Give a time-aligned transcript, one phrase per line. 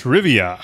[0.00, 0.58] Trivia.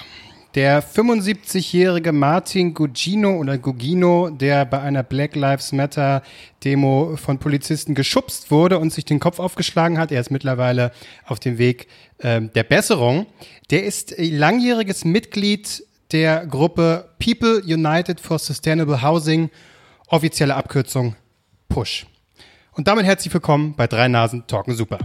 [0.54, 6.22] Der 75-jährige Martin Gugino oder Gugino, der bei einer Black Lives Matter
[6.64, 10.90] Demo von Polizisten geschubst wurde und sich den Kopf aufgeschlagen hat, er ist mittlerweile
[11.26, 11.86] auf dem Weg
[12.20, 13.26] ähm, der Besserung.
[13.70, 19.50] Der ist langjähriges Mitglied der Gruppe People United for Sustainable Housing,
[20.06, 21.14] offizielle Abkürzung
[21.68, 22.06] PUSH.
[22.72, 24.98] Und damit herzlich willkommen bei Drei Nasen Talken Super.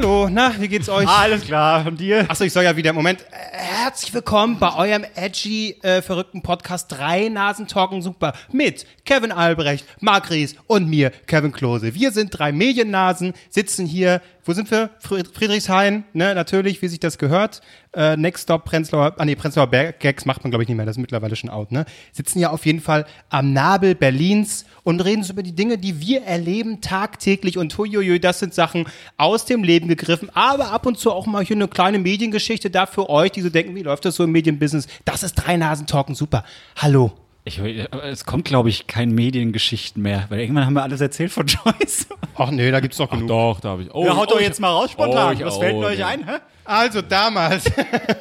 [0.00, 1.06] Hallo, na, wie geht's euch?
[1.06, 2.24] Alles klar, und dir?
[2.26, 3.20] Achso, ich soll ja wieder, Moment.
[3.20, 9.30] Äh, Herzlich willkommen bei eurem edgy, äh, verrückten Podcast Drei Nasen Talken Super mit Kevin
[9.30, 11.94] Albrecht, Marc Ries und mir, Kevin Klose.
[11.94, 14.90] Wir sind drei Mediennasen, sitzen hier, wo sind wir?
[15.00, 17.60] Fried- Friedrichshain, ne, natürlich, wie sich das gehört.
[17.92, 20.86] Äh, Next Stop Prenzlauer, ah nee, Prenzlauer Berg Gags macht man glaube ich nicht mehr,
[20.86, 21.84] das ist mittlerweile schon out, ne?
[22.12, 26.00] Sitzen ja auf jeden Fall am Nabel Berlins und reden so über die Dinge, die
[26.00, 30.98] wir erleben tagtäglich und huiuiui, das sind Sachen aus dem Leben gegriffen, aber ab und
[30.98, 34.04] zu auch mal hier eine kleine Mediengeschichte da für euch, die so denken, wie läuft
[34.04, 34.86] das so im Medienbusiness?
[35.04, 36.44] Das ist drei Nasen talken, super.
[36.76, 37.12] Hallo.
[37.58, 41.46] Ich, es kommt, glaube ich, kein Mediengeschichten mehr, weil irgendwann haben wir alles erzählt von
[41.48, 42.06] Joyce.
[42.36, 43.28] Ach nee, da gibt's doch Ach genug.
[43.28, 43.94] doch, da habe ich.
[43.94, 45.28] Oh, Ja, haut oh, doch ich- jetzt mal raus spontan.
[45.28, 46.04] Oh, ich Was fällt denn euch nee.
[46.04, 46.26] ein?
[46.26, 46.36] Hä?
[46.64, 47.64] Also damals.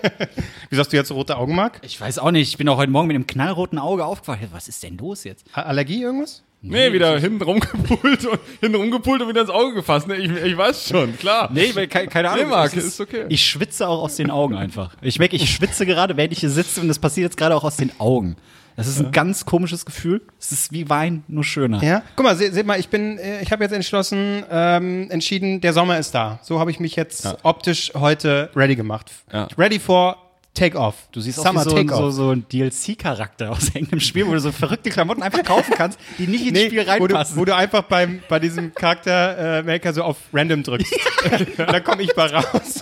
[0.70, 1.80] Wieso hast du jetzt rote Augen, Marc?
[1.84, 4.40] Ich weiß auch nicht, ich bin auch heute Morgen mit einem knallroten Auge aufgewacht.
[4.52, 5.46] Was ist denn los jetzt?
[5.54, 6.44] Allergie irgendwas?
[6.62, 10.08] Nee, wieder hinten rumgepult und hinten rumgepult und wieder ins Auge gefasst.
[10.08, 11.50] Nee, ich, ich weiß schon, klar.
[11.54, 12.46] Nee, weil, keine, keine Ahnung.
[12.46, 13.26] Nee, Marc, es ist okay.
[13.30, 14.94] Ich schwitze auch aus den Augen einfach.
[15.02, 17.64] Ich merke, ich schwitze gerade, während ich hier sitze und das passiert jetzt gerade auch
[17.64, 18.36] aus den Augen.
[18.80, 20.22] Das ist ein ganz komisches Gefühl.
[20.40, 21.84] Es ist wie Wein, nur schöner.
[21.84, 22.02] Ja.
[22.16, 25.74] Guck mal, se- seht mal, ich bin, äh, ich habe jetzt entschlossen, ähm, entschieden, der
[25.74, 26.40] Sommer ist da.
[26.42, 29.12] So habe ich mich jetzt optisch heute ready gemacht.
[29.32, 29.48] Ja.
[29.58, 30.18] Ready for
[30.56, 30.96] Take-Off.
[31.12, 34.34] Du siehst Summer auch wie so, ein- so, so ein DLC-Charakter aus irgendeinem Spiel, wo
[34.34, 37.38] du so verrückte Klamotten einfach kaufen kannst, die nicht ins Spiel wo du, reinpassen.
[37.38, 40.92] wo du einfach beim, bei diesem Charakter äh, so auf Random drückst.
[41.32, 42.82] Und dann komme ich bei raus.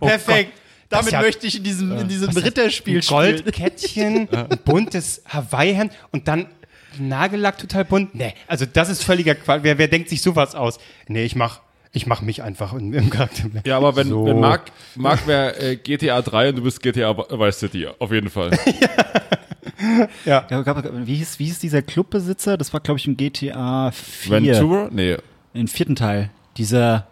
[0.00, 0.52] Perfekt.
[0.92, 3.42] Damit ja- möchte ich in diesem, in diesem Ritterspiel ein spielen.
[3.42, 6.46] Goldkettchen, ein buntes Hawaii-Hemd und dann
[6.98, 8.14] Nagellack total bunt.
[8.14, 9.60] Nee, also das ist völliger Quatsch.
[9.62, 10.78] Wer, wer denkt sich sowas aus?
[11.08, 11.60] Nee, ich mach,
[11.92, 13.44] ich mach mich einfach im, im Charakter.
[13.64, 14.26] Ja, aber wenn, So.
[14.26, 18.28] wenn Marc, Marc wäre äh, GTA 3 und du bist GTA Vice City, auf jeden
[18.30, 18.50] Fall.
[20.24, 22.56] Ja, gab- wie, hieß, wie hieß dieser Clubbesitzer?
[22.56, 24.30] Das war, glaube ich, im GTA 4.
[24.30, 24.88] Ventura?
[24.92, 25.16] Nee.
[25.54, 26.30] Im vierten Teil.
[26.56, 27.08] Dieser.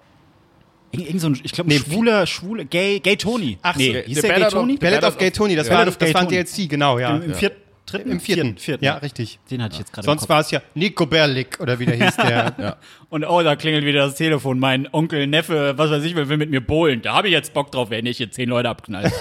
[0.92, 3.58] Irgend, irgend so ein, ich glaube, ein schwuler, schwuler, gay, gay Tony.
[3.62, 4.76] Ach nee, so, hieß der der, Gay Ballad of- Tony?
[4.76, 6.44] Ballad of Gay Tony, das, Ballad war, of das war ein Tony.
[6.44, 7.16] DLC, genau, ja.
[7.16, 8.10] Im, im vierten, dritten?
[8.10, 8.58] Im vierten.
[8.58, 8.84] vierten.
[8.84, 9.38] Ja, richtig.
[9.50, 12.16] Den hatte ich jetzt gerade Sonst war es ja Nico Berlik oder wie der hieß
[12.16, 12.76] der.
[13.08, 14.58] Und oh, da klingelt wieder das Telefon.
[14.58, 17.02] Mein Onkel, Neffe, was weiß ich, will mit mir bowlen.
[17.02, 19.12] Da habe ich jetzt Bock drauf, wenn ich hier zehn Leute abknall.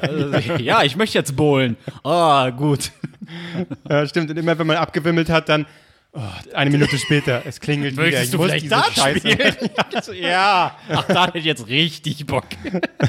[0.00, 1.76] also, ja, ich möchte jetzt bowlen.
[2.04, 2.92] Ah, gut.
[3.88, 4.30] Ja, stimmt.
[4.30, 5.66] Und immer wenn man abgewimmelt hat, dann
[6.18, 8.02] oh, eine Minute später, es klingelt wieder.
[8.02, 10.22] Möchtest Ich du muss vielleicht diese Dart Scheiße- spielen?
[10.22, 10.76] ja.
[10.88, 12.44] Ach, da hätte ich jetzt richtig Bock.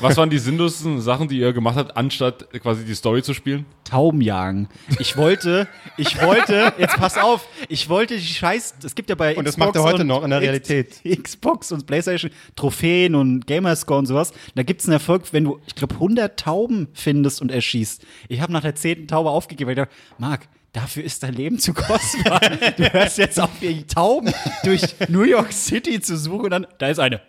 [0.01, 3.65] Was waren die sinnlosesten Sachen, die ihr gemacht habt, anstatt quasi die Story zu spielen?
[3.83, 4.69] Tauben jagen.
[4.99, 9.35] Ich wollte, ich wollte, jetzt pass auf, ich wollte die Scheiß, es gibt ja bei
[9.35, 11.01] Und das macht er heute noch in der Realität.
[11.03, 14.31] Xbox und Playstation Trophäen und Gamerscore und sowas.
[14.53, 18.05] Da gibt's einen Erfolg, wenn du, ich glaube, 100 Tauben findest und erschießt.
[18.27, 21.59] Ich habe nach der zehnten Taube aufgegeben, weil ich dachte, Marc, dafür ist dein Leben
[21.59, 22.39] zu kostbar.
[22.77, 26.87] du hörst jetzt auf, die Tauben durch New York City zu suchen und dann, da
[26.87, 27.21] ist eine.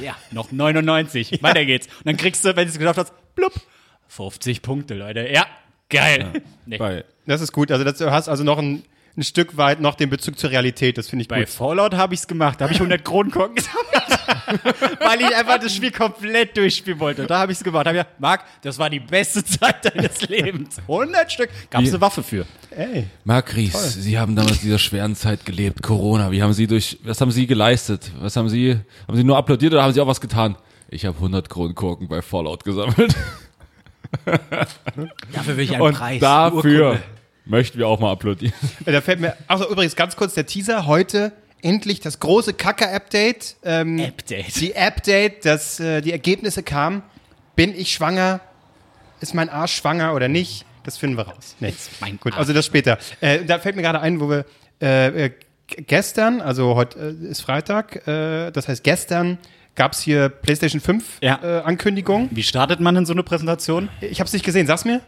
[0.00, 1.42] Ja, noch 99.
[1.42, 1.86] Weiter geht's.
[1.86, 3.52] Und dann kriegst du, wenn du es geschafft hast, blub,
[4.08, 5.28] 50 Punkte, Leute.
[5.32, 5.46] Ja,
[5.88, 6.42] geil.
[6.66, 6.78] Nee.
[6.78, 7.70] Bei, Das ist gut.
[7.70, 8.84] Also das, du hast also noch ein,
[9.16, 10.98] ein Stück weit noch den Bezug zur Realität.
[10.98, 11.48] Das finde ich Bei gut.
[11.48, 12.60] Fallout habe ich es gemacht.
[12.60, 14.13] Da habe ich 100 Kronkorken gesammelt.
[15.00, 17.26] Weil ich einfach das Spiel komplett durchspielen wollte.
[17.26, 17.86] Da habe ich es gemacht.
[17.86, 20.78] Da habe ich gedacht, Marc, das war die beste Zeit deines Lebens.
[20.80, 21.50] 100 Stück.
[21.70, 22.46] Gab es eine Waffe für.
[22.70, 23.06] Ey.
[23.24, 26.30] Marc Ries, Sie haben damals in dieser schweren Zeit gelebt, Corona.
[26.30, 28.10] Wie haben Sie durch, was haben Sie geleistet?
[28.20, 28.76] Was haben Sie,
[29.06, 30.56] haben Sie nur applaudiert oder haben Sie auch was getan?
[30.88, 33.14] Ich habe 100 Kronkorken bei Fallout gesammelt.
[35.32, 36.20] Dafür will ich einen Und Preis.
[36.20, 37.02] dafür Urkunde.
[37.46, 38.54] möchten wir auch mal applaudieren.
[38.84, 40.86] Da fällt mir, also übrigens ganz kurz der Teaser.
[40.86, 41.32] Heute
[41.64, 43.56] endlich das große Kacker-Update.
[43.64, 44.60] Ähm, Update.
[44.60, 47.02] Die Update, dass äh, die Ergebnisse kamen.
[47.56, 48.40] Bin ich schwanger?
[49.20, 50.66] Ist mein Arsch schwanger oder nicht?
[50.84, 51.56] Das finden wir raus.
[51.60, 51.74] Nee.
[52.00, 52.40] mein Gut, Arsch.
[52.40, 52.98] also das später.
[53.20, 54.44] Äh, da fällt mir gerade ein, wo wir
[54.82, 55.30] äh, äh,
[55.66, 59.38] gestern, also heute äh, ist Freitag, äh, das heißt gestern
[59.76, 61.62] gab es hier PlayStation 5 Ja.
[61.64, 62.28] Ankündigung.
[62.30, 63.88] Wie startet man in so eine Präsentation?
[64.00, 65.00] Ich habe es nicht gesehen, sag's mir.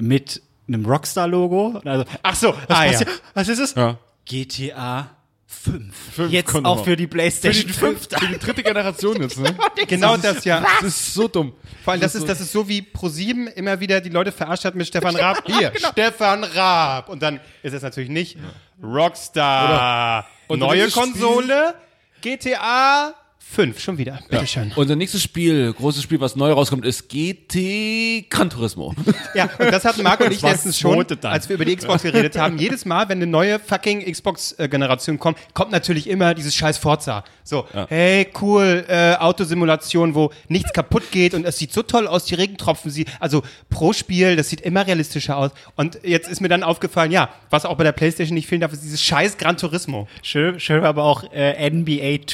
[0.00, 1.80] Mit einem Rockstar-Logo.
[1.84, 3.00] Also, Ach so, was, ah, ja.
[3.34, 3.74] was ist es?
[3.76, 3.98] Ja.
[4.24, 5.10] GTA
[5.52, 9.54] Fünf Jetzt auch für die Für die, PlayStation fünf, für die dritte Generation jetzt, ne?
[9.88, 10.60] Genau das ja.
[10.60, 11.52] Das ist so dumm.
[11.84, 14.74] Vor allem, das ist, das ist so wie ProSieben immer wieder die Leute verarscht hat
[14.74, 15.44] mit Stefan Raab.
[15.44, 15.58] genau.
[15.58, 17.08] Hier, Stefan Raab.
[17.08, 18.38] Und dann ist es natürlich nicht
[18.82, 20.26] Rockstar.
[20.46, 21.74] Und Neue Konsole,
[22.22, 24.20] GTA 5, schon wieder.
[24.28, 24.70] Bitteschön.
[24.76, 28.94] Unser nächstes Spiel, großes Spiel, was neu rauskommt, ist GT Gran Turismo.
[29.34, 31.32] Ja, und das hatten Marco und ich letztens schon, dann.
[31.32, 32.58] als wir über die Xbox geredet haben.
[32.58, 37.22] Jedes Mal, wenn eine neue fucking Xbox-Generation kommt, kommt natürlich immer dieses scheiß Forza.
[37.44, 42.24] So, hey, cool, äh, Autosimulation, wo nichts kaputt geht und es sieht so toll aus,
[42.24, 45.52] die Regentropfen, sie, also pro Spiel, das sieht immer realistischer aus.
[45.76, 48.72] Und jetzt ist mir dann aufgefallen, ja, was auch bei der Playstation nicht fehlen darf,
[48.72, 50.08] ist dieses scheiß Gran Turismo.
[50.22, 52.26] Schön, schön aber auch äh, NBA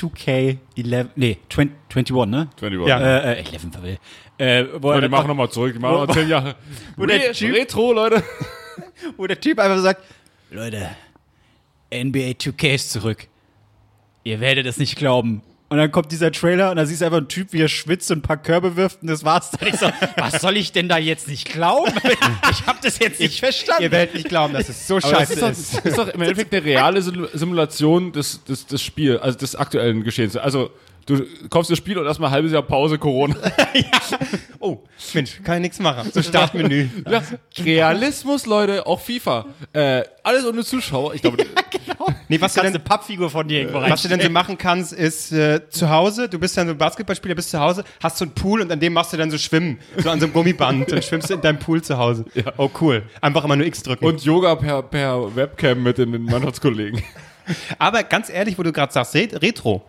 [1.04, 2.48] 2K11, nee, 20, 21, ne?
[2.60, 2.88] 21.
[2.88, 3.00] Ja.
[3.00, 4.00] Äh, äh, 11 verwählt.
[4.38, 6.54] Äh, wo, Ja, er die machen nochmal zurück, die machen nochmal zehn Jahre.
[6.96, 8.22] wo der Typ- Retro, Leute.
[9.16, 10.02] wo der Typ einfach sagt,
[10.50, 10.90] Leute,
[11.92, 13.26] NBA 2K ist zurück.
[14.24, 15.42] Ihr werdet es nicht glauben.
[15.68, 18.08] Und dann kommt dieser Trailer und da siehst du einfach einen Typ, wie er schwitzt
[18.12, 19.68] und ein paar Körbe wirft und das war's dann.
[19.68, 21.92] Ich so, was soll ich denn da jetzt nicht glauben?
[22.52, 23.82] Ich hab das jetzt nicht verstanden.
[23.82, 25.74] Ihr werdet nicht glauben, dass es so Aber das scheiße ist doch, ist.
[25.78, 29.56] das ist doch im Endeffekt eine reale Sim- Simulation des, des, des Spiels, also des
[29.56, 30.36] aktuellen Geschehens.
[30.36, 30.70] Also,
[31.06, 33.36] du kaufst das Spiel und erstmal ein halbes Jahr Pause Corona.
[34.58, 34.78] Oh,
[35.14, 36.10] Mensch, kann ich nichts machen.
[36.12, 36.88] So Startmenü.
[37.08, 37.22] Ja,
[37.62, 39.46] Realismus, Leute, auch FIFA.
[39.72, 41.14] Äh, alles ohne Zuschauer.
[41.14, 41.36] Ich glaube,
[42.28, 44.58] Nee, was du kannst denn eine Pappfigur von dir irgendwo Was du denn so machen
[44.58, 48.16] kannst, ist äh, zu Hause, du bist dann so ein Basketballspieler, bist zu Hause, hast
[48.18, 50.32] so einen Pool und an dem machst du dann so Schwimmen, so an so einem
[50.32, 52.24] Gummiband und schwimmst in deinem Pool zu Hause.
[52.56, 54.04] Oh cool, einfach immer nur X drücken.
[54.04, 57.02] und Yoga per, per Webcam mit den, den Mannschaftskollegen.
[57.78, 59.84] Aber ganz ehrlich, wo du gerade sagst, Ret- Retro,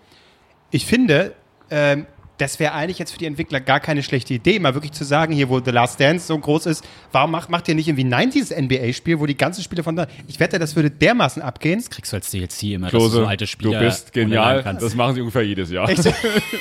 [0.72, 1.34] ich finde,
[1.69, 2.06] ähm,
[2.38, 5.34] das wäre eigentlich jetzt für die Entwickler gar keine schlechte Idee, mal wirklich zu sagen,
[5.34, 8.31] hier wo The Last Dance so groß ist, warum macht, macht ihr nicht irgendwie ein
[8.31, 11.84] 90s NBA-Spiel, wo die ganzen Spiele von da, ich wette, das würde dermaßen abgehen.
[11.90, 14.62] Kriegst du als DLC immer, Klose, dass du so alte Spieler du bist genial.
[14.80, 15.90] Das machen sie ungefähr jedes Jahr.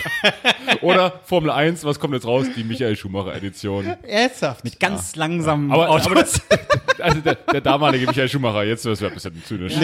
[0.81, 2.47] Oder Formel 1, was kommt jetzt raus?
[2.57, 3.87] Die Michael Schumacher Edition.
[4.03, 4.65] Ernsthaft.
[4.65, 6.07] Mit ganz langsamen Aber, Autos.
[6.07, 6.41] aber das,
[7.01, 9.75] also der, der damalige Michael Schumacher, jetzt das wäre ein bisschen zynisch.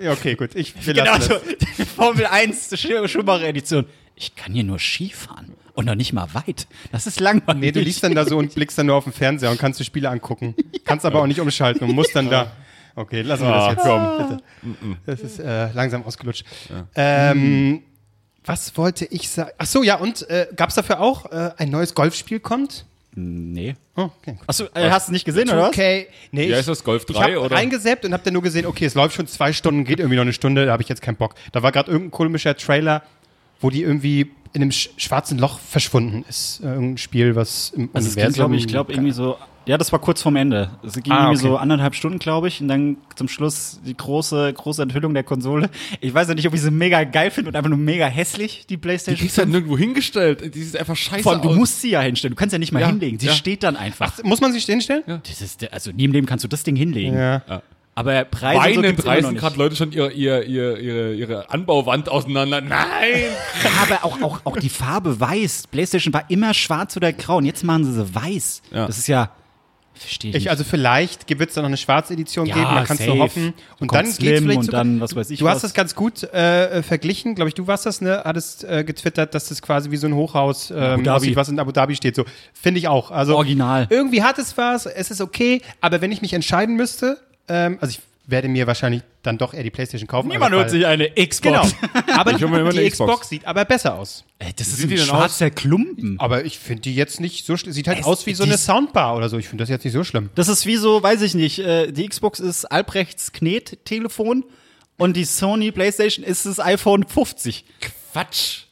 [0.00, 1.34] Ja, okay, gut, ich will genau so.
[1.78, 3.86] Die Formel 1 Sch- Schumacher-Edition.
[4.16, 5.54] Ich kann hier nur Ski fahren.
[5.74, 6.66] Und noch nicht mal weit.
[6.92, 7.60] Das ist langweilig.
[7.60, 9.80] Nee, du liegst dann da so und blickst dann nur auf den Fernseher und kannst
[9.80, 10.54] die Spiele angucken.
[10.84, 12.52] Kannst aber auch nicht umschalten und musst dann da.
[12.96, 13.82] Okay, lassen wir das Ah, jetzt.
[13.82, 14.28] komm.
[14.28, 14.98] Bitte.
[15.06, 16.44] Das ist äh, langsam ausgelutscht.
[16.96, 17.82] Ähm,
[18.44, 19.50] was wollte ich sagen?
[19.58, 22.84] Ach so, ja, und äh, gab es dafür auch äh, ein neues Golfspiel kommt?
[23.14, 23.74] Nee.
[23.96, 24.36] Oh, okay.
[24.46, 25.68] Achso, äh, hast du nicht gesehen, oder was?
[25.70, 26.44] Okay, nee.
[26.46, 27.56] Ja, ich- ist das Golf Ich 3 habe oder?
[27.56, 30.22] reingeseppt und habe dann nur gesehen, okay, es läuft schon zwei Stunden, geht irgendwie noch
[30.22, 31.34] eine Stunde, da habe ich jetzt keinen Bock.
[31.52, 33.02] Da war gerade irgendein komischer Trailer,
[33.60, 36.60] wo die irgendwie in einem sch schwarzen Loch verschwunden ist.
[36.62, 38.34] Äh, Irgendein Spiel, was im Also es ging, Universum...
[38.34, 39.36] glaube ich, glaube irgendwie so.
[39.66, 40.70] Ja, das war kurz vorm Ende.
[40.82, 41.48] Es ging Ah, irgendwie okay.
[41.48, 45.68] so anderthalb Stunden, glaube ich, und dann zum Schluss die große, große Enthüllung der Konsole.
[46.00, 48.62] Ich weiß ja nicht, ob ich sie mega geil finde und einfach nur mega hässlich,
[48.62, 49.20] die Die PlayStation.
[49.20, 50.54] kriegst du halt nirgendwo hingestellt.
[50.54, 51.56] Die sieht einfach scheiße Vor allem, du aus.
[51.56, 52.32] musst sie ja hinstellen.
[52.34, 53.18] Du kannst ja nicht mal Ja, hinlegen.
[53.18, 53.32] Sie ja.
[53.34, 54.22] steht dann einfach.
[54.24, 55.02] Muss man sich den stellen?
[55.06, 57.14] Das ist, also nie im Leben kannst du das Ding hinlegen.
[57.16, 57.42] Ja.
[57.94, 59.40] Aber Preise und so nicht.
[59.40, 62.62] gerade Leute schon ihre, ihre, ihre, ihre, ihre Anbauwand auseinander.
[62.62, 62.78] Nein!
[63.62, 65.66] Ja, aber auch, auch, auch die Farbe weiß.
[65.70, 68.62] PlayStation war immer schwarz oder grau und jetzt machen sie sie weiß.
[68.72, 68.86] Ja.
[68.86, 69.30] Das ist ja.
[70.00, 72.84] Verstehe ich, Ich, also vielleicht wird es da noch eine schwarze Edition Ja, geben, man
[72.84, 73.20] kann es nur safe.
[73.20, 73.54] hoffen.
[73.78, 75.62] Und dann geht's vielleicht und sogar, dann was weiß ich Du hast was.
[75.62, 78.22] das ganz gut äh, verglichen, glaube ich, du warst das, ne?
[78.24, 81.36] Hattest äh, getwittert, dass das quasi wie so ein Hochhaus ähm, Dhabi.
[81.36, 82.16] was in Abu Dhabi steht.
[82.16, 82.24] So
[82.54, 83.10] finde ich auch.
[83.10, 83.86] Also Original.
[83.90, 87.90] Irgendwie hat es was, es ist okay, aber wenn ich mich entscheiden müsste, ähm, also
[87.92, 90.28] ich werde mir wahrscheinlich dann doch eher die PlayStation kaufen.
[90.28, 91.26] Niemand holt sich eine Genau.
[91.62, 91.74] Xbox.
[92.16, 93.10] Aber mir immer die eine Xbox.
[93.12, 93.28] Xbox.
[93.28, 94.24] sieht aber besser aus.
[94.38, 96.18] Ey, das ist ein die schwarzer Klumpen.
[96.20, 97.72] Aber ich finde die jetzt nicht so schlimm.
[97.72, 99.36] Sieht halt Es- aus wie so die eine Soundbar oder so.
[99.38, 100.30] Ich finde das jetzt nicht so schlimm.
[100.36, 104.44] Das ist wie so, weiß ich nicht, äh, die Xbox ist Albrechts Knet-Telefon
[104.96, 107.64] und die Sony PlayStation ist das iPhone 50.
[108.12, 108.62] Quatsch!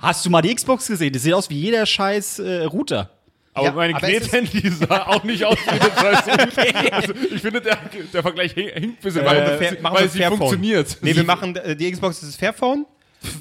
[0.00, 1.12] Hast du mal die Xbox gesehen?
[1.12, 3.10] Das sieht aus wie jeder scheiß äh, Router.
[3.54, 6.92] Aber Ja, mein aber es ist- Knethandy sah auch nicht aus wie eine Scheiße.
[6.92, 7.78] also, ich finde, der,
[8.12, 10.38] der Vergleich hin- hinkt ein bisschen, weil, Machen wir Fair- machen weil sie Fairphone.
[10.38, 10.96] funktioniert.
[11.02, 12.86] Nee, wir machen, äh, die Xbox ist das Fairphone.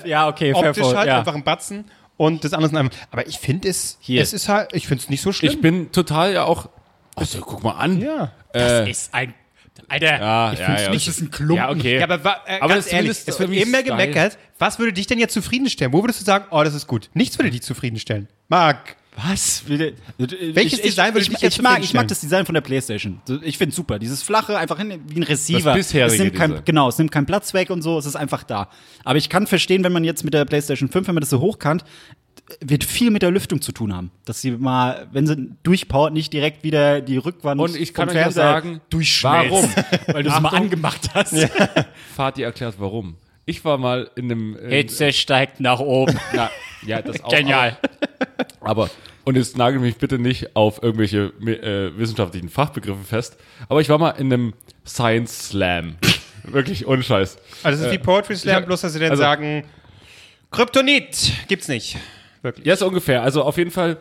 [0.06, 1.20] Ja, okay, optisch Fairphone, halt ja.
[1.20, 1.86] einfach ein Batzen
[2.18, 2.98] und das andere ist einfach.
[3.10, 4.22] Aber ich finde es, Hier.
[4.22, 5.52] es ist halt, ich finde es nicht so schlimm.
[5.54, 6.70] Ich bin total ja auch.
[7.16, 8.00] Also, guck mal an.
[8.02, 8.32] ja.
[8.54, 9.34] Das Äh, ist ein.
[9.88, 10.90] Alter, Ja, ich ja, ja.
[10.90, 11.56] nicht, das ist ein Klumpen.
[11.56, 11.98] Ja, okay.
[12.00, 13.84] Ja, aber äh, Aber ganz das ehrlich, es wird immer Style.
[13.84, 14.38] gemeckert.
[14.60, 15.92] Was würde dich denn jetzt zufriedenstellen?
[15.94, 17.10] Wo würdest du sagen, oh, das ist gut?
[17.14, 18.28] Nichts würde dich zufriedenstellen.
[18.50, 18.96] Marc.
[19.28, 19.64] Was?
[19.68, 23.22] Welches Welches Design würde ich, ich, ich mag, ich mag das Design von der PlayStation.
[23.44, 24.00] Ich finde super.
[24.00, 25.76] Dieses flache, einfach hin, wie ein Receiver.
[25.76, 26.66] Das bisherige es nimmt kein, Design.
[26.66, 27.98] Genau, es nimmt keinen Platz weg und so.
[27.98, 28.70] Es ist einfach da.
[29.04, 31.40] Aber ich kann verstehen, wenn man jetzt mit der PlayStation 5, wenn man das so
[31.40, 31.84] hochkant,
[32.60, 34.12] wird viel mit der Lüftung zu tun haben.
[34.26, 38.16] Dass sie mal, wenn sie durchpowert, nicht direkt wieder die Rückwand Und ich kann euch
[38.16, 39.52] ja sagen, durchschmelzt.
[39.52, 39.70] warum?
[40.08, 41.36] Weil du es mal angemacht hast.
[42.16, 43.16] Fatih erklärt warum.
[43.46, 44.58] Ich war mal in einem.
[44.68, 46.18] Hitze steigt nach oben.
[46.34, 46.50] Na,
[46.86, 47.30] ja, das auch.
[47.30, 47.78] Genial.
[48.60, 48.90] Aber, aber
[49.26, 53.38] und jetzt nagel mich bitte nicht auf irgendwelche äh, wissenschaftlichen Fachbegriffe fest.
[53.70, 54.54] Aber ich war mal in einem
[54.86, 55.96] Science Slam.
[56.44, 57.38] Wirklich ohne Scheiß.
[57.64, 59.64] Also es ist wie Poetry Slam, hab- bloß dass sie dann also- sagen,
[60.52, 61.98] Kryptonit gibt's nicht.
[62.42, 62.66] Wirklich.
[62.66, 63.22] Ja, so ungefähr.
[63.22, 63.98] Also auf jeden Fall,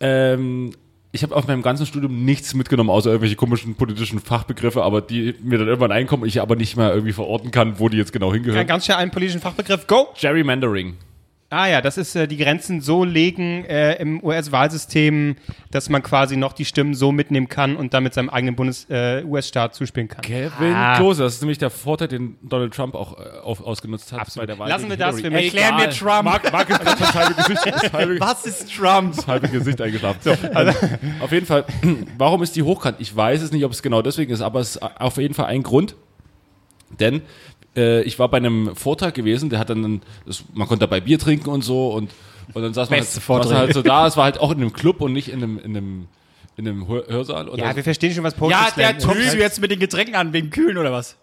[0.00, 0.72] ähm,
[1.12, 5.34] ich habe auf meinem ganzen Studium nichts mitgenommen, außer irgendwelche komischen politischen Fachbegriffe, aber die
[5.42, 8.28] mir dann irgendwann einkommen, ich aber nicht mehr irgendwie verorten kann, wo die jetzt genau
[8.28, 8.66] Ja, hingehören.
[8.66, 9.86] ganz schnell einen politischen Fachbegriff.
[9.86, 10.08] Go!
[10.20, 10.96] Gerrymandering.
[11.54, 15.36] Ah ja, das ist äh, die Grenzen so legen äh, im US-Wahlsystem,
[15.70, 19.22] dass man quasi noch die Stimmen so mitnehmen kann und damit seinem eigenen Bundes äh,
[19.24, 20.22] US-Staat zuspielen kann.
[20.22, 20.96] Kevin Ah.
[20.96, 24.46] Klose, das ist nämlich der Vorteil, den Donald Trump auch äh, auf, ausgenutzt hat bei
[24.46, 24.68] der Wahl.
[24.68, 25.32] Lassen wir das, Hillary.
[25.32, 25.92] wir Erklär mir Egal.
[25.94, 26.24] Trump.
[26.24, 29.14] Mark, Mark ist gerade das halbe Gesicht, das halbe, Was ist Trump?
[29.14, 30.36] das halbe Gesicht eingeschlafen.
[30.54, 30.76] Also,
[31.20, 31.64] auf jeden Fall,
[32.18, 32.96] warum ist die hochkant?
[32.98, 35.46] Ich weiß es nicht, ob es genau deswegen ist, aber es ist auf jeden Fall
[35.46, 35.94] ein Grund.
[37.00, 37.22] Denn
[37.76, 41.18] äh, ich war bei einem Vortrag gewesen, der hat dann, das, man konnte dabei Bier
[41.18, 42.10] trinken und so und,
[42.52, 44.58] und dann saß man Beste halt, saß halt so da, es war halt auch in
[44.58, 46.08] einem Club und nicht in einem, in einem,
[46.56, 47.48] in einem Hör- Hörsaal.
[47.48, 49.80] Und Ja, dann- wir verstehen schon, was Poetry Ja, der Kommst du jetzt mit den
[49.80, 51.16] Getränken an, wegen Kühlen oder was?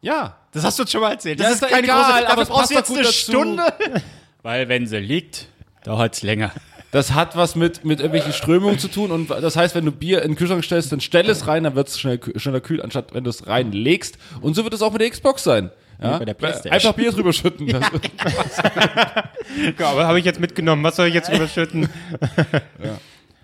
[0.00, 1.38] ja, Das hast du uns schon mal erzählt.
[1.38, 3.06] Ja, Das ist ist keine egal, große, aber es brauchst du passt jetzt eine gut
[3.06, 3.30] dazu.
[3.30, 4.02] Stunde.
[4.42, 5.46] Weil wenn sie liegt,
[5.84, 6.50] dauert's länger.
[6.90, 10.20] Das hat was mit, mit irgendwelchen Strömungen zu tun und das heißt, wenn du Bier
[10.22, 13.14] in den Kühlschrank stellst, dann stell es rein, dann wird es schnell, schneller kühl, anstatt
[13.14, 14.18] wenn du es reinlegst.
[14.42, 15.70] Und so wird es auch mit der Xbox sein.
[16.02, 16.18] Ja?
[16.18, 16.72] bei der PlayStation.
[16.72, 17.66] Einfach Bier drüber schütten.
[17.72, 18.62] Das,
[19.78, 20.82] Ja, aber habe ich jetzt mitgenommen.
[20.84, 21.88] Was soll ich jetzt überschütten?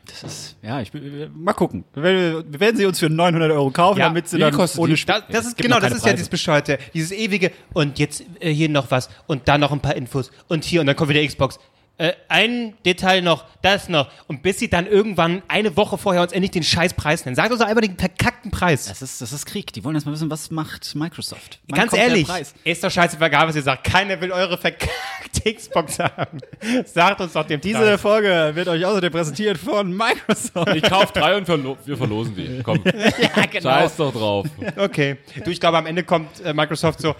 [0.07, 1.85] Das ist, ja, ich, bin- mal gucken.
[1.95, 4.95] Wir wir werden sie uns für 900 Euro kaufen, Ja, damit sie dann kostet ohne
[4.95, 5.05] die?
[5.05, 6.15] Das, das Es ist genau, das ist ja Preise.
[6.17, 6.79] dieses Bescheuerte.
[6.95, 10.65] Dieses ewige und jetzt äh, hier noch was und da noch ein paar Infos und
[10.65, 11.59] hier und dann kommt wieder Xbox.
[11.99, 14.09] Äh, ein Detail noch, das noch.
[14.29, 17.35] Und bis sie dann irgendwann eine Woche vorher uns endlich den scheiß Preis nennen.
[17.35, 18.87] Sagt uns doch einfach den verkackten Preis.
[18.87, 19.73] Das ist, das ist Krieg.
[19.73, 21.59] Die wollen erst mal wissen, was macht Microsoft.
[21.67, 22.29] Wann Ganz ehrlich,
[22.63, 23.83] ist doch scheißegal, was ihr sagt.
[23.83, 26.39] Keiner will eure verkackte Xbox haben.
[26.85, 28.01] Sagt uns doch den Diese Preis.
[28.01, 30.77] Folge wird euch außerdem präsentiert von Microsoft.
[30.77, 32.61] ich kauf drei und verlo wir verlosen die.
[32.63, 33.71] Komm, ja, genau.
[33.71, 34.47] scheiß doch drauf.
[34.77, 35.17] Okay.
[35.45, 37.17] Du, ich glaube, am Ende kommt äh, Microsoft so,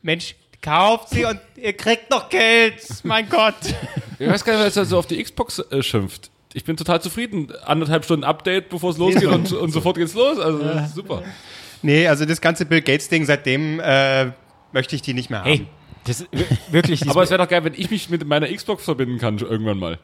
[0.00, 2.74] Mensch, kauft sie und ihr kriegt noch Geld.
[3.04, 3.54] Mein Gott.
[4.18, 6.30] Ich weiß gar nicht, wer jetzt so auf die Xbox äh, schimpft.
[6.54, 7.52] Ich bin total zufrieden.
[7.64, 10.38] Anderthalb Stunden Update, bevor es losgeht und, und sofort geht's los.
[10.38, 11.22] Also das ist super.
[11.82, 14.30] Nee, also das ganze Bill Gates-Ding, seitdem äh,
[14.72, 15.48] möchte ich die nicht mehr haben.
[15.50, 15.66] Hey,
[16.06, 16.24] das
[16.70, 17.08] wirklich.
[17.10, 19.98] Aber es wäre doch geil, wenn ich mich mit meiner Xbox verbinden kann irgendwann mal.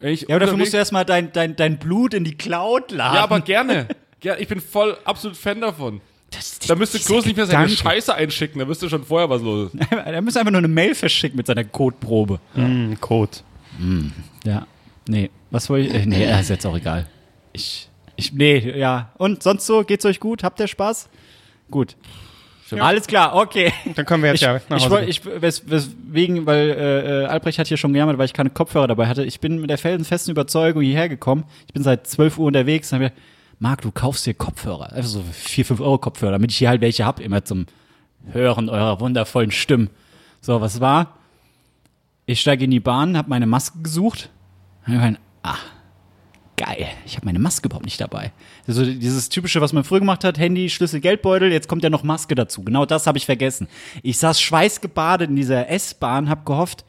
[0.00, 3.16] Ich ja, aber dafür musst du erstmal dein, dein, dein Blut in die Cloud laden.
[3.16, 3.88] Ja, aber gerne.
[4.22, 6.00] Ger- Ich bin voll absolut Fan davon.
[6.30, 7.82] Das, Da müsste Klos nicht mehr seine Gedanke.
[7.82, 9.70] Scheiße einschicken, da wüsste schon vorher was los.
[9.90, 12.40] Er müsste einfach nur eine Mail verschicken mit seiner Codeprobe.
[12.54, 13.38] Hm, Code.
[14.44, 14.66] Ja.
[15.08, 15.94] Nee, was wollte ich?
[15.94, 17.06] Äh, nee, ist jetzt auch egal.
[17.52, 19.12] Ich, ich, nee, ja.
[19.16, 19.84] Und sonst so?
[19.84, 20.42] Geht's euch gut?
[20.42, 21.08] Habt ihr Spaß?
[21.70, 21.96] Gut.
[22.78, 23.72] Alles klar, okay.
[23.94, 27.26] Dann können wir jetzt Ich, ja nach ich, Hause ich wes, weswegen, weil äh, äh,
[27.26, 29.24] Albrecht hat hier schon gejammert, weil ich keine Kopfhörer dabei hatte.
[29.24, 31.44] Ich bin mit der felsenfesten Überzeugung hierher gekommen.
[31.66, 33.22] Ich bin seit 12 Uhr unterwegs und habe gedacht,
[33.58, 34.92] Marc, du kaufst dir Kopfhörer.
[34.92, 37.66] Also so 4, 5 Euro Kopfhörer, damit ich hier halt welche hab, immer zum
[38.32, 39.90] Hören eurer wundervollen Stimmen.
[40.40, 41.18] So, was war?
[42.26, 44.30] Ich steige in die Bahn, habe meine Maske gesucht.
[44.86, 45.56] Und ich mein, ah,
[46.56, 48.32] geil, ich habe meine Maske überhaupt nicht dabei.
[48.66, 52.02] Also dieses typische, was man früher gemacht hat, Handy, Schlüssel, Geldbeutel, jetzt kommt ja noch
[52.02, 52.62] Maske dazu.
[52.62, 53.68] Genau das habe ich vergessen.
[54.02, 56.84] Ich saß schweißgebadet in dieser S-Bahn, habe gehofft,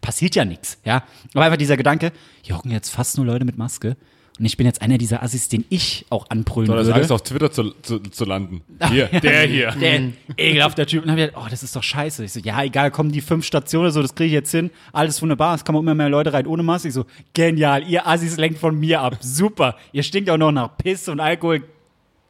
[0.00, 1.04] passiert ja nichts, ja.
[1.34, 3.96] Aber einfach dieser Gedanke, hier hocken jetzt fast nur Leute mit Maske.
[4.38, 7.00] Und ich bin jetzt einer dieser Assis, den ich auch anbrüllen Oder das würde.
[7.00, 8.60] Angst, auf Twitter zu, zu, zu landen.
[8.88, 9.72] Hier, der hier.
[9.72, 11.02] Der ekelhafter Typ.
[11.02, 12.24] Und dann hab ich gedacht, oh, das ist doch scheiße.
[12.24, 14.70] Ich so, ja, egal, kommen die fünf Stationen, so, das kriege ich jetzt hin.
[14.92, 15.56] Alles wunderbar.
[15.56, 16.88] Es kommen immer mehr Leute rein ohne Maske.
[16.88, 17.04] Ich so,
[17.34, 19.16] genial, ihr Assis lenkt von mir ab.
[19.20, 19.76] Super.
[19.92, 21.64] Ihr stinkt auch noch nach Piss und Alkohol.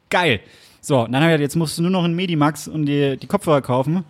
[0.09, 0.39] Geil.
[0.81, 3.17] So, und dann habe ich gedacht, jetzt musst du nur noch in Medimax und die,
[3.17, 4.03] die Kopfhörer kaufen.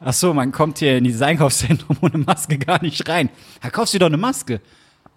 [0.00, 3.30] Ach so, man kommt hier in dieses Einkaufszentrum ohne Maske gar nicht rein.
[3.60, 4.60] Da kaufst du dir doch eine Maske.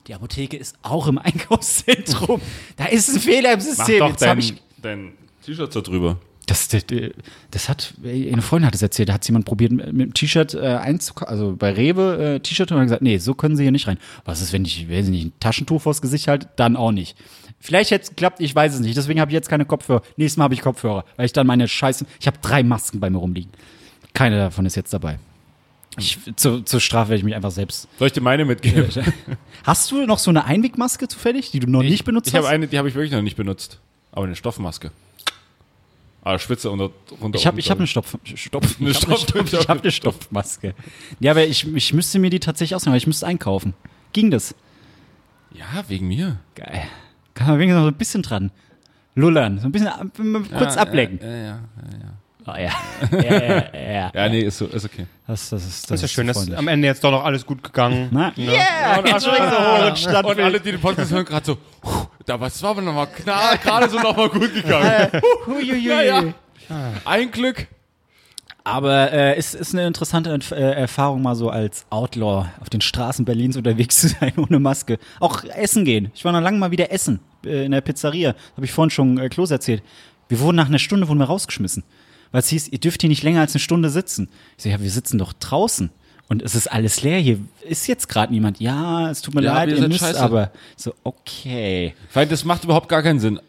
[0.08, 1.18] Die Apotheke ist auch im
[1.72, 2.42] Einkaufszentrum.
[2.78, 4.00] Da ist ein Fehler im Mach System.
[4.00, 5.14] doch Jetzt hab dein, ich dein
[5.46, 6.18] T-Shirt da drüber.
[6.48, 6.86] das, das,
[7.52, 10.60] das hat, eine Freundin hat es erzählt, da hat jemand probiert, mit dem T-Shirt äh,
[10.60, 13.88] einzukaufen, also bei Rewe äh, T-Shirt und hat gesagt, nee, so können sie hier nicht
[13.88, 13.98] rein.
[14.26, 16.50] Was ist, wenn ich, weiß ich nicht, ein Taschentuch vors Gesicht halte?
[16.56, 17.16] Dann auch nicht.
[17.60, 18.98] Vielleicht hätte es geklappt, ich weiß es nicht.
[18.98, 20.02] Deswegen habe ich jetzt keine Kopfhörer.
[20.18, 23.10] Nächstes Mal habe ich Kopfhörer, weil ich dann meine Scheiße, ich habe drei Masken bei
[23.10, 23.52] mir rumliegen.
[24.14, 25.20] Keine davon ist jetzt dabei.
[25.98, 27.88] Ich, zu, zur Strafe werde ich mich einfach selbst.
[28.00, 28.90] Soll ich dir meine mitgeben?
[29.64, 32.54] Hast du noch so eine Einwegmaske zufällig, die du noch nicht benutzt ich habe hast?
[32.54, 33.80] eine, die habe ich wirklich noch nicht benutzt.
[34.12, 34.92] Aber eine Stoffmaske.
[36.24, 37.38] Ah, Spitze unter, runter.
[37.38, 40.76] Ich habe ich hab eine Stopf, Stopf, Eine ich hab Stopf- ich hab eine Stopfmaske.
[41.20, 43.74] Ja, aber ich, ich müsste mir die tatsächlich ausnehmen, weil ich müsste einkaufen.
[44.14, 44.56] Ging das?
[45.54, 46.40] Ja, wegen mir.
[46.56, 46.84] Geil.
[47.34, 48.52] Kann man wenigstens noch so ein bisschen dran
[49.16, 49.92] lullern, so ein bisschen
[50.58, 51.20] kurz ja, ablenken.
[51.22, 52.14] Ja, ja, ja, ja.
[52.48, 52.72] Oh, ja.
[53.12, 54.12] ja, ja, ja.
[54.14, 55.06] Ja, nee, ist, so, ist okay.
[55.28, 57.62] Das, das ist, Das ist ja schön, dass am Ende jetzt doch noch alles gut
[57.64, 58.10] gegangen.
[58.12, 61.46] Na, yeah, Und, jetzt schon so hoch und und alle, die den Podcast hören, gerade
[61.46, 63.08] so, "Puh, da was war aber nochmal
[63.64, 65.10] gerade so nochmal gut gegangen.
[65.84, 66.24] Ja, ja.
[67.06, 67.68] Ein Glück.
[68.64, 72.82] Aber äh, ist, ist eine interessante Entf- äh, Erfahrung, mal so als Outlaw auf den
[72.82, 75.00] Straßen Berlins unterwegs zu sein ohne Maske.
[75.20, 76.12] Auch essen gehen.
[76.14, 78.36] Ich war noch lange mal wieder essen äh, in der Pizzeria.
[78.56, 79.82] Habe ich vorhin schon äh, Klos erzählt.
[80.30, 81.84] Wir wurden nach einer Stunde wurden wir rausgeschmissen.
[82.32, 84.30] Weil es hieß, ihr dürft hier nicht länger als eine Stunde sitzen.
[84.58, 85.90] Ich so, ja, wir sitzen doch draußen.
[86.30, 87.20] Und es ist alles leer.
[87.20, 88.60] Hier ist jetzt gerade niemand.
[88.62, 90.22] Ja, es tut mir Ja, leid, aber ihr ihr müsst scheiße.
[90.22, 90.52] aber.
[90.78, 91.94] So, okay.
[92.14, 93.40] Weil das macht überhaupt gar keinen Sinn.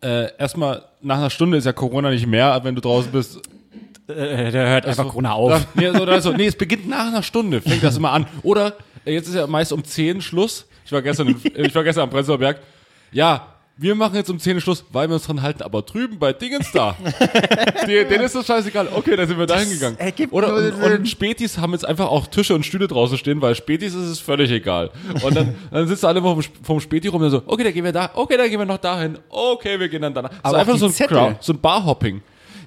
[0.00, 3.40] Äh, erstmal, nach einer Stunde ist ja Corona nicht mehr, wenn du draußen bist.
[4.06, 5.66] Äh, der hört einfach Corona auf.
[5.74, 6.32] Nee, so, so.
[6.32, 8.26] nee, es beginnt nach einer Stunde, fängt das immer an.
[8.44, 10.66] Oder, äh, jetzt ist ja meist um 10 Schluss.
[10.86, 12.60] Ich war gestern, ich war gestern am Prenzlauer Berg.
[13.10, 15.62] Ja, wir machen jetzt um 10 Schluss, weil wir uns dran halten.
[15.62, 16.96] Aber drüben bei Dingens da,
[17.86, 18.88] die, denen ist das scheißegal.
[18.92, 19.96] Okay, dann sind wir da hingegangen.
[20.32, 23.94] Oder und, und Spätis haben jetzt einfach auch Tische und Stühle draußen stehen, weil Spätis
[23.94, 24.90] ist es völlig egal.
[25.22, 27.92] Und dann, dann sitzen alle vom, vom Späti rum und so, okay, dann gehen wir
[27.92, 30.32] da, okay, dann gehen wir noch dahin, okay, wir gehen dann danach.
[30.42, 31.08] Aber so einfach so ein.
[31.08, 32.20] Crowd, so ein Barhopping.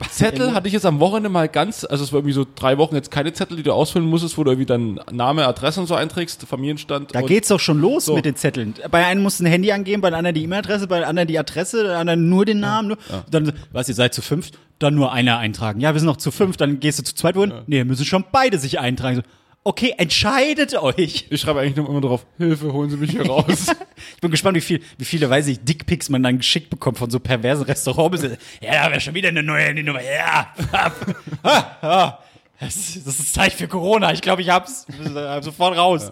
[0.10, 2.96] Zettel hatte ich jetzt am Wochenende mal ganz, also es war irgendwie so drei Wochen
[2.96, 5.96] jetzt keine Zettel, die du ausfüllen musstest, wo du irgendwie dann Name, Adresse und so
[5.96, 7.14] einträgst, Familienstand.
[7.14, 8.16] Da geht's doch schon los So.
[8.16, 8.74] mit den Zetteln.
[8.90, 11.28] Bei einem musst du ein Handy angeben, bei dem anderen die E-Mail-Adresse, bei dem anderen
[11.28, 12.90] die Adresse, bei dem anderen nur den Namen.
[12.90, 12.98] Nur.
[13.30, 14.52] Dann, so, was, ihr seid zu fünf?
[14.80, 15.80] Dann nur einer eintragen.
[15.80, 17.54] Ja, wir sind noch zu fünf, dann gehst du zu zweit wohin?
[17.68, 19.18] Nee, müssen schon beide sich eintragen.
[19.18, 19.22] So,
[19.64, 21.28] okay, entscheidet euch.
[21.30, 23.68] Ich schreibe eigentlich nur immer drauf, Hilfe, holen Sie mich hier raus.
[24.16, 27.12] Ich bin gespannt, wie, viel, wie viele, weiß ich, Dickpics man dann geschickt bekommt von
[27.12, 28.24] so perversen Restaurants.
[28.24, 28.30] Ja,
[28.74, 30.02] da haben wir schon wieder eine neue Handynummer.
[30.02, 30.48] Ja.
[31.44, 32.18] ah.
[32.60, 34.12] Das, ist- das ist Zeit für Corona.
[34.14, 34.86] Ich glaube, ich hab's
[35.42, 36.12] sofort raus.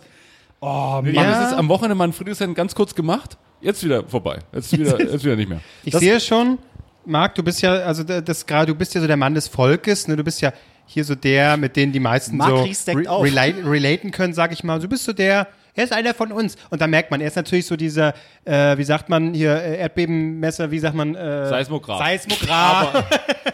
[0.61, 1.25] Oh, Wir Mann.
[1.27, 4.39] haben das jetzt am Wochenende mal in Friedrichshain ganz kurz gemacht, jetzt wieder vorbei.
[4.51, 5.61] Jetzt wieder, jetzt wieder nicht mehr.
[5.83, 6.57] Ich sehe schon,
[7.05, 9.47] Marc, du bist ja, also da- das gerade, du bist ja so der Mann des
[9.47, 10.15] Volkes, ne?
[10.15, 10.51] Du bist ja
[10.89, 13.23] hier so der, mit denen die meisten Marc so auf.
[13.23, 14.79] relate, relaten können, sag ich mal.
[14.79, 16.55] Du bist so der, er ist einer von uns.
[16.71, 19.77] Und da merkt man, er ist natürlich so dieser, äh, wie sagt man hier, äh,
[19.81, 21.13] Erdbebenmesser, wie sagt man?
[21.13, 21.99] Äh, Seismograph.
[21.99, 23.05] Seismograph.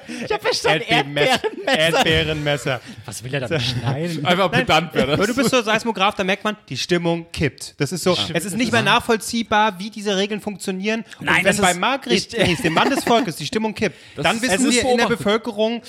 [0.26, 1.40] ich hab verstanden, Erdbebenmesser.
[1.68, 2.82] Erdbeerenmesser.
[3.06, 4.26] Was will er damit schneiden?
[4.26, 5.28] Einfach pedant wäre das.
[5.28, 7.76] du bist so Seismograph, da merkt man, die Stimmung kippt.
[7.80, 11.04] Das ist so, es ist nicht mehr nachvollziehbar, wie diese Regeln funktionieren.
[11.20, 14.44] Und Nein, wenn das bei Ries, dem Mann des Volkes, die Stimmung kippt, dann ist-
[14.44, 15.06] wissen wir in der.
[15.06, 15.82] Bevölkerung,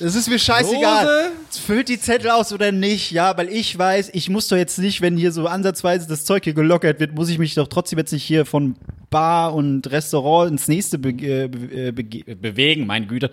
[0.00, 1.30] Es ist mir scheißegal.
[1.50, 5.00] Füllt die Zettel aus oder nicht, ja, weil ich weiß, ich muss doch jetzt nicht,
[5.00, 8.12] wenn hier so ansatzweise das Zeug hier gelockert wird, muss ich mich doch trotzdem jetzt
[8.12, 8.76] nicht hier von
[9.10, 13.30] Bar und Restaurant ins nächste be äh, be äh, bege- bewegen, meine Güte.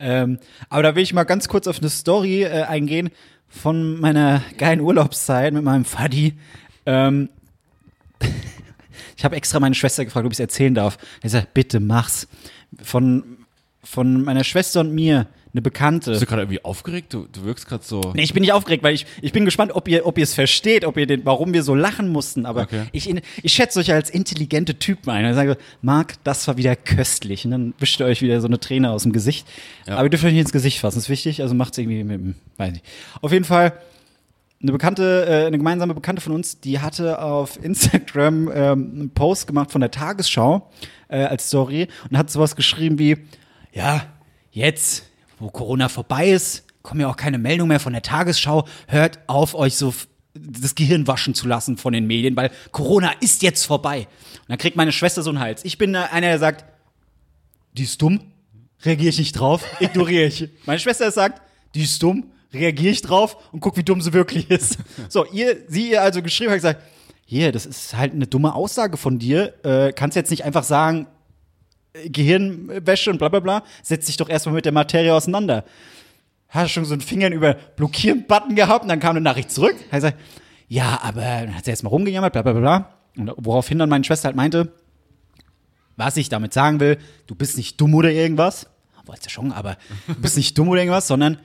[0.00, 3.10] Ähm, aber da will ich mal ganz kurz auf eine Story äh, eingehen
[3.48, 6.34] von meiner geilen Urlaubszeit mit meinem Faddy.
[6.86, 7.28] Ähm,
[9.16, 10.98] ich habe extra meine Schwester gefragt, ob ich es erzählen darf.
[11.22, 12.26] Er sagt, bitte mach's.
[12.82, 13.38] Von,
[13.82, 16.10] von meiner Schwester und mir, eine Bekannte.
[16.10, 17.14] Bist du gerade irgendwie aufgeregt?
[17.14, 18.12] Du, du wirkst gerade so.
[18.14, 20.34] Nee, ich bin nicht aufgeregt, weil ich, ich bin gespannt, ob ihr, ob ihr es
[20.34, 22.44] versteht, ob ihr den, warum wir so lachen mussten.
[22.46, 22.84] Aber Okay.
[22.92, 25.24] ich, ich schätze euch als intelligente Typen ein.
[25.24, 27.44] Ich sage, Marc, das war wieder köstlich.
[27.44, 29.46] Und dann wischt ihr euch wieder so eine Träne aus dem Gesicht.
[29.86, 31.40] Aber ihr dürft euch nicht ins Gesicht fassen, das ist wichtig.
[31.42, 32.84] Also macht's irgendwie mit dem, weiß nicht.
[33.22, 33.72] Auf jeden Fall,
[34.60, 39.46] eine bekannte, äh, eine gemeinsame Bekannte von uns, die hatte auf Instagram ähm, einen Post
[39.46, 40.68] gemacht von der Tagesschau
[41.08, 43.16] äh, als Story und hat sowas geschrieben wie,
[43.72, 44.04] ja,
[44.50, 45.04] jetzt,
[45.38, 49.54] wo Corona vorbei ist, kommen ja auch keine Meldungen mehr von der Tagesschau, hört auf,
[49.54, 49.92] euch so
[50.34, 54.06] das Gehirn waschen zu lassen von den Medien, weil Corona ist jetzt vorbei.
[54.40, 55.64] Und dann kriegt meine Schwester so einen Hals.
[55.64, 56.64] Ich bin einer, der sagt,
[57.72, 58.20] die ist dumm,
[58.82, 60.48] reagiere ich nicht drauf, ignoriere ich.
[60.66, 61.42] Meine Schwester sagt,
[61.74, 64.78] die ist dumm, reagiere ich drauf und guck, wie dumm sie wirklich ist.
[65.08, 66.82] So, ihr, sie ihr also geschrieben hat gesagt,
[67.24, 69.54] hier, das ist halt eine dumme Aussage von dir.
[69.64, 71.06] Äh, kannst jetzt nicht einfach sagen,
[72.06, 73.62] Gehirnwäsche und bla bla bla.
[73.82, 75.64] Setz dich doch erstmal mit der Materie auseinander.
[76.48, 79.76] Hast schon so einen Finger über Blockieren-Button gehabt und dann kam eine Nachricht zurück.
[79.90, 80.18] Er sagt,
[80.68, 82.94] ja, aber dann hat sie erstmal rumgejammert, bla bla bla.
[83.16, 84.72] Und woraufhin dann meine Schwester halt meinte,
[85.96, 88.68] was ich damit sagen will, du bist nicht dumm oder irgendwas.
[89.04, 91.38] Wolltest du schon, aber du bist nicht dumm oder irgendwas, sondern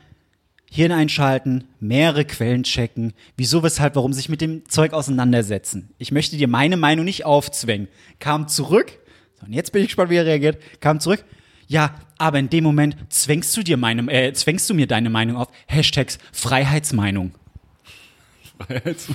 [0.70, 5.94] Hirn einschalten, mehrere Quellen checken, wieso, weshalb, warum sich mit dem Zeug auseinandersetzen.
[5.98, 7.88] Ich möchte dir meine Meinung nicht aufzwängen.
[8.20, 9.00] Kam zurück,
[9.46, 11.24] und jetzt bin ich gespannt, wie er reagiert, kam zurück,
[11.68, 15.38] ja, aber in dem Moment zwängst du dir meine, äh, zwängst du mir deine Meinung
[15.38, 15.50] auf.
[15.68, 17.34] Hashtags Freiheitsmeinung.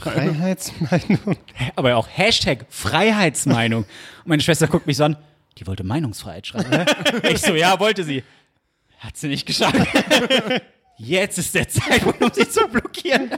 [0.02, 1.36] Freiheitsmeinung.
[1.76, 3.84] Aber auch Hashtag Freiheitsmeinung.
[3.84, 5.16] Und meine Schwester guckt mich so an,
[5.58, 6.86] die wollte Meinungsfreiheit schreiben, ne?
[7.30, 8.22] Ich so, ja, wollte sie.
[8.98, 9.76] Hat sie nicht geschafft.
[10.98, 13.30] Jetzt ist der Zeitpunkt, um sie zu blockieren.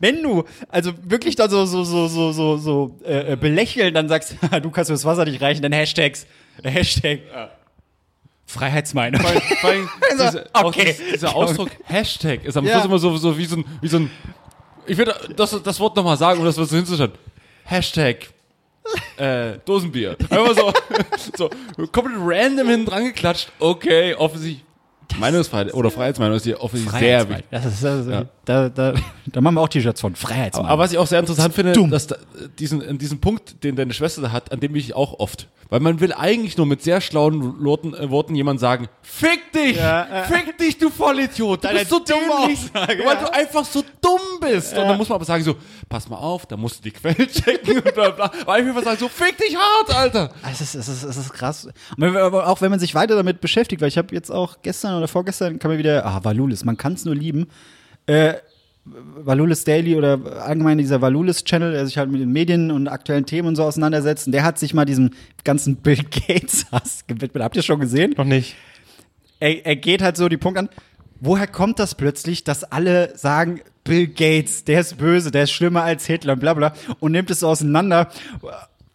[0.00, 4.08] Wenn du also wirklich da so, so, so, so, so, so äh, äh, belächeln, dann
[4.08, 6.26] sagst du kannst mir das Wasser nicht reichen, dann Hashtags,
[6.62, 7.20] äh, Hashtag
[8.46, 9.20] Freiheitsmeinung.
[9.20, 10.86] Vor vor allem diese, auch okay.
[10.86, 12.72] das, dieser Ausdruck Hashtag ist am Ja.
[12.72, 14.10] Schluss immer so, so wie so ein, wie so ein
[14.86, 17.12] ich würde das, das Wort nochmal sagen, um das was so hinzuschauen.
[17.64, 18.28] Hashtag
[19.18, 20.16] äh, Dosenbier.
[20.30, 20.72] Einfach so,
[21.36, 21.50] so
[21.92, 23.52] komplett random hinten dran geklatscht.
[23.58, 24.64] Okay, offensichtlich
[25.16, 27.46] Meinungsfreiheit oder Freiheitsmeinung ist hier offensichtlich sehr wichtig.
[27.50, 28.94] Das ist, das ist, da, da,
[29.26, 30.14] da machen wir auch T-Shirts von.
[30.14, 30.70] Freiheitsmeinung.
[30.70, 31.90] Aber was ich auch sehr interessant finde, dumm.
[31.90, 32.16] dass da,
[32.58, 35.48] diesen, diesen Punkt, den deine Schwester da hat, an dem bin ich auch oft.
[35.70, 39.76] Weil man will eigentlich nur mit sehr schlauen Worten, äh, Worten jemand sagen, fick dich!
[40.26, 41.62] Fick dich, du Vollidiot!
[41.62, 42.58] Du bist so dämlich!
[42.74, 43.24] Aussage, weil ja.
[43.24, 44.72] du einfach so dumm bist!
[44.72, 47.28] Und dann muss man aber sagen so, pass mal auf, da musst du die Quellen
[47.28, 48.32] checken und bla bla.
[48.46, 50.32] Weil ich will sagen, so fick dich hart, Alter!
[50.50, 51.68] Es ist, es ist, es ist krass.
[51.98, 55.58] Auch wenn man sich weiter damit beschäftigt, weil ich habe jetzt auch gestern oder vorgestern
[55.58, 57.48] kam mir wieder, ah, Valulis, man kann es nur lieben.
[58.06, 58.34] Äh,
[58.84, 63.26] Valulis Daily oder allgemein dieser Valulis Channel, der sich halt mit den Medien und aktuellen
[63.26, 65.10] Themen und so auseinandersetzt, und der hat sich mal diesem
[65.44, 67.42] ganzen Bill Gates Hass gewidmet.
[67.42, 68.14] Habt ihr schon gesehen?
[68.16, 68.56] Noch nicht.
[69.40, 70.68] er, er geht halt so die Punkt an,
[71.20, 75.82] woher kommt das plötzlich, dass alle sagen, Bill Gates, der ist böse, der ist schlimmer
[75.82, 78.08] als Hitler, bla bla, und nimmt es so auseinander.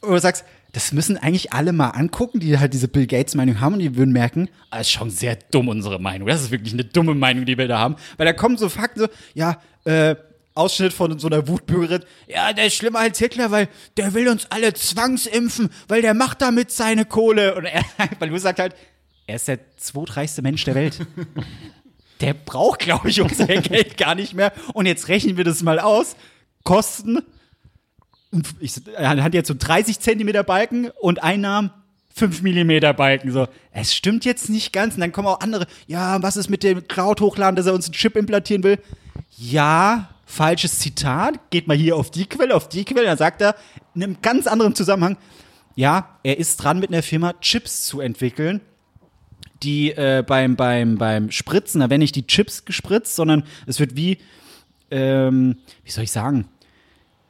[0.01, 3.73] Und du sagst, das müssen eigentlich alle mal angucken, die halt diese Bill Gates-Meinung haben
[3.73, 6.27] und die würden merken, ah, ist schon sehr dumm, unsere Meinung.
[6.27, 7.95] Das ist wirklich eine dumme Meinung, die wir da haben.
[8.17, 10.15] Weil da kommen so Fakten so, ja, äh,
[10.55, 12.03] Ausschnitt von so einer Wutbürgerin.
[12.27, 16.41] Ja, der ist schlimmer als Hitler, weil der will uns alle zwangsimpfen, weil der macht
[16.41, 17.55] damit seine Kohle.
[17.55, 17.83] Und er,
[18.19, 18.75] weil du sagst halt,
[19.27, 20.99] er ist der zweitreichste Mensch der Welt.
[22.21, 24.53] Der braucht, glaube ich, unser Geld gar nicht mehr.
[24.73, 26.15] Und jetzt rechnen wir das mal aus.
[26.63, 27.21] Kosten,
[28.59, 31.71] ich, er hat jetzt so 30 Zentimeter Balken und Einnahmen
[32.15, 33.31] 5 Millimeter Balken.
[33.31, 34.95] So, es stimmt jetzt nicht ganz.
[34.95, 37.93] Und dann kommen auch andere, ja, was ist mit dem Cloud-Hochladen, dass er uns einen
[37.93, 38.79] Chip implantieren will?
[39.37, 41.39] Ja, falsches Zitat.
[41.49, 43.05] Geht mal hier auf die Quelle, auf die Quelle.
[43.05, 43.55] Dann sagt er
[43.95, 45.17] in einem ganz anderen Zusammenhang,
[45.75, 48.61] ja, er ist dran mit einer Firma Chips zu entwickeln
[49.63, 53.95] die äh, beim, beim, beim Spritzen, da werden nicht die Chips gespritzt, sondern es wird
[53.95, 54.17] wie,
[54.91, 56.47] ähm, wie soll ich sagen,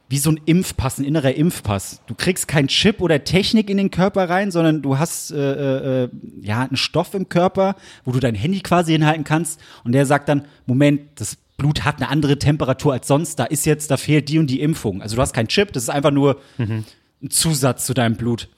[0.08, 2.02] wie so ein Impfpass, ein innerer Impfpass.
[2.06, 6.08] Du kriegst kein Chip oder Technik in den Körper rein, sondern du hast äh, äh,
[6.40, 10.28] ja einen Stoff im Körper, wo du dein Handy quasi hinhalten kannst und der sagt
[10.28, 14.28] dann, Moment, das Blut hat eine andere Temperatur als sonst, da ist jetzt, da fehlt
[14.28, 15.02] die und die Impfung.
[15.02, 18.48] Also du hast keinen Chip, das ist einfach nur ein Zusatz zu deinem Blut.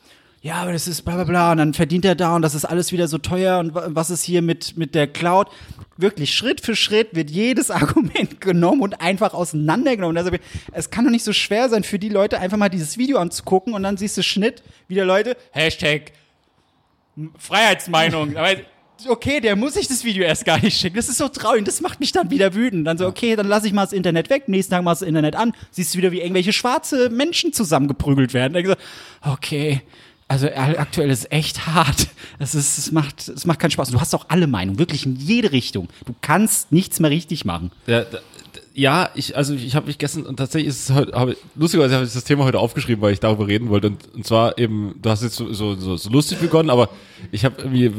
[0.46, 2.64] Ja, aber das ist bla bla bla und dann verdient er da und das ist
[2.64, 5.48] alles wieder so teuer und wa- was ist hier mit, mit der Cloud?
[5.96, 10.16] Wirklich, Schritt für Schritt wird jedes Argument genommen und einfach auseinandergenommen.
[10.16, 10.30] Also,
[10.72, 13.74] es kann doch nicht so schwer sein für die Leute, einfach mal dieses Video anzugucken
[13.74, 16.12] und dann siehst du Schnitt, wieder Leute, Hashtag
[17.38, 18.36] Freiheitsmeinung.
[18.36, 18.50] Aber
[19.08, 20.94] okay, der muss sich das Video erst gar nicht schicken.
[20.94, 21.64] Das ist so traurig.
[21.64, 22.86] Das macht mich dann wieder wütend.
[22.86, 24.46] Dann so, okay, dann lasse ich mal das Internet weg.
[24.48, 25.54] Nächsten Tag machst du das Internet an.
[25.72, 28.52] Siehst du wieder, wie irgendwelche schwarze Menschen zusammengeprügelt werden.
[28.52, 28.76] Dann du,
[29.28, 29.82] okay.
[30.28, 32.08] Also aktuell ist echt hart.
[32.38, 33.90] Es, ist, es, macht, es macht keinen Spaß.
[33.90, 35.88] Du hast auch alle Meinungen, wirklich in jede Richtung.
[36.04, 37.70] Du kannst nichts mehr richtig machen.
[37.86, 38.04] Ja,
[38.74, 42.04] ja, ich, also ich habe mich gestern und tatsächlich ist es heute, habe, lustigerweise habe
[42.04, 45.08] ich das Thema heute aufgeschrieben, weil ich darüber reden wollte und, und zwar eben, du
[45.08, 46.90] hast jetzt so, so, so, so lustig begonnen, aber
[47.32, 47.90] ich habe irgendwie,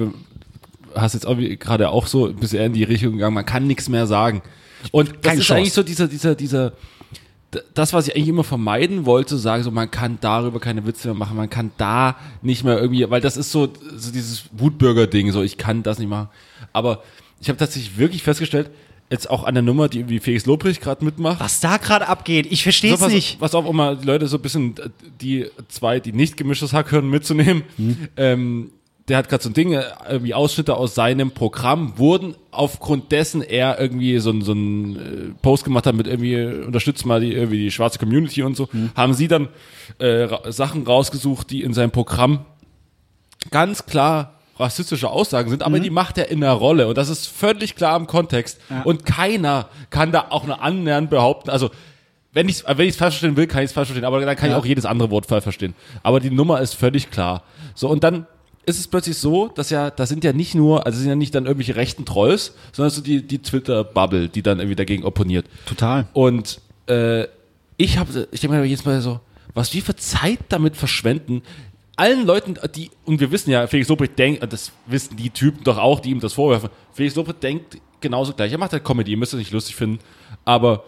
[0.93, 1.25] hast jetzt
[1.59, 4.43] gerade auch so ein bisschen in die Richtung gegangen, man kann nichts mehr sagen.
[4.91, 5.59] Und das Keine ist Chance.
[5.59, 6.73] eigentlich so dieser, dieser, dieser,
[7.73, 11.15] das, was ich eigentlich immer vermeiden wollte, sagen, so man kann darüber keine Witze mehr
[11.15, 15.41] machen, man kann da nicht mehr irgendwie, weil das ist so, so dieses Wutbürger-Ding, so
[15.41, 16.27] ich kann das nicht machen.
[16.73, 17.03] Aber
[17.39, 18.69] ich habe tatsächlich wirklich festgestellt,
[19.09, 21.39] jetzt auch an der Nummer, die irgendwie Felix Lobrecht gerade mitmacht.
[21.39, 23.39] Was da gerade abgeht, ich verstehe es So, nicht.
[23.39, 24.89] was auch immer Leute so ein bisschen, äh,
[25.21, 27.63] die zwei, die nicht gemischtes Hack hören, mitzunehmen.
[27.77, 28.07] Hm.
[28.17, 28.71] Ähm,
[29.07, 33.41] der hat gerade so ein Ding, äh, irgendwie Ausschnitte aus seinem Programm wurden aufgrund dessen
[33.41, 37.33] er irgendwie so ein, so ein äh, Post gemacht hat mit irgendwie, unterstützt mal die,
[37.33, 38.91] irgendwie die schwarze Community und so, Hm.
[38.95, 39.47] haben sie dann
[39.99, 42.45] äh, Sachen rausgesucht, die in seinem Programm
[43.51, 45.65] ganz klar rassistische Aussagen sind, Mhm.
[45.65, 49.05] aber die macht er in der Rolle und das ist völlig klar im Kontext und
[49.05, 51.69] keiner kann da auch nur annähernd behaupten, also
[52.33, 54.35] wenn ich wenn ich es falsch verstehen will, kann ich es falsch verstehen, aber dann
[54.35, 55.73] kann ich auch jedes andere Wort falsch verstehen.
[56.03, 57.41] Aber die Nummer ist völlig klar.
[57.73, 58.27] So und dann
[58.67, 61.33] ist es plötzlich so, dass ja, das sind ja nicht nur, also sind ja nicht
[61.33, 65.45] dann irgendwelche rechten Trolls, sondern so die, die Twitter-Bubble, die dann irgendwie dagegen opponiert.
[65.65, 66.05] Total.
[66.11, 67.27] Und äh,
[67.77, 69.21] ich habe, ich denke mir jedes Mal so,
[69.53, 71.43] was wir für Zeit damit verschwenden,
[71.95, 75.77] allen Leuten, die, und wir wissen ja, Felix Lobrecht denkt, das wissen die Typen doch
[75.77, 78.51] auch, die ihm das vorwerfen, Felix Lobrecht denkt genauso gleich.
[78.51, 79.99] Er macht halt Comedy, ihr müsst es nicht lustig finden,
[80.43, 80.83] aber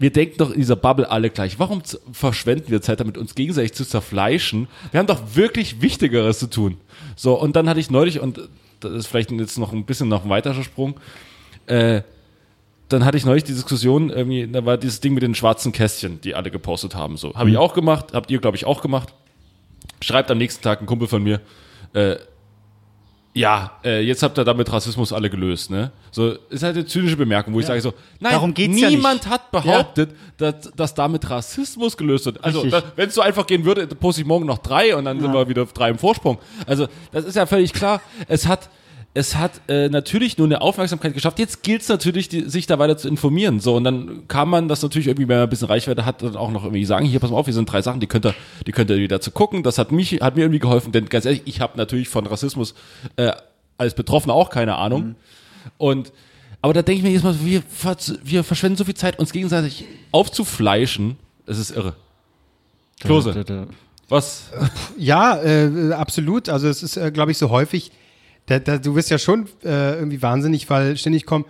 [0.00, 1.58] wir denken doch in dieser Bubble alle gleich.
[1.58, 4.66] Warum verschwenden wir Zeit damit, uns gegenseitig zu zerfleischen?
[4.90, 6.78] Wir haben doch wirklich Wichtigeres zu tun.
[7.20, 8.48] So, und dann hatte ich neulich, und
[8.80, 10.98] das ist vielleicht jetzt noch ein bisschen noch ein weiterer Sprung,
[11.66, 12.00] äh,
[12.88, 16.22] dann hatte ich neulich die Diskussion, irgendwie, da war dieses Ding mit den schwarzen Kästchen,
[16.22, 17.18] die alle gepostet haben.
[17.18, 19.12] So, habe ich auch gemacht, habt ihr, glaube ich, auch gemacht.
[20.00, 21.42] Schreibt am nächsten Tag ein Kumpel von mir,
[21.92, 22.16] äh,
[23.32, 25.92] ja, äh, jetzt habt ihr damit Rassismus alle gelöst, ne?
[26.10, 29.22] So, ist halt eine zynische Bemerkung, wo ich sage so, nein, Darum geht's ja niemand
[29.22, 29.30] nicht.
[29.30, 32.42] hat behauptet, dass, dass damit Rassismus gelöst wird.
[32.42, 32.64] Also,
[32.96, 35.48] wenn es so einfach gehen würde, poste ich morgen noch drei und dann sind wir
[35.48, 36.38] wieder auf drei im Vorsprung.
[36.66, 38.00] Also, das ist ja völlig klar.
[38.26, 38.68] Es hat,
[39.12, 41.38] es hat äh, natürlich nur eine Aufmerksamkeit geschafft.
[41.40, 43.58] Jetzt gilt es natürlich, die, sich da weiter zu informieren.
[43.58, 46.36] So, und dann kann man das natürlich irgendwie, wenn man ein bisschen Reichweite hat, dann
[46.36, 48.34] auch noch irgendwie sagen, hier, pass mal auf, hier sind drei Sachen, die könnt ihr,
[48.66, 49.64] die könnt ihr wieder zu gucken.
[49.64, 52.74] Das hat mich, hat mir irgendwie geholfen, denn ganz ehrlich, ich habe natürlich von Rassismus
[53.16, 53.32] äh,
[53.78, 55.16] als Betroffener auch keine Ahnung.
[55.76, 56.12] Und
[56.62, 57.62] aber da denke ich mir jedes Mal, wir,
[58.22, 61.16] wir verschwenden so viel Zeit, uns gegenseitig aufzufleischen.
[61.46, 61.94] Es ist irre.
[63.00, 63.66] Klose,
[64.08, 64.44] was?
[64.98, 66.48] Ja, äh, absolut.
[66.48, 67.92] Also es ist, äh, glaube ich, so häufig.
[68.50, 71.46] Da, da, du wirst ja schon äh, irgendwie wahnsinnig, weil ständig kommt,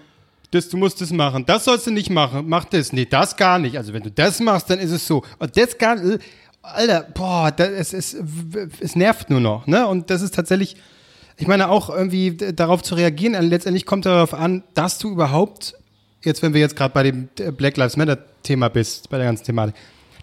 [0.51, 2.93] das, du musst das machen, das sollst du nicht machen, mach das.
[2.93, 3.79] Nee, das gar nicht.
[3.79, 5.23] Also wenn du das machst, dann ist es so.
[5.39, 6.19] Und das gar äh,
[6.61, 8.17] Alter, boah, das, es, es,
[8.81, 9.67] es nervt nur noch.
[9.67, 9.87] Ne?
[9.87, 10.77] Und das ist tatsächlich,
[11.39, 15.75] ich meine, auch irgendwie darauf zu reagieren, äh, letztendlich kommt darauf an, dass du überhaupt,
[16.23, 19.45] jetzt wenn wir jetzt gerade bei dem Black Lives Matter Thema bist, bei der ganzen
[19.45, 19.75] Thematik,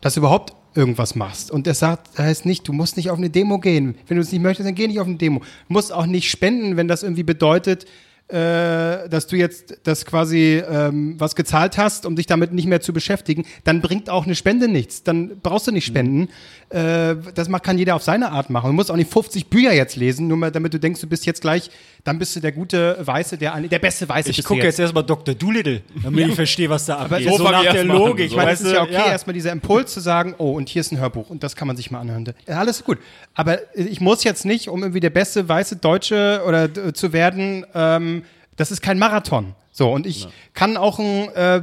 [0.01, 1.51] dass du überhaupt irgendwas machst.
[1.51, 3.95] Und das sagt, heißt nicht, du musst nicht auf eine Demo gehen.
[4.07, 5.39] Wenn du es nicht möchtest, dann geh nicht auf eine Demo.
[5.39, 7.85] Du musst auch nicht spenden, wenn das irgendwie bedeutet,
[8.29, 12.81] äh, dass du jetzt das quasi ähm, was gezahlt hast, um dich damit nicht mehr
[12.81, 15.03] zu beschäftigen, dann bringt auch eine Spende nichts.
[15.03, 16.27] Dann brauchst du nicht spenden.
[16.69, 18.67] Äh, das macht, kann jeder auf seine Art machen.
[18.67, 21.25] Du musst auch nicht 50 Bücher jetzt lesen, nur mal damit du denkst, du bist
[21.25, 21.69] jetzt gleich,
[22.03, 24.31] dann bist du der gute Weiße, der, der beste Weiße.
[24.31, 25.33] Ich gucke jetzt erstmal Dr.
[25.33, 27.29] Doolittle, damit ich verstehe, was da abgeht.
[27.29, 28.29] so so fang nach der Logik.
[28.29, 28.35] so.
[28.35, 30.91] Ich meine, es ist ja okay, erstmal dieser Impuls zu sagen, oh, und hier ist
[30.91, 32.33] ein Hörbuch und das kann man sich mal anhören.
[32.45, 32.97] Ja, alles gut.
[33.33, 37.65] Aber ich muss jetzt nicht, um irgendwie der beste weiße Deutsche oder äh, zu werden,
[37.73, 38.16] ähm,
[38.57, 39.55] das ist kein Marathon.
[39.71, 41.57] So, und ich kann auch ein äh,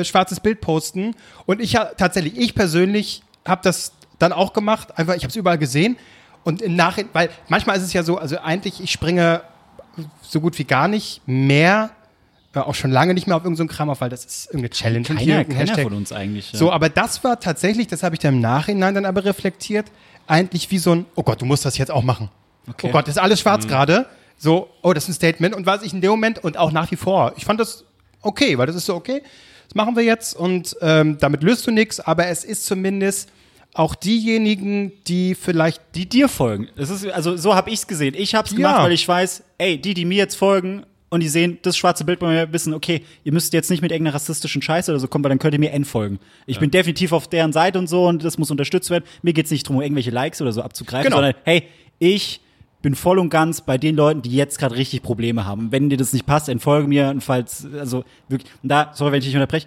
[0.00, 1.14] äh, schwarzes Bild posten.
[1.46, 4.96] Und ich ha- tatsächlich, ich persönlich habe das dann auch gemacht.
[4.98, 5.96] Einfach, ich habe es überall gesehen.
[6.44, 9.40] Und im Nachhinein, weil manchmal ist es ja so, also eigentlich, ich springe
[10.20, 11.90] so gut wie gar nicht mehr,
[12.54, 14.70] äh, auch schon lange nicht mehr auf irgendeinen so Kram auf, weil das ist irgendeine
[14.70, 15.06] Challenge.
[15.08, 15.84] und hier Keiner, keiner Hashtag.
[15.84, 16.52] von uns eigentlich.
[16.52, 16.58] ja.
[16.58, 19.86] So, aber das war tatsächlich, das habe ich dann im Nachhinein dann aber reflektiert,
[20.26, 22.28] eigentlich wie so ein, oh Gott, du musst das jetzt auch machen.
[22.68, 22.88] Okay.
[22.88, 24.06] Oh Gott, ist alles schwarz gerade.
[24.38, 25.54] So, oh, das ist ein Statement.
[25.54, 27.84] Und was ich in dem Moment und auch nach wie vor, ich fand das
[28.22, 29.22] okay, weil das ist so, okay,
[29.68, 33.30] das machen wir jetzt und ähm, damit löst du nichts, aber es ist zumindest
[33.72, 36.68] auch diejenigen, die vielleicht die dir folgen.
[36.76, 38.14] Das ist, also so habe ich es gesehen.
[38.16, 38.82] Ich habe es gemacht, Ja.
[38.84, 42.20] weil ich weiß, ey, die, die mir jetzt folgen und die sehen das schwarze Bild
[42.20, 45.24] bei mir, wissen, okay, ihr müsst jetzt nicht mit irgendeiner rassistischen Scheiße oder so kommen,
[45.24, 46.18] weil dann könnt ihr mir entfolgen.
[46.46, 49.04] Ich bin definitiv auf deren Seite und so und das muss unterstützt werden.
[49.22, 51.16] Mir geht's nicht darum, irgendwelche Likes oder so abzugreifen, Genau.
[51.16, 51.64] sondern hey,
[51.98, 52.40] ich
[52.84, 55.72] bin voll und ganz bei den Leuten, die jetzt gerade richtig Probleme haben.
[55.72, 59.20] Wenn dir das nicht passt, entfolge mir und falls, also wirklich, und da, sorry, wenn
[59.20, 59.66] ich dich unterbreche,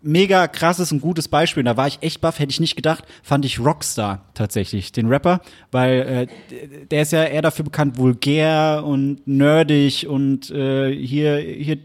[0.00, 3.04] mega krasses und gutes Beispiel, und da war ich echt baff, hätte ich nicht gedacht,
[3.22, 8.82] fand ich Rockstar tatsächlich, den Rapper, weil äh, der ist ja eher dafür bekannt, vulgär
[8.84, 11.76] und nerdig und äh, hier, hier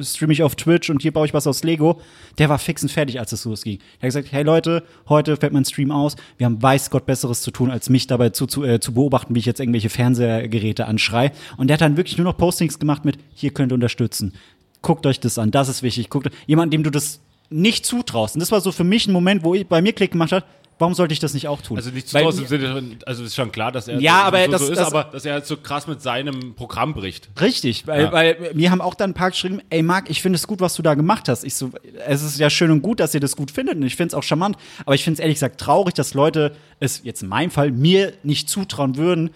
[0.00, 2.00] streame ich auf Twitch und hier baue ich was aus Lego.
[2.38, 3.80] Der war fix und fertig, als es losging.
[3.98, 7.42] Er hat gesagt, hey Leute, heute fällt mein Stream aus, wir haben weiß Gott Besseres
[7.42, 9.90] zu tun, als mich dabei zu, zu, äh, zu beobachten, wie ich jetzt irgendwelche
[10.20, 11.32] Fernsehgeräte anschrei.
[11.56, 14.34] Und der hat dann wirklich nur noch Postings gemacht mit, hier könnt ihr unterstützen.
[14.82, 16.08] Guckt euch das an, das ist wichtig.
[16.10, 18.34] Guckt, jemand, dem du das nicht zutraust.
[18.36, 20.44] Und das war so für mich ein Moment, wo ich, bei mir Klick gemacht hat,
[20.78, 21.76] warum sollte ich das nicht auch tun?
[21.76, 24.26] Also nicht zu Weil- draußen im Sinne also ist schon klar, dass er Ja, so,
[24.28, 26.94] aber so, das- so ist, das- aber dass er halt so krass mit seinem Programm
[26.94, 27.28] bricht.
[27.38, 28.12] Richtig, weil, Ja.
[28.12, 30.74] weil mir haben auch dann ein paar geschrieben, ey Marc, ich finde es gut, was
[30.76, 31.44] du da gemacht hast.
[31.44, 31.70] Ich so,
[32.06, 34.14] es ist ja schön und gut, dass ihr das gut findet und ich finde es
[34.14, 34.56] auch charmant,
[34.86, 38.14] aber ich finde es ehrlich gesagt traurig, dass Leute es jetzt in meinem Fall mir
[38.22, 39.30] nicht zutrauen würden,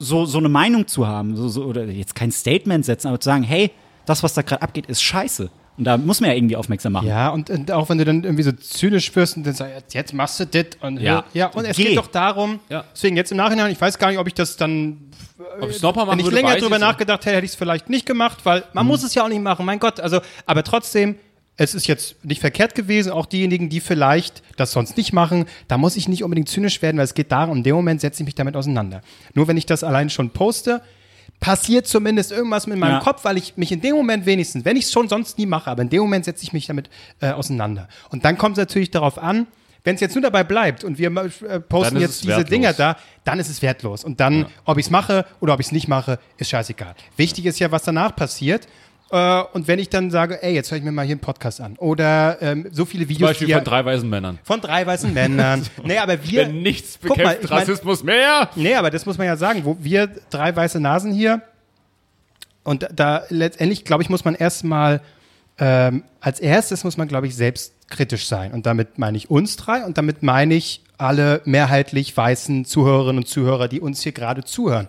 [0.00, 3.26] so, so eine Meinung zu haben, so, so, oder jetzt kein Statement setzen, aber zu
[3.26, 3.70] sagen, hey,
[4.06, 5.50] das, was da gerade abgeht, ist scheiße.
[5.78, 7.06] Und da muss man ja irgendwie aufmerksam machen.
[7.08, 10.12] Ja, und, und auch wenn du dann irgendwie so zynisch wirst und dann sagst, jetzt-
[10.12, 11.24] machst du das und Ja.
[11.32, 11.84] ja, und es Geh.
[11.84, 12.84] geht doch darum, Ja.
[12.92, 15.10] deswegen jetzt im Nachhinein, ich weiß gar nicht, ob ich das dann,
[15.60, 17.56] Ob ich es nochmal wenn machen ich würde, länger drüber nachgedacht hätte, hätte ich es
[17.56, 20.64] vielleicht nicht gemacht, weil man muss es ja auch nicht machen, mein Gott, also, aber
[20.64, 21.16] trotzdem,
[21.60, 25.76] es ist jetzt nicht verkehrt gewesen, auch diejenigen, die vielleicht das sonst nicht machen, da
[25.76, 28.24] muss ich nicht unbedingt zynisch werden, weil es geht darum, in dem Moment setze ich
[28.24, 29.02] mich damit auseinander.
[29.34, 30.80] Nur wenn ich das allein schon poste,
[31.38, 33.00] passiert zumindest irgendwas mit meinem Ja.
[33.00, 35.70] Kopf, weil ich mich in dem Moment wenigstens, wenn ich es schon sonst nie mache,
[35.70, 36.88] aber in dem Moment setze ich mich damit
[37.20, 37.88] äh, auseinander.
[38.08, 39.46] Und dann kommt es natürlich darauf an,
[39.84, 42.44] wenn es jetzt nur dabei bleibt und wir äh, posten jetzt es diese.
[42.44, 44.02] Dinger da, dann ist es wertlos.
[44.02, 46.94] Und dann, ob ich es mache oder ob ich es nicht mache, ist scheißegal.
[47.18, 48.66] Wichtig ist ja, was danach passiert.
[49.12, 51.60] Äh, und wenn ich dann sage, ey, jetzt höre ich mir mal hier einen Podcast
[51.60, 51.76] an.
[51.78, 54.38] Oder ähm, so viele Zum Videos, Beispiel die ja- von drei weißen Männern.
[54.44, 55.66] von drei weißen Männern.
[55.84, 56.44] nee, aber wir.
[56.46, 58.48] Denn nichts Guck mal, bekämpft ich mein- Rassismus mehr.
[58.54, 61.42] Nee, aber das muss man ja sagen, wo wir drei weiße Nasen hier
[62.62, 65.00] und da letztendlich, glaube ich, muss man erstmal
[65.58, 68.52] ähm, als erstes muss man, glaube ich, selbstkritisch sein.
[68.52, 73.26] Und damit meine ich uns drei und damit meine ich alle mehrheitlich weißen Zuhörerinnen und
[73.28, 74.88] Zuhörer, die uns hier gerade zuhören.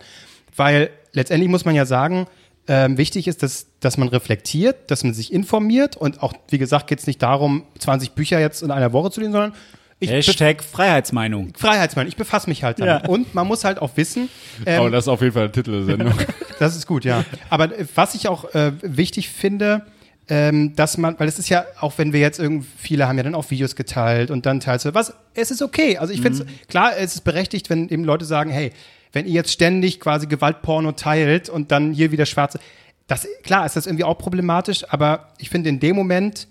[0.55, 2.27] Weil letztendlich muss man ja sagen,
[2.67, 6.87] ähm, wichtig ist, dass, dass man reflektiert, dass man sich informiert und auch, wie gesagt,
[6.87, 9.53] geht es nicht darum, 20 Bücher jetzt in einer Woche zu lesen, sondern
[9.99, 11.53] ich Hashtag Freiheitsmeinung.
[11.55, 13.03] Freiheitsmeinung, ich befasse mich halt damit.
[13.03, 13.09] Ja.
[13.09, 14.29] Und man muss halt auch wissen,
[14.65, 16.13] Aber ähm, das ist auf jeden Fall der Titel der Sendung.
[16.59, 17.23] das ist gut, ja.
[17.49, 19.85] Aber äh, was ich auch äh, wichtig finde,
[20.27, 23.23] ähm, dass man, weil es ist ja, auch wenn wir jetzt irgendwie, viele haben ja
[23.23, 25.97] dann auch Videos geteilt und dann teilst du was, es ist okay.
[25.97, 28.71] Also ich finde es, klar, es ist berechtigt, wenn eben Leute sagen, hey,
[29.13, 32.59] wenn ihr jetzt ständig quasi Gewaltporno teilt und dann hier wieder schwarze,
[33.07, 36.47] das, klar ist das irgendwie auch problematisch, aber ich finde in dem Moment,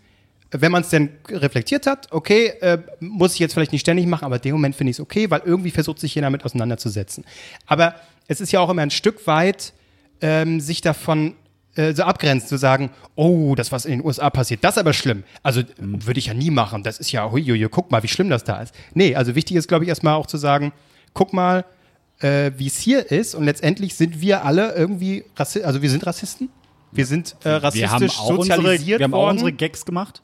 [0.51, 4.25] wenn man es denn reflektiert hat, okay, äh, muss ich jetzt vielleicht nicht ständig machen,
[4.25, 7.25] aber in dem Moment finde ich es okay, weil irgendwie versucht sich jeder damit auseinanderzusetzen.
[7.67, 7.95] Aber
[8.27, 9.73] es ist ja auch immer ein Stück weit,
[10.21, 11.35] ähm, sich davon
[11.77, 14.93] äh, so abgrenzt, zu sagen, oh, das, was in den USA passiert, das ist aber
[14.93, 15.23] schlimm.
[15.43, 16.05] Also Mhm.
[16.05, 16.83] würde ich ja nie machen.
[16.83, 18.75] Das ist ja, huiuiui, guck mal, wie schlimm das da ist.
[18.93, 20.73] Nee, also wichtig ist, glaube ich, erstmal auch zu sagen,
[21.15, 21.65] guck mal,
[22.21, 26.07] äh, wie es hier ist und letztendlich sind wir alle irgendwie Rassi also wir sind
[26.07, 26.49] Rassisten.
[26.93, 29.33] Wir sind äh, rassistisch Wir auch unsere, sozialisiert wir haben auch worden.
[29.37, 30.23] unsere Gags gemacht.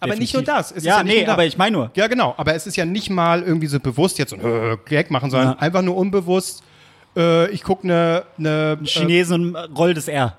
[0.00, 0.70] aber nicht nur das.
[0.70, 1.32] Es ist ja, nicht nee, nur das.
[1.34, 1.90] aber ich meine nur.
[1.94, 2.34] Ja, genau.
[2.38, 5.30] Aber es ist ja nicht mal irgendwie so bewusst jetzt so ein äh, Gag machen,
[5.30, 5.58] sondern Ja.
[5.58, 6.62] einfach nur unbewusst.
[7.16, 10.36] Äh, ich gucke eine ne, Chinesen und rollt das R.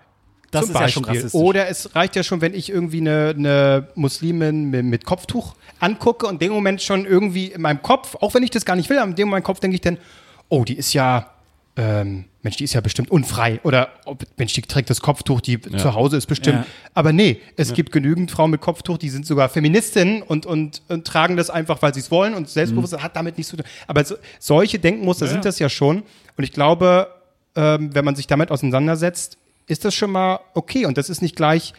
[0.52, 1.20] Das ist ja schon Beispiel.
[1.20, 1.40] rassistisch.
[1.40, 6.26] Oder es reicht ja schon, wenn ich irgendwie eine, eine Muslimin mit, mit Kopftuch angucke
[6.26, 8.90] und in dem Moment schon irgendwie in meinem Kopf, auch wenn ich das gar nicht
[8.90, 10.00] will, aber in dem Moment Kopf denke ich dann,
[10.50, 11.32] oh, die ist ja,
[11.76, 13.60] ähm, Mensch, die ist ja bestimmt unfrei.
[13.64, 16.60] Oder oh, Mensch, die trägt das Kopftuch, die zu Hause ist bestimmt.
[16.60, 16.66] Ja.
[16.94, 21.06] Aber nee, es gibt genügend Frauen mit Kopftuch, die sind sogar Feministinnen und, und, und
[21.06, 23.66] tragen das einfach, weil sie es wollen und Selbstbewusstsein hat damit nichts zu tun.
[23.88, 26.04] Aber so, solche Denkmuster sind das ja schon.
[26.38, 27.10] Und ich glaube,
[27.56, 30.86] ähm, wenn man sich damit auseinandersetzt, ist das schon mal okay.
[30.86, 31.74] Und das ist nicht gleich,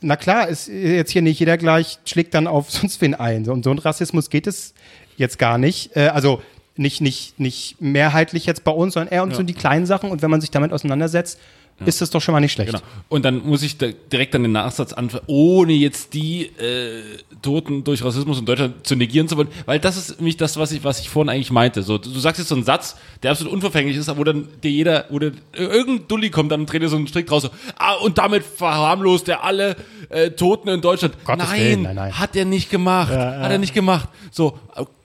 [0.00, 3.48] na klar, ist jetzt hier nicht jeder gleich, schlägt dann auf sonst wen ein.
[3.48, 4.74] Und so ein Rassismus geht es
[5.16, 5.96] jetzt gar nicht.
[5.96, 6.42] Äh, also
[6.76, 10.10] nicht, nicht, nicht mehrheitlich jetzt bei uns, sondern eher um so die kleinen Sachen.
[10.10, 11.38] Und wenn man sich damit auseinandersetzt,
[11.84, 12.70] ist das doch schon mal nicht schlecht.
[12.70, 12.82] Genau.
[13.08, 17.02] Und dann muss ich da direkt dann den Nachsatz anfangen, ohne jetzt die äh,
[17.42, 20.70] Toten durch Rassismus in Deutschland zu negieren zu wollen, weil das ist nämlich das, was
[20.72, 21.82] ich, was ich vorhin eigentlich meinte.
[21.82, 24.70] So, du, sagst jetzt so einen Satz, der absolut unverfänglich ist, aber wo dann dir
[24.70, 27.94] jeder, wo dann irgendein Dulli kommt, dann dreht er so einen Strick draus, so, ah,
[27.94, 29.76] und damit verharmlost er alle
[30.10, 31.14] äh, Toten in Deutschland.
[31.26, 32.18] Nein, Willen, nein, nein.
[32.18, 33.12] hat er nicht gemacht.
[33.12, 34.08] Hat er nicht gemacht.
[34.30, 34.58] So,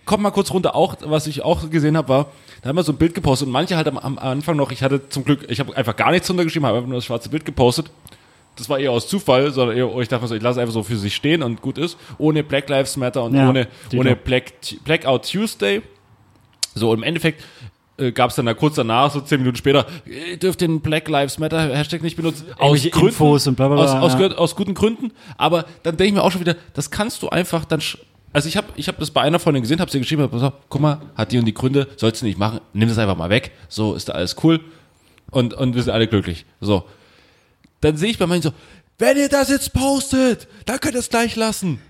[0.10, 0.76] komm mal kurz runter.
[0.76, 2.32] Auch, was ich auch gesehen habe, war,
[2.64, 4.82] da haben wir so ein Bild gepostet und manche halt am, am Anfang noch, ich
[4.82, 7.46] hatte zum Glück, ich habe einfach gar nichts runtergeschrieben, habe einfach nur das schwarze Bild
[7.46, 7.92] gepostet.
[8.56, 10.82] Das war eher aus Zufall, sondern eher, ich dachte mir so, ich lasse einfach so
[10.82, 11.96] für sich stehen und gut ist.
[12.18, 14.16] Ohne Black Lives Matter und Ja, ohne, ohne.
[14.16, 14.52] Black,
[14.84, 15.84] Blackout Tuesday.
[16.74, 17.44] So, im Endeffekt
[17.98, 21.08] äh, gab es dann da kurz danach, so zehn Minuten später, ihr dürft den Black
[21.08, 22.48] Lives Matter Hashtag nicht benutzen.
[23.10, 24.28] Infos und bla, bla, bla, aus, aus, ja.
[24.38, 25.12] aus guten Gründen.
[25.38, 27.80] Aber dann denke ich mir auch schon wieder, das kannst du einfach dann.
[28.32, 30.58] Also ich habe ich hab das bei einer Freundin gesehen, habe sie geschrieben, hab gesagt,
[30.70, 33.30] guck mal, hat die und die Gründe, sollst du nicht machen, nimm das einfach mal
[33.30, 33.52] weg.
[33.70, 34.60] So ist da alles cool
[35.32, 36.46] und und wir sind alle glücklich.
[36.62, 36.86] So,
[37.82, 38.54] dann sehe ich bei manchen so,
[39.00, 41.82] wenn ihr das jetzt postet, dann könnt ihr es gleich lassen.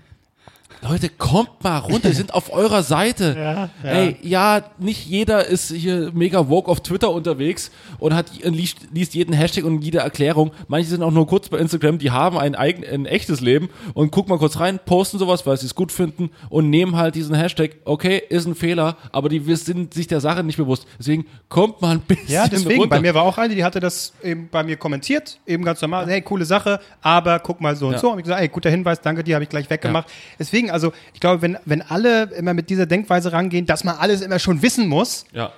[0.82, 3.36] Leute, kommt mal runter, wir sind auf eurer Seite.
[3.50, 8.78] Ja, Ey, ja, nicht jeder ist hier mega woke auf Twitter unterwegs und hat liest,
[8.92, 10.52] liest jeden Hashtag und jede Erklärung.
[10.68, 14.10] Manche sind auch nur kurz bei Instagram, die haben ein, eigen, ein echtes Leben und
[14.10, 17.34] gucken mal kurz rein, posten sowas, weil sie es gut finden und nehmen halt diesen
[17.34, 17.76] Hashtag.
[17.84, 20.86] Okay, ist ein Fehler, aber die wir sind sich der Sache nicht bewusst.
[20.98, 22.80] Deswegen kommt mal ein bisschen Ja, deswegen.
[22.80, 22.96] runter.
[22.96, 26.06] Bei mir war auch eine, die hatte das eben bei mir kommentiert, eben ganz normal.
[26.08, 27.98] Hey, coole Sache, aber guck mal so und Ja.
[27.98, 28.12] so.
[28.12, 30.08] Und ich gesagt, ey, guter Hinweis, danke dir, habe ich gleich weggemacht.
[30.38, 34.20] Deswegen, also ich glaube, wenn, wenn alle immer mit dieser Denkweise rangehen, dass man alles
[34.20, 35.52] immer schon wissen muss, ja.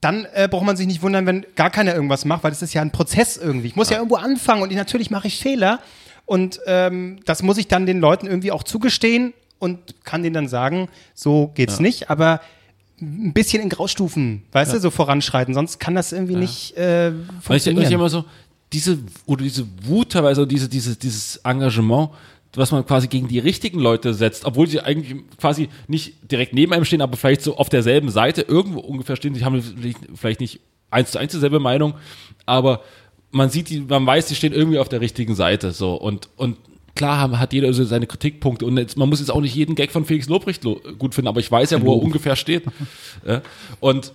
[0.00, 2.74] dann äh, braucht man sich nicht wundern, wenn gar keiner irgendwas macht, weil das ist
[2.74, 3.68] ja ein Prozess irgendwie.
[3.68, 5.80] Ich muss ja, irgendwo anfangen und ich, natürlich mache ich Fehler.
[6.24, 10.48] Und ähm, das muss ich dann den Leuten irgendwie auch zugestehen und kann denen dann
[10.48, 12.40] sagen, so geht's nicht, aber
[13.00, 17.56] ein bisschen in Graustufen, weißt du, so voranschreiten, sonst kann das irgendwie nicht äh, Weil
[17.56, 17.92] ich, ich funktionieren.
[17.92, 18.24] immer so,
[18.72, 22.10] diese, oder diese Wut teilweise, oder diese, diese, dieses Engagement,
[22.56, 26.72] was man quasi gegen die richtigen Leute setzt, obwohl sie eigentlich quasi nicht direkt neben
[26.72, 29.34] einem stehen, aber vielleicht so auf derselben Seite irgendwo ungefähr stehen.
[29.34, 29.62] Die haben
[30.14, 31.94] vielleicht nicht eins zu eins dieselbe Meinung,
[32.46, 32.82] aber
[33.30, 35.94] man sieht die, man weiß, die stehen irgendwie auf der richtigen Seite, so.
[35.94, 36.56] Und, und
[36.94, 39.92] klar hat jeder so seine Kritikpunkte und jetzt, man muss jetzt auch nicht jeden Gag
[39.92, 42.64] von Felix Lobrecht lo gut finden, aber ich weiß ja, wo er ungefähr steht.
[43.26, 43.42] ja.
[43.80, 44.12] Und,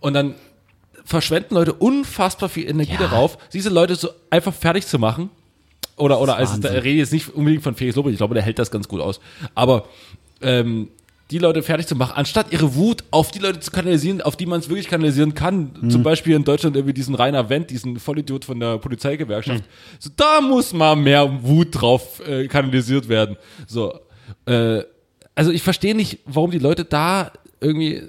[0.00, 0.34] und dann
[1.04, 5.30] verschwenden Leute unfassbar viel Energie darauf, diese Leute so einfach fertig zu machen.
[5.96, 8.42] Oder, oder, also, da rede ich jetzt nicht unbedingt von Felix Lobrecht, ich glaube, der
[8.42, 9.20] hält das ganz gut aus.
[9.54, 9.84] Aber,
[10.40, 10.88] ähm,
[11.30, 14.44] die Leute fertig zu machen, anstatt ihre Wut auf die Leute zu kanalisieren, auf die
[14.44, 15.70] man es wirklich kanalisieren kann.
[15.90, 19.64] Zum Beispiel in Deutschland irgendwie diesen Rainer Wendt, diesen Vollidiot von der Polizeigewerkschaft.
[19.98, 23.36] So, da muss mal mehr Wut drauf äh, kanalisiert werden.
[23.66, 23.98] So,
[24.44, 24.82] äh,
[25.34, 28.02] also ich verstehe nicht, warum die Leute da irgendwie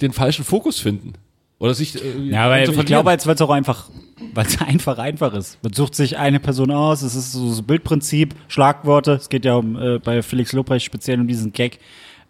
[0.00, 1.14] den falschen Fokus finden.
[1.62, 3.88] Oder sich äh, Ja, zu ich glaube, weil es auch einfach,
[4.34, 5.62] weil es einfach einfach ist.
[5.62, 9.12] Man sucht sich eine Person aus, es ist so, so Bildprinzip, Schlagworte.
[9.12, 11.78] Es geht ja um äh, bei Felix Lobrecht speziell um diesen Gag.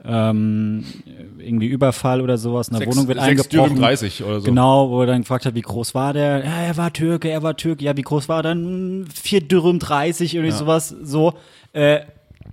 [0.05, 0.85] Ähm,
[1.39, 3.71] irgendwie Überfall oder sowas, eine Sechs- Wohnung wird eingebrochen.
[3.71, 4.45] Dürüm 30 oder so.
[4.45, 6.45] Genau, wo er dann gefragt hat, wie groß war der?
[6.45, 7.85] Ja, er war Türke, er war Türke.
[7.85, 9.07] Ja, wie groß war er dann?
[9.15, 10.89] Vier Dürüm 30, irgendwie sowas.
[11.03, 11.33] So,
[11.73, 12.01] äh,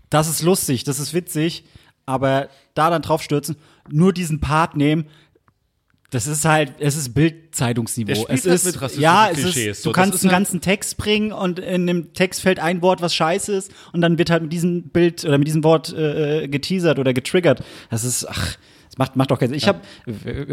[0.09, 1.65] das ist lustig, das ist witzig,
[2.05, 3.57] aber da dann drauf stürzen,
[3.91, 5.05] nur diesen Part nehmen,
[6.11, 8.13] das ist halt, es ist Bildzeitungsniveau.
[8.27, 9.77] Es halt ist, mit rassistischen ja, es Klischees.
[9.77, 12.59] ist, So, du das kannst einen halt- ganzen Text bringen und in dem Text fällt
[12.59, 15.63] ein Wort, was scheiße ist und dann wird halt mit diesem Bild oder mit diesem
[15.63, 17.63] Wort äh, geteasert oder getriggert.
[17.91, 18.57] Das ist, ach,
[18.89, 19.57] das macht, macht doch keinen Sinn.
[19.57, 19.79] Ich habe,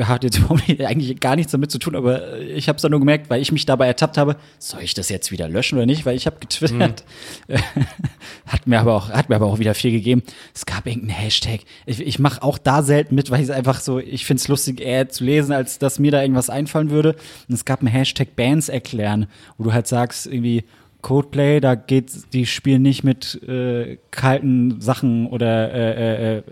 [0.07, 0.41] hat jetzt
[0.81, 3.51] eigentlich gar nichts damit zu tun, aber ich habe es dann nur gemerkt, weil ich
[3.51, 6.05] mich dabei ertappt habe, soll ich das jetzt wieder löschen oder nicht?
[6.05, 7.05] Weil ich habe getwittert.
[8.47, 10.23] Hat mir aber auch, hat mir aber auch wieder viel gegeben.
[10.55, 11.61] Es gab irgendeinen Hashtag.
[11.87, 14.49] Ich, ich mache auch da selten mit, weil ich es einfach so, ich finde es
[14.49, 17.17] lustig, eher zu lesen, als dass mir da irgendwas einfallen würde.
[17.49, 19.27] Und es gab einen Hashtag Bands erklären,
[19.57, 20.65] wo du halt sagst, irgendwie,
[21.07, 26.43] Codeplay, da geht's, die spielen nicht mit äh, kalten Sachen oder äh, äh, äh,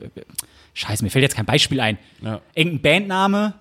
[0.75, 1.99] Scheiße, mir fällt jetzt kein Beispiel ein.
[2.21, 2.41] Ja.
[2.55, 3.55] Irgendein Bandname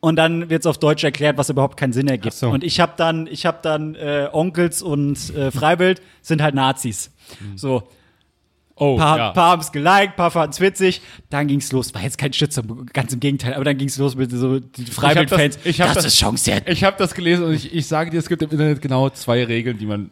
[0.00, 2.34] und dann wird's auf Deutsch erklärt, was überhaupt keinen Sinn ergibt.
[2.34, 2.50] So.
[2.50, 7.10] Und ich habe dann, ich habe dann äh, Onkels und äh, Freiwild sind halt Nazis.
[7.56, 7.88] So,
[8.76, 9.30] oh, paar, ja.
[9.32, 11.02] paar haben es geliked, paar fanden es witzig.
[11.28, 11.92] Dann ging's los.
[11.92, 13.54] War jetzt kein Shitstorm, ganz im Gegenteil.
[13.54, 15.58] Aber dann ging's los mit so die Freiwild-Fans.
[15.64, 16.62] ich hab das, das- ist Chance.
[16.66, 19.44] Ich habe das gelesen und ich, ich sage dir, es gibt im Internet genau zwei
[19.44, 20.10] Regeln, die man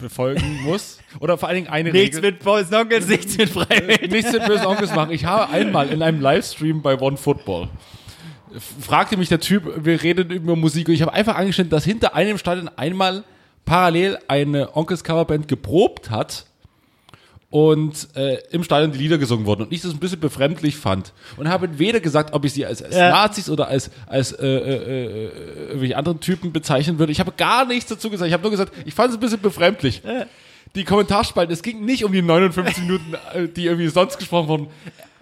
[0.00, 0.98] befolgen muss.
[1.20, 2.32] Oder vor allen Dingen eine Nichts Regel.
[2.32, 4.10] mit Boys Onkels, nichts mit Freiwild.
[4.10, 5.12] nichts mit bösen Onkels machen.
[5.12, 7.68] Ich habe einmal in einem Livestream bei One Football
[8.80, 12.14] fragte mich der Typ, wir reden über Musik und ich habe einfach angeschnitten, dass hinter
[12.14, 13.24] einem Stadion einmal
[13.64, 16.46] parallel eine Onkels Coverband geprobt hat
[17.50, 21.12] und äh, im Stadion die Lieder gesungen wurden und ich das ein bisschen befremdlich fand
[21.36, 23.10] und habe weder gesagt, ob ich sie als, als Ja.
[23.10, 25.30] Nazis oder als als äh, äh, äh,
[25.68, 27.10] irgendwelche anderen Typen bezeichnen würde.
[27.10, 28.28] Ich habe gar nichts dazu gesagt.
[28.28, 30.02] Ich habe nur gesagt, ich fand es ein bisschen befremdlich.
[30.76, 34.66] Die Kommentarspalten, es ging nicht um die 59 Minuten, äh, die irgendwie sonst gesprochen wurden.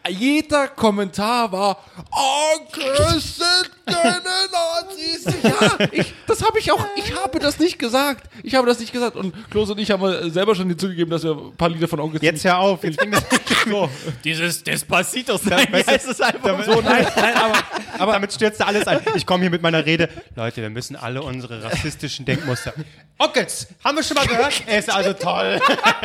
[0.08, 4.22] Jeder Kommentar war, Onkels sind keine
[4.52, 5.24] Nazis.
[5.48, 8.28] Ja, ich, das habe ich auch, ich habe das nicht gesagt.
[8.42, 9.16] Ich habe das nicht gesagt.
[9.16, 12.22] Und Klose und ich haben selber schon zugegeben, dass wir ein paar Lieder von Onkels
[12.22, 12.82] Jetzt ja auf.
[12.84, 13.24] Jetzt fing das
[13.68, 13.88] so.
[14.24, 16.80] Dieses Despacitos, nein, wie weißt du, heißt es einfach damit, so?
[16.80, 17.58] nein, nein, aber,
[17.98, 19.00] aber damit stürzt alles ein.
[19.14, 20.08] Ich komme hier mit meiner Rede.
[20.34, 22.72] Leute, wir müssen alle unsere rassistischen Denkmuster.
[23.18, 24.62] Ockels, haben wir schon mal gehört?
[24.66, 25.60] Er ist also toll.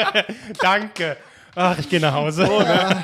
[0.61, 1.17] Danke.
[1.55, 2.49] Ach, ich gehe nach Hause.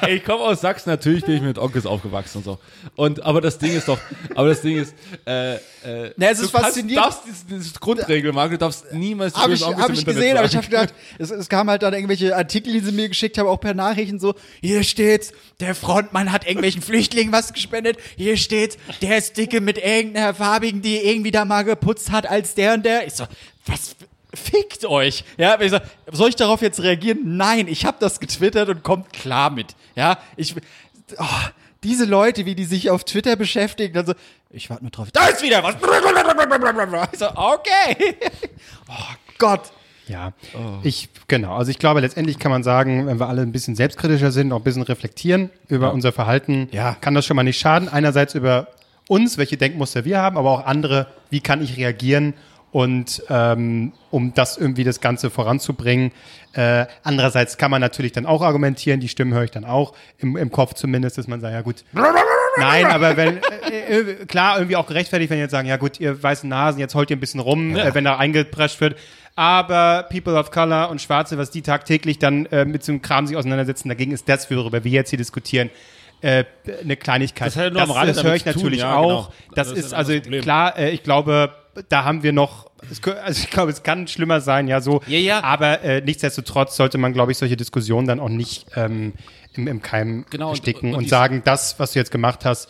[0.02, 2.58] Ey, ich komme aus Sachsen, natürlich bin ich mit Onkels aufgewachsen und so.
[2.96, 4.00] Und, aber das Ding ist doch,
[4.34, 4.96] aber das Ding ist,
[5.28, 7.06] äh, äh, Na, es ist du kannst, faszinierend.
[7.06, 10.06] darfst diese, diese Grundregel, Marc, du darfst niemals die Habe bösen ich, Onkels hab ich
[10.06, 10.88] gesehen, aber ich habe sagen.
[10.88, 13.76] gedacht, es, es kamen halt dann irgendwelche Artikel, die sie mir geschickt haben, auch per
[13.76, 19.38] Nachrichten so, hier steht's, der Frontmann hat irgendwelchen Flüchtlingen was gespendet, hier steht's, der ist
[19.38, 23.06] dicke mit irgendeiner farbigen, die irgendwie da mal geputzt hat als der und der.
[23.06, 23.26] Ich so,
[23.68, 23.96] was
[24.34, 25.24] fickt euch?
[25.38, 25.80] Ja, ich so,
[26.12, 27.38] soll ich darauf jetzt reagieren?
[27.38, 29.76] Nein, ich habe das getwittert und kommt klar mit.
[29.96, 30.56] Ja, ich
[31.18, 31.26] oh,
[31.84, 34.14] diese Leute, wie die sich auf Twitter beschäftigen, dann so,
[34.50, 35.10] ich warte nur drauf.
[35.12, 35.76] Da ist wieder was.
[37.14, 38.16] Ich so, okay.
[38.90, 39.72] Oh Gott.
[40.08, 40.34] Ja,
[40.82, 41.56] ich, genau.
[41.56, 44.58] Also ich glaube, letztendlich kann man sagen, wenn wir alle ein bisschen selbstkritischer sind, auch
[44.58, 46.96] ein bisschen reflektieren über unser Verhalten, Ja.
[47.00, 47.88] kann das schon mal nicht schaden.
[47.88, 48.70] Einerseits über
[49.08, 52.34] uns, welche Denkmuster wir haben, aber auch andere, wie kann ich reagieren
[52.72, 56.12] und ähm, um das irgendwie das Ganze voranzubringen.
[56.54, 60.38] Äh, andererseits kann man natürlich dann auch argumentieren, die Stimmen höre ich dann auch im,
[60.38, 61.84] im Kopf zumindest, dass man sagt, ja gut,
[62.58, 63.38] Nein, aber wenn,
[63.72, 66.80] äh, äh, klar, irgendwie auch gerechtfertigt, wenn die jetzt sagen, ja gut, ihr weißen Nasen,
[66.80, 68.98] jetzt holt ihr ein bisschen rum, äh, wenn da eingeprescht wird.
[69.36, 73.28] Aber People of Color und Schwarze, was die tagtäglich dann äh, mit so einem Kram
[73.28, 75.70] sich auseinandersetzen, dagegen ist das, worüber wir jetzt hier diskutieren,
[76.22, 76.44] äh,
[76.82, 77.48] eine Kleinigkeit.
[77.48, 79.30] Das hat ja nur am Rande das höre ich zu tun, natürlich ja, auch.
[79.30, 79.34] genau.
[79.56, 81.54] Das, Das ist ist also klar, äh, ich glaube,
[81.90, 82.70] da haben wir noch,
[83.24, 85.02] also ich glaube, es kann schlimmer sein, ja so.
[85.08, 85.44] Ja, ja.
[85.44, 89.14] Aber äh, nichtsdestotrotz sollte man, glaube ich, solche Diskussionen dann auch nicht ähm,
[89.54, 92.46] im, im Keim Genau, und- ersticken und und, die- sagen, das, was du jetzt gemacht
[92.46, 92.70] hast,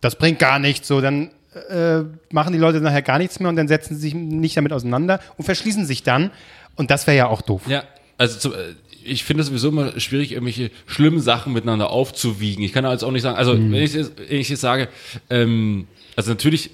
[0.00, 0.88] das bringt gar nichts.
[0.88, 1.30] So, dann
[1.70, 2.00] äh,
[2.32, 5.20] machen die Leute nachher gar nichts mehr und dann setzen sie sich nicht damit auseinander
[5.36, 6.30] und verschließen sich dann.
[6.76, 7.62] Und das wäre ja auch doof.
[7.68, 7.82] Ja,
[8.16, 8.74] also zu, äh,
[9.04, 12.62] ich finde es sowieso immer schwierig, irgendwelche schlimmen Sachen miteinander aufzuwiegen.
[12.62, 14.88] Ich kann also auch nicht sagen, also wenn, ich jetzt, wenn ich jetzt sage,
[15.30, 16.70] ähm, also natürlich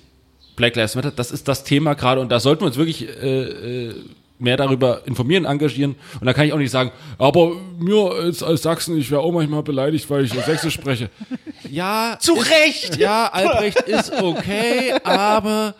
[0.56, 3.88] Black Lives Matter, das ist das Thema gerade und da sollten wir uns wirklich äh,
[3.88, 3.94] äh,
[4.38, 5.96] mehr darüber informieren, engagieren.
[6.20, 9.32] Und da kann ich auch nicht sagen, aber mir als, als Sachsen, ich wäre auch
[9.32, 11.10] manchmal beleidigt, weil ich Sächsisch spreche.
[11.70, 12.98] Ja, Zu Recht!
[12.98, 15.74] ja, Albrecht ist okay, aber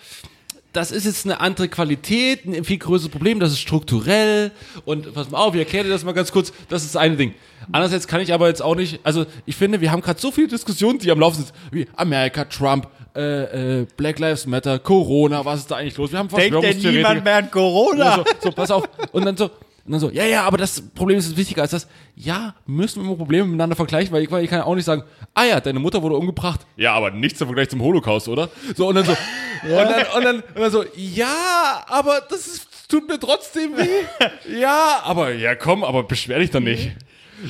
[0.73, 4.51] das ist jetzt eine andere Qualität, ein viel größeres Problem, das ist strukturell
[4.87, 7.17] und pass mal auf, ich erkläre dir das mal ganz kurz, das ist das eine
[7.17, 7.35] Ding.
[7.71, 10.49] Andererseits kann ich aber jetzt auch nicht, also ich finde, wir haben gerade so viele
[10.49, 15.61] Diskussionen, die am Laufen sind, wie Amerika, Trump, äh, äh, Black Lives Matter, Corona, was
[15.61, 16.11] ist da eigentlich los?
[16.13, 18.17] Wir haben Denkt denn niemand mehr an Corona?
[18.17, 18.89] so, so, pass auf.
[19.13, 19.45] Und dann so,
[19.87, 21.87] und dann so, ja, ja, aber das Problem ist wichtiger als das.
[22.17, 24.87] Ja, müssen wir immer Probleme miteinander vergleichen, weil ich, weil ich kann ja auch nicht
[24.87, 25.03] sagen,
[25.35, 26.61] ah ja, deine Mutter wurde umgebracht.
[26.77, 28.49] Ja, aber nichts im Vergleich zum Holocaust, oder?
[28.75, 29.13] So, und dann so,
[29.63, 33.89] und, dann, und, dann, und dann so, ja, aber das ist, tut mir trotzdem weh.
[34.59, 36.93] Ja, aber, ja, komm, aber beschwer dich dann nicht.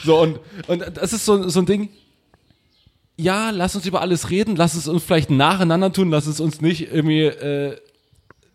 [0.04, 1.88] So, und, und das ist so, so ein Ding,
[3.16, 6.60] ja, lass uns über alles reden, lass es uns vielleicht nacheinander tun, lass es uns
[6.60, 7.76] nicht irgendwie, äh,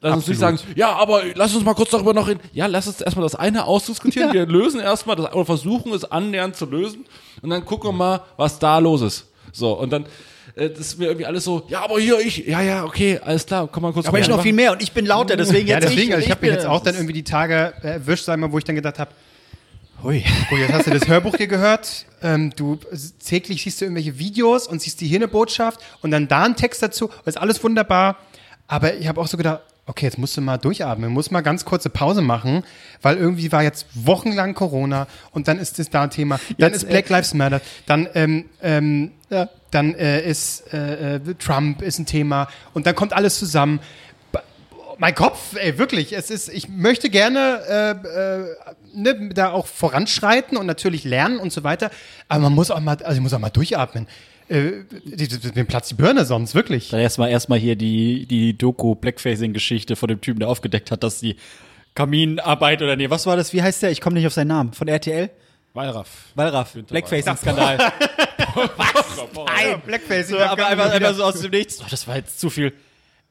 [0.01, 2.41] lass uns nicht sagen, ja, aber lass uns mal kurz darüber noch reden.
[2.53, 6.55] Ja, lass uns erstmal das eine ausdiskutieren, wir lösen erstmal das, oder versuchen es annähernd
[6.55, 7.05] zu lösen
[7.41, 9.28] und dann gucken wir mal, was da los ist.
[9.53, 10.05] So, und dann,
[10.55, 13.45] äh, das ist mir irgendwie alles so, ja, aber hier, ich, ja, ja, okay, alles
[13.45, 15.76] klar, komm mal kurz Aber ich noch viel mehr und ich bin lauter, deswegen Ja,
[15.76, 16.16] jetzt deswegen, ich.
[16.16, 18.66] also ich habe mich jetzt auch dann irgendwie die Tage erwischt, sag mal, wo ich
[18.66, 19.12] dann gedacht habe,
[20.04, 20.24] Hui.
[20.50, 22.06] Gut, jetzt hast du das Hörbuch hier gehört.
[22.22, 22.78] Ähm, du
[23.26, 26.56] täglich siehst du irgendwelche Videos und siehst die hier eine Botschaft und dann da ein
[26.56, 27.10] Text dazu.
[27.26, 28.18] Ist alles wunderbar.
[28.68, 31.66] Aber ich habe auch so gedacht, okay, jetzt musst du mal durchatmen, musst mal ganz
[31.66, 32.64] kurze Pause machen,
[33.02, 36.84] weil irgendwie war jetzt wochenlang Corona und dann ist das da ein Thema, dann Jetzt,
[36.84, 39.12] ist Black Lives Matter, dann ähm, ähm,
[39.72, 43.80] dann äh, ist äh, äh, Trump ist ein Thema und dann kommt alles zusammen.
[44.32, 44.43] Ba-
[45.00, 48.45] Mein Kopf, ey, wirklich, es ist, ich möchte gerne äh, äh,
[48.94, 51.92] ne, da auch voranschreiten und natürlich lernen und so weiter,
[52.28, 54.08] aber man muss auch mal, also ich muss auch mal durchatmen.
[54.48, 56.90] Äh, den Platz die Birne sonst, wirklich.
[56.90, 61.36] Dann erstmal erstmal hier die, die Doku-Blackfacing-Geschichte von dem Typen, der aufgedeckt hat, dass die
[61.94, 63.54] Kaminarbeit oder nee, was war das?
[63.54, 63.92] Wie heißt der?
[63.92, 64.74] Ich komme nicht auf seinen Namen.
[64.74, 65.30] Von RTL?
[65.74, 66.10] Wallraff.
[66.34, 66.74] Wallraff.
[66.74, 67.78] Blackfacing-Skandal.
[69.46, 70.30] Nein, Blackface.
[70.30, 71.82] So, aber einfach, einfach so aus dem Nichts.
[71.82, 72.74] Oh, das war jetzt zu viel.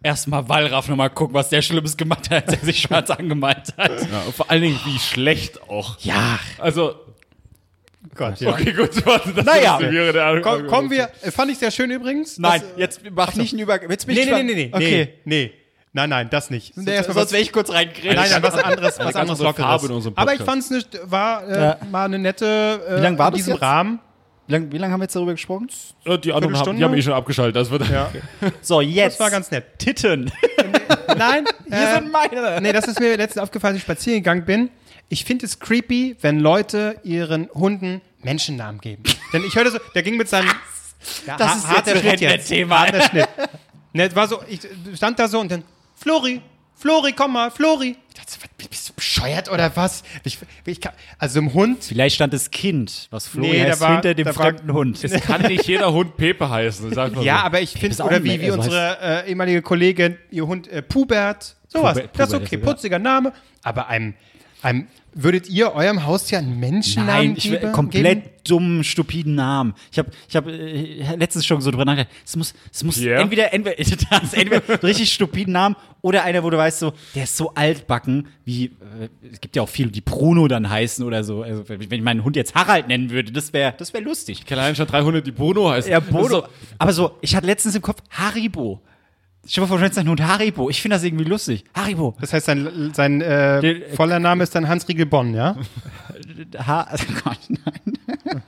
[0.03, 3.91] Erstmal Wallraff nochmal gucken, was der Schlimmes gemacht hat, als er sich schwarz angemalt hat.
[3.91, 5.99] Ja, und vor allen Dingen, wie schlecht auch.
[6.01, 6.39] Ja.
[6.59, 6.95] Also,
[8.15, 8.51] Gott, ja.
[8.51, 9.79] okay, gut, warte, das Naja.
[9.79, 12.39] der Komm, kommen wir, äh, fand ich sehr schön übrigens.
[12.39, 13.91] Nein, Das, jetzt mach nicht einen Über...
[13.91, 15.15] Jetzt bin Nee, ich nee, nee, nee, nee, Okay.
[15.25, 15.53] nee, nee.
[15.93, 16.77] Nein, nein, das nicht.
[16.77, 18.15] Nee, Sonst, erstmal sonst wäre ich kurz reingrätscht.
[18.17, 19.83] Nein, nein, was anderes, was anderes Lockeres.
[19.85, 21.79] in unserem Aber ich fand es war äh, Ja.
[21.91, 23.63] mal eine nette, äh, Wie lang war in das diesem jetzt?
[23.63, 23.99] Rahmen.
[24.49, 25.69] Wie lange wie lang haben wir jetzt darüber gesprochen?
[26.05, 27.55] Ja, die anderen haben, die haben eh schon abgeschaltet.
[27.55, 28.11] Das wird Ja.
[28.63, 29.15] So, jetzt.
[29.15, 29.79] Das war ganz nett.
[29.79, 30.33] Titten.
[31.17, 32.61] Nein, Hier äh, sind meine.
[32.61, 34.71] nee, das ist mir letztens aufgefallen, als ich spazieren gegangen bin.
[35.11, 39.03] Ich finde es creepy, wenn Leute ihren Hunden Menschennamen geben.
[39.33, 40.49] Denn ich hörte so, der ging mit seinem.
[41.27, 42.33] Ja, Das ha- ist harter jetzt ein Schnitt jetzt.
[42.51, 42.81] Rednet-Thema.
[42.81, 43.29] Harter Schnitt.
[43.93, 44.61] Ne, war so, ich
[44.97, 45.63] stand da so und dann,
[45.95, 46.41] Flori,
[46.79, 47.97] Flori, komm mal, Flori.
[48.09, 50.03] Ich dachte, was, bist du bescheuert oder was?
[50.25, 51.83] Ich, ich kann, also im Hund.
[51.85, 55.03] Vielleicht stand das Kind, was Flori Nee, heißt, war- hinter dem da war- fremden Hund.
[55.03, 56.93] Es kann nicht jeder Hund Pepe heißen.
[56.95, 57.45] Sag mal Ja, so.
[57.47, 61.57] aber ich finde, oder wie, wie also unsere äh, ehemalige Kollegin, ihr Hund äh, Pubert,
[61.67, 61.97] sowas.
[61.99, 63.33] Pubert- das ist Pubert okay, ist sogar- putziger Name.
[63.63, 64.15] Aber einem,
[64.63, 67.73] einem, würdet ihr eurem Haustier einen Menschennamen Nein, ich will geben?
[67.73, 69.75] komplett dummen, stupiden Namen.
[69.93, 72.13] Ich habe ich hab, äh, letztens schon so drüber nachgedacht.
[72.25, 73.21] Es muss, es muss Pierre?
[73.23, 73.77] entweder, entweder,
[74.11, 77.53] das, entweder einen richtig stupiden Namen oder einer, wo du weißt, so, der ist so
[77.55, 81.43] altbacken, wie, äh, es gibt ja auch viele, die Bruno dann heißen oder so.
[81.43, 84.39] Also, wenn ich meinen Hund jetzt Harald nennen würde, das wäre das wär lustig.
[84.41, 85.91] Ich kenne allein schon drei Hunde, die Bruno heißen.
[85.91, 86.29] Ja, Das ist Bodo.
[86.41, 86.47] so-
[86.79, 88.81] Aber so, ich hatte letztens im Kopf Haribo.
[89.55, 90.69] Dir mal vor, du nennst Hund Haribo.
[90.69, 91.65] Ich finde das irgendwie lustig.
[91.75, 92.15] Haribo.
[92.21, 95.57] Das heißt, sein, sein äh, Den- voller Name ist dann Hans Riegel Bonn, ja?
[96.67, 97.99] Ha oh Gott, nein.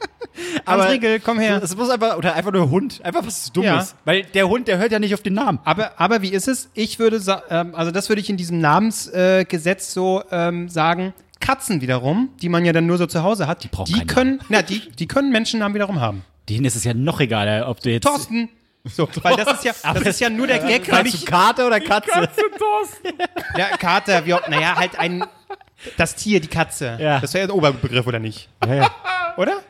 [0.66, 1.60] Hans Riegel, komm her.
[1.62, 3.00] Es muss einfach, oder einfach nur Hund.
[3.02, 3.90] Einfach was Dummes.
[3.90, 3.98] Ja.
[4.04, 5.58] Weil der Hund, der hört ja nicht auf den Namen.
[5.64, 6.70] Aber, aber wie ist es?
[6.74, 7.20] Ich würde
[7.50, 11.14] ähm, also das würde ich in diesem Namensgesetz äh, so ähm, sagen.
[11.40, 14.40] Katzen wiederum, die man ja dann nur so zu Hause hat, die, brauchen keinen können,
[14.50, 16.22] na, die, die können Menschennamen wiederum haben.
[16.50, 18.04] Denen ist es ja noch egaler, ob du jetzt.
[18.04, 18.50] Thorsten.
[18.84, 21.80] So, weil das ist ja, das ist ja nur der Gag, weil ich, Kater oder
[21.80, 22.28] Katze?
[23.56, 25.24] der Kater, wie auch, naja, halt ein,
[25.96, 26.96] das Tier, die Katze.
[27.00, 27.20] Ja.
[27.20, 28.48] Das wäre ja der Oberbegriff, oder nicht?
[28.66, 28.90] Ja, ja.
[29.36, 29.60] Oder?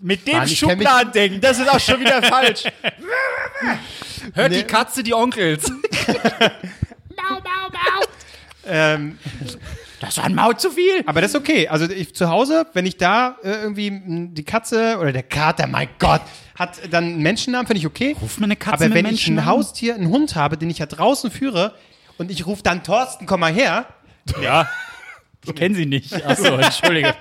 [0.00, 2.64] Mit dem Mann, Schubladendenken, das ist auch schon wieder falsch.
[4.34, 4.58] Hört Nee.
[4.58, 5.70] die Katze die Onkels.
[8.66, 9.18] Ähm,
[10.00, 11.02] Das war ein Maut zu viel.
[11.06, 11.68] aber das ist okay.
[11.68, 13.90] Also ich zu Hause, wenn ich da äh, irgendwie
[14.32, 16.20] die Katze oder der Kater, mein Gott,
[16.58, 18.16] hat dann einen Menschennamen, finde ich okay.
[18.20, 19.46] Ruft man eine Katze Aber mit wenn ich ein?
[19.46, 21.74] Haustier, einen Hund habe, den ich ja draußen führe
[22.18, 23.86] und ich rufe dann Thorsten, komm mal her,
[24.42, 24.68] Ja.
[25.46, 26.12] Ich kenne sie nicht.
[26.26, 27.14] Achso, entschuldige.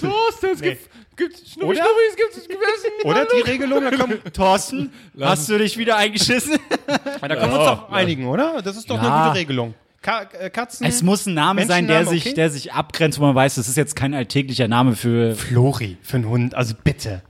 [0.00, 1.74] Thorsten, es gibt, gibt Schnuffi, Oder?
[1.82, 2.90] Schnuffi, es gibt gegessen.
[3.04, 6.56] oder die Regelung, da können, Thorsten, hast du dich wieder eingeschissen?
[6.86, 8.62] da können wir uns doch einigen, oder?
[8.62, 9.14] Das ist doch Ja.
[9.14, 9.74] eine gute Regelung.
[10.02, 10.86] Ka äh, Katzen.
[10.86, 12.34] Es muss ein Name sein, der sich, okay?
[12.34, 15.34] der sich abgrenzt, wo man weiß, das ist jetzt kein alltäglicher Name für.
[15.34, 17.22] Flori für einen Hund, also bitte.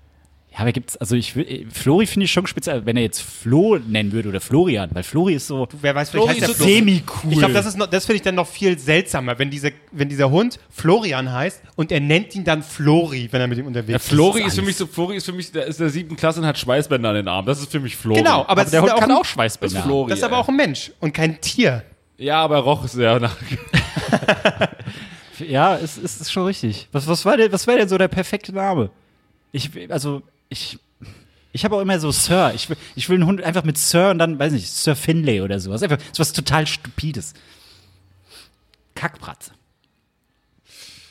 [0.53, 3.23] Ja, aber gibt's, also ich will, äh, Flori finde ich schon speziell, wenn er jetzt
[3.23, 6.65] Flo nennen würde oder Florian, weil Flori ist so Wer weiß, vielleicht heißt der so
[6.65, 7.33] semi-cool.
[7.33, 10.09] Ich glaube, das, ist noch- das finde ich dann noch viel seltsamer, wenn, diese, wenn
[10.09, 13.91] dieser Hund Florian heißt und er nennt ihn dann Flori, wenn er mit ihm unterwegs
[13.91, 14.09] Ja, ist.
[14.09, 16.47] Flori ist für mich so, Flori ist für mich, der ist der siebten Klasse und
[16.47, 17.47] hat Schweißbänder an den Armen.
[17.47, 18.19] Das ist für mich Flori.
[18.19, 19.73] Genau, aber, aber der ist Hund auch kann ein, auch Schweißbänder.
[19.75, 20.11] Das ist Flori.
[20.11, 21.85] Das ist aber auch ein Mensch und kein Tier.
[22.19, 23.37] Ja, aber er roch sehr nach.
[25.39, 26.89] Ja, es, es ist schon richtig.
[26.93, 28.91] Was, was war denn, was wäre denn so der perfekte Name?
[29.53, 30.79] Ich, will- also, ich,
[31.53, 32.53] ich habe auch immer so Sir.
[32.55, 35.41] Ich will, ich will einen Hund einfach mit Sir und dann, weiß nicht, Sir Finlay
[35.41, 35.83] oder sowas.
[35.83, 37.33] Einfach so was total Stupides.
[38.95, 39.53] Kackbratze.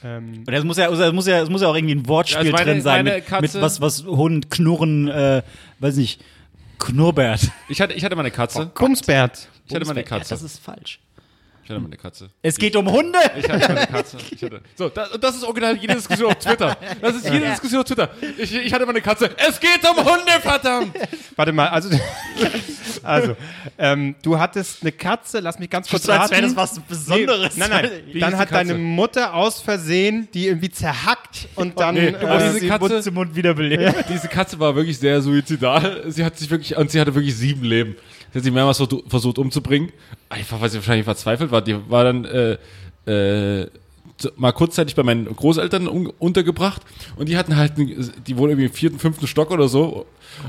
[0.03, 2.37] Ähm, Und es muss ja, es muss ja, es muss ja auch irgendwie ein Wortspiel
[2.39, 5.41] Also meine- drin sein meine mit, Katze- mit was, was Hund, Knurren, äh,
[5.79, 6.21] weiß nicht,
[6.77, 7.41] Knurbert.
[7.67, 8.67] Ich hatte, ich hatte mal eine Katze.
[8.73, 9.49] Kumsbert.
[9.67, 10.29] Ich hatte mal eine Ja, Katze.
[10.29, 10.99] das ist falsch.
[11.69, 12.29] Ich hatte mal eine Katze.
[12.41, 13.19] Es geht um Hunde.
[13.37, 14.17] Ich hatte mal eine Katze.
[14.31, 14.59] Ich hatte.
[14.75, 16.75] So, das, das ist original jede Diskussion auf Twitter.
[16.99, 18.09] Das ist jede Diskussion auf Twitter.
[18.39, 19.29] Ich, ich hatte mal eine Katze.
[19.37, 20.97] Es geht um Hunde, verdammt!
[21.35, 21.89] Warte mal, also,
[23.03, 23.35] also
[23.77, 26.31] ähm, du hattest eine Katze, lass mich ganz kurz So, raten.
[26.31, 27.55] wäre das was Besonderes.
[27.55, 27.91] Nee, nein, nein.
[28.13, 31.93] Wie dann hat deine Mutter aus Versehen die irgendwie zerhackt und dann.
[31.93, 34.05] Nee, äh, diese Katze- Mund zu Mund wiederbelebt.
[34.09, 36.03] Diese Katze war wirklich sehr suizidal.
[36.07, 37.95] Sie hat sich wirklich, und sie hatte wirklich sieben Leben.
[38.31, 39.91] Sie hat sich mehrmals versucht, versucht umzubringen.
[40.29, 41.61] Einfach, weil sie wahrscheinlich verzweifelt war.
[41.61, 42.57] Die war dann, äh,
[43.05, 43.69] äh,
[44.35, 46.81] mal kurzzeitig bei meinen Großeltern un untergebracht
[47.15, 50.05] und die hatten halt, die wohnen irgendwie im vierten, fünften Stock oder so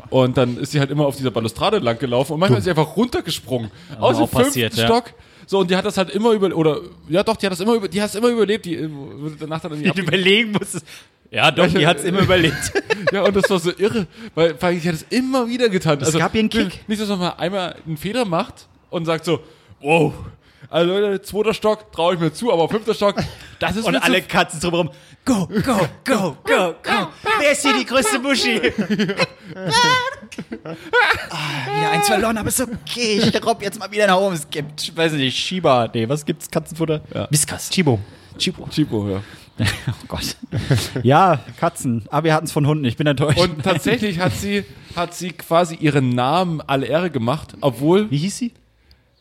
[0.09, 2.71] und dann ist sie halt immer auf dieser Balustrade lang gelaufen und manchmal ist sie
[2.71, 3.71] einfach runtergesprungen
[4.01, 4.87] aus dem auch passiert, fünften ja.
[5.51, 7.75] So, und die hat das halt immer über, oder, ja doch, die hat das immer
[7.75, 8.89] über, die hat es immer überlebt, die äh,
[9.37, 10.87] danach dann irgendwie überlegen musstest.
[11.29, 12.73] Ja, doch, die hat es immer überlebt.
[13.13, 15.99] ja, und das war so irre, weil, weil ich hat es immer wieder getan.
[15.99, 16.87] Also, Es gab ihr einen Kick.
[16.87, 19.41] Nicht, dass man mal einmal einen Fehler macht und sagt so,
[19.81, 20.15] wow,
[20.71, 23.17] also Leute, zweiter Stock traue ich mir zu, aber fünfter Stock,
[23.59, 24.91] das ist Und mir alle zu, Katzen drumherum.
[25.25, 27.09] Go, go, go, go, go.
[27.41, 28.59] Wer ist hier die größte Muschi?
[31.31, 31.43] ah,
[31.77, 33.19] wieder eins verloren, aber ist okay.
[33.19, 34.35] Ich robb jetzt mal wieder nach oben.
[34.35, 35.91] Es gibt, weiß nicht, Shiba.
[35.93, 36.49] Nee, was gibt's?
[36.51, 37.03] Katzenfutter?
[37.13, 37.27] Ja.
[37.31, 37.69] Whiskas.
[37.69, 37.99] Chibo.
[38.39, 38.67] Chibo.
[38.71, 39.23] Chipo, ja.
[39.89, 40.37] Oh Gott.
[41.03, 42.05] Ja, Katzen.
[42.09, 42.85] Aber wir hatten es von Hunden.
[42.85, 43.39] Ich bin enttäuscht.
[43.39, 44.65] Und tatsächlich hat sie,
[44.97, 48.53] hat sie quasi ihren Namen alle Ehre gemacht, obwohl wie hieß sie?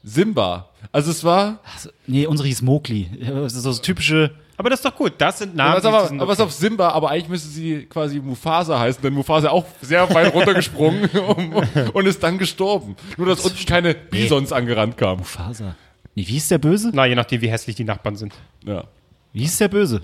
[0.04, 0.70] Simba.
[0.92, 3.10] Also es war, Also, nee, unsere hieß Mowgli.
[3.20, 4.32] Das ist so das typische.
[4.58, 5.14] Aber das ist doch gut.
[5.18, 5.72] Das sind Namen.
[5.72, 8.80] aber, die aber, sind aber es ist auf Simba, aber eigentlich müsste sie quasi Mufasa
[8.80, 11.54] heißen, denn Mufasa auch sehr weit runtergesprungen um,
[11.94, 12.96] und ist dann gestorben.
[13.18, 15.24] Nur, dass unten keine Bisons angerannt kamen.
[15.24, 15.76] Faser.
[16.16, 16.92] Nee, wie hieß der Böse?
[16.94, 18.34] Na, je nachdem, wie hässlich die Nachbarn sind.
[18.66, 18.86] Ja.
[19.32, 20.02] Wie hieß der Böse?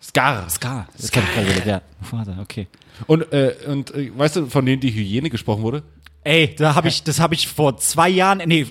[0.00, 0.48] Scar.
[0.48, 0.86] Scar.
[0.96, 1.64] Das kann ich.
[1.64, 2.68] Ja, Mufasa, okay.
[3.06, 5.82] Und, äh, und äh, weißt du, von denen die Hyäne gesprochen wurde?
[6.26, 8.66] Ey, da habe ich, das habe ich vor zwei Jahren, nee,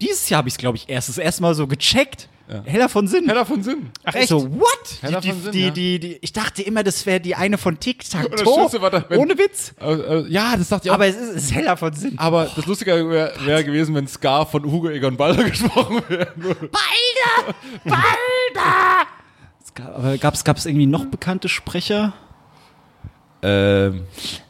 [0.00, 2.28] dieses Jahr habe ich es, glaube ich, erst das erste Mal so gecheckt.
[2.64, 3.26] Heller von Sinn.
[3.28, 3.90] Heller von Sinn.
[4.04, 4.28] Ach, echt?
[4.28, 4.68] So, what?
[5.00, 5.70] Heller die, von Sinn, die, ja.
[5.70, 7.78] die, die, ich dachte immer, das wäre die eine von
[8.90, 9.72] da, wenn- Ohne Witz.
[9.80, 10.96] Äh, äh, ja, das dachte ich auch.
[10.96, 12.18] Aber es ist, es ist heller von Sinn.
[12.18, 16.32] Aber das Lustige wäre wär gewesen, wenn Scar von Hugo Egon Balder gesprochen wäre.
[19.64, 22.12] Es gab, aber gab es irgendwie noch bekannte Sprecher?
[23.44, 24.02] Ähm,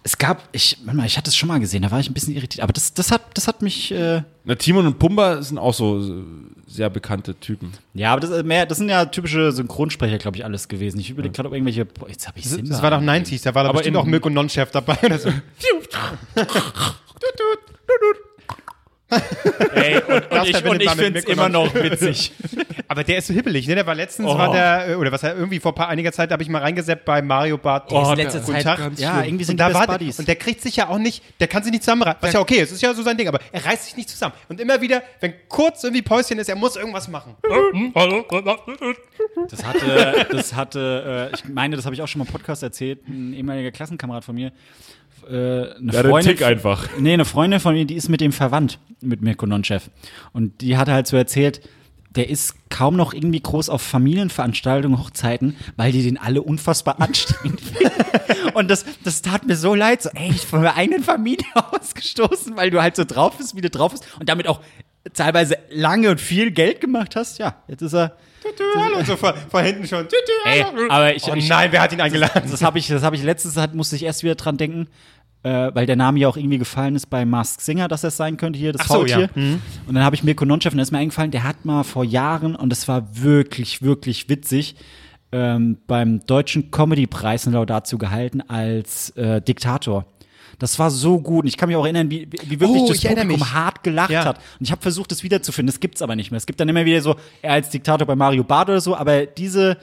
[0.02, 2.12] Es gab, ich, warte mal, ich hatte es schon mal gesehen, da war ich ein
[2.14, 2.62] bisschen irritiert.
[2.62, 5.98] Aber das, das, hat, das hat mich, äh, na, Timon und Pumba sind auch so
[6.00, 6.24] äh,
[6.66, 7.72] sehr bekannte Typen.
[7.94, 11.00] ja, aber das, ist mehr, das sind ja typische Synchronsprecher, glaube ich, alles gewesen.
[11.00, 12.68] Ich überlege gerade, ob irgendwelche, boah, jetzt habe ich Simba.
[12.68, 13.44] Das war doch 90s.
[13.44, 15.30] Da war da Aber bestimmt auch Milk und Non-Chef dabei oder so.
[19.74, 22.32] Ey, und, und ich, verbindet und ich finde es immer noch witzig.
[22.88, 23.74] Aber der ist so hibbelig, ne?
[23.74, 24.36] Der war letztens, Oh.
[24.36, 27.22] war der, äh, oder was, irgendwie vor paar, einiger Zeit habe ich mal reingeseppt bei
[27.22, 27.90] Mario Bart.
[27.92, 28.98] Oh, letzter Guten Zeit, Tag.
[28.98, 30.18] ja, irgendwie sind und da die war Buddies.
[30.18, 32.18] und der kriegt sich ja auch nicht, der kann sich nicht zusammenreißen.
[32.20, 34.34] Was ja okay ist, ist ja so sein Ding, aber er reißt sich nicht zusammen.
[34.48, 37.34] Und immer wieder, wenn kurz irgendwie Päuschen ist, er muss irgendwas machen.
[39.48, 42.62] Das hatte, das hatte, äh, ich meine, das habe ich auch schon mal im Podcast
[42.62, 44.52] erzählt, ein ehemaliger Klassenkamerad von mir.
[45.32, 46.88] Äh, eine Ja, der Freundin, Tick einfach.
[46.98, 49.90] Nee, eine Freundin von mir, die ist mit dem verwandt, mit Mirko Nonchef.
[50.32, 51.62] Und die hatte halt so erzählt,
[52.10, 57.60] der ist kaum noch irgendwie groß auf Familienveranstaltungen, Hochzeiten, weil die den alle unfassbar anstrengend
[57.60, 58.52] finden.
[58.54, 61.46] Und das, das tat mir so leid, so, ey, ich bin von meiner eigenen Familie
[61.54, 64.60] ausgestoßen, weil du halt so drauf bist, wie du drauf bist und damit auch
[65.14, 67.38] teilweise lange und viel Geld gemacht hast.
[67.38, 68.16] Ja, jetzt ist er.
[68.76, 70.08] Hallo, und so vor, vor hinten schon.
[70.08, 72.42] Tü, tü, Ey, aber ich, oh ich, nein, wer hat ihn eingeladen?
[72.50, 74.88] das habe ich, das habe ich letztens, hat, musste ich erst wieder dran denken,
[75.44, 78.36] äh, weil der Name ja auch irgendwie gefallen ist bei Mask Singer, dass es sein
[78.36, 79.30] könnte hier, das Ach so, Faultier.
[79.34, 79.42] ja.
[79.42, 79.60] Mhm.
[79.86, 82.04] Und dann habe ich Mirko Nonchef und da ist mir eingefallen, der hat mal vor
[82.04, 84.76] Jahren, und das war wirklich, wirklich witzig,
[85.32, 90.04] ähm, beim Deutschen Comedy-Preis eine Laudatio gehalten als äh, Diktator.
[90.58, 91.44] Das war so gut.
[91.44, 93.52] Und ich kann mich auch erinnern, wie, wie wirklich Oh, das Publikum mich.
[93.52, 94.24] hart gelacht Ja.
[94.26, 94.36] hat.
[94.60, 95.72] Und ich habe versucht, das wiederzufinden.
[95.72, 96.36] Das gibt's aber nicht mehr.
[96.38, 99.24] Es gibt dann immer wieder so, er als Diktator bei Mario Barth oder so, aber
[99.26, 99.78] diese,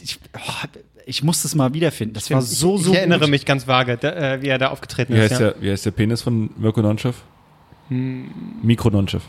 [0.00, 0.66] ich, oh,
[1.08, 2.14] ich muss das mal wiederfinden.
[2.14, 3.30] Das war so, ich, so ich erinnere gut.
[3.30, 5.30] mich ganz vage, da, äh, wie er da aufgetreten Wie ist.
[5.32, 5.50] heißt, Ja.
[5.52, 7.16] der, wie heißt der Penis von Mirko Nonchev?
[7.88, 9.24] Mikro Nonchev.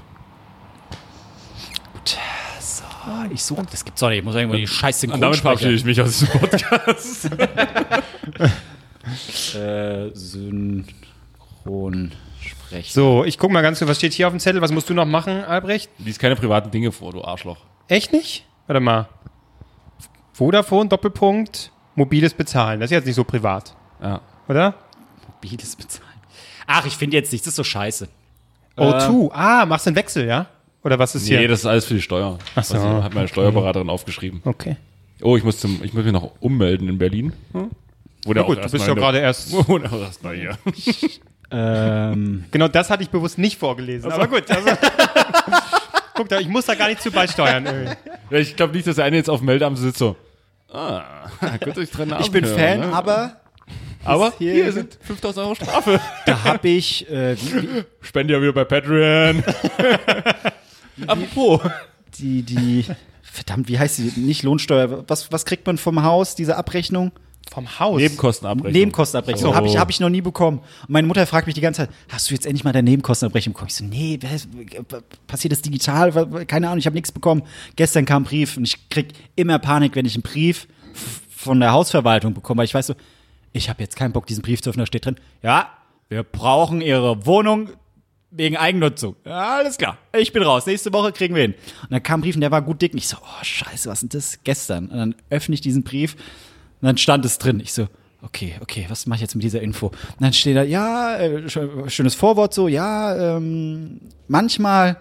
[3.05, 4.19] Ah, Ich suche, das gibt's doch nicht.
[4.19, 7.29] Ich muss irgendwo die scheiß Und damit verabschiede ich mich aus diesem Podcast.
[9.55, 12.11] Äh, Synchron
[12.41, 12.91] sprechen.
[12.93, 14.61] So, ich guck mal ganz kurz, was steht hier auf dem Zettel?
[14.61, 15.89] Was musst du noch machen, Albrecht?
[15.97, 17.57] Lies keine privaten Dinge vor, du Arschloch.
[17.87, 18.45] Echt nicht?
[18.67, 19.07] Warte mal.
[20.39, 22.79] Vodafone, Doppelpunkt, mobiles Bezahlen.
[22.79, 24.21] Das ist jetzt nicht so privat, Ja.
[24.47, 24.73] oder?
[25.27, 26.07] Mobiles bezahlen.
[26.65, 28.07] Ach, ich finde jetzt nichts, das ist so scheiße.
[28.77, 29.31] O2.
[29.33, 30.45] Ah, machst du einen Wechsel, ja?
[30.81, 31.47] Oder was ist Nee, hier?
[31.49, 32.37] das ist alles für die Steuer.
[32.55, 32.75] Ach so.
[32.75, 34.41] Was hat meine Steuerberaterin aufgeschrieben.
[34.45, 34.77] Okay.
[35.21, 37.33] Oh, ich muss, zum, ich muss mich noch ummelden in Berlin.
[37.51, 37.69] Hm?
[38.23, 39.51] Wo der Na gut, auch du bist ja gerade erst.
[39.67, 40.57] Wo der auch erst mal hier.
[41.51, 44.11] Ähm, Genau das hatte ich bewusst nicht vorgelesen.
[44.11, 44.49] Aber gut.
[44.51, 44.69] Also,
[46.13, 47.65] guck da, ich muss da gar nicht zu beisteuern.
[48.29, 50.15] Ja, ich glaube nicht, dass der eine jetzt auf dem Meldeamt sitzt so.
[50.71, 51.27] Ah,
[51.63, 52.93] gut, ich trenne Ich bin Fan, ne?
[52.93, 53.37] aber
[54.03, 55.99] Aber hier- hier, sind 5000 Euro Strafe.
[56.25, 59.43] da habe ich, äh, wie, wie, Spende ja wieder bei Patreon.
[61.07, 61.61] Apropos.
[62.19, 62.85] die, die,
[63.23, 64.19] verdammt, wie heißt die?
[64.19, 65.05] Nicht Lohnsteuer.
[65.07, 67.11] Was, was kriegt man vom Haus, diese Abrechnung?
[67.51, 67.97] Vom Haus.
[67.97, 68.73] Nebenkostenabrechnung.
[68.73, 69.51] Nebenkostenabrechnung.
[69.51, 69.55] Oh.
[69.55, 70.59] Habe ich, hab ich noch nie bekommen.
[70.83, 73.53] Und meine Mutter fragt mich die ganze Zeit, hast du jetzt endlich mal deine Nebenkostenabrechnung
[73.53, 73.69] bekommen?
[73.69, 74.47] Ich so, nee, was-
[75.25, 76.11] passiert das digital?
[76.45, 77.41] Keine Ahnung, ich habe nichts bekommen.
[77.75, 80.67] Gestern kam ein Brief und ich krieg immer Panik, wenn ich einen Brief
[81.35, 82.93] von der Hausverwaltung bekomme, weil ich weiß so,
[83.51, 85.69] ich habe jetzt keinen Bock, diesen Brief zu öffnen, da steht drin, ja,
[86.07, 87.69] wir brauchen ihre Wohnung
[88.31, 89.15] wegen Eigennutzung.
[89.25, 89.97] Ja, alles klar.
[90.15, 90.67] Ich bin raus.
[90.67, 91.55] Nächste Woche kriegen wir hin.
[91.83, 92.91] Und dann kam ein Brief und der war gut dick.
[92.93, 94.39] Und ich so, oh, scheiße, was ist denn das?
[94.43, 94.87] Gestern.
[94.89, 96.15] Und dann öffne ich diesen Brief
[96.81, 97.59] und dann stand es drin.
[97.59, 97.87] Ich so,
[98.21, 99.87] okay, okay, was mache ich jetzt mit dieser Info?
[99.87, 104.97] Und dann steht da, ja, äh, sch- schönes Vorwort so, ja, ähm, manchmal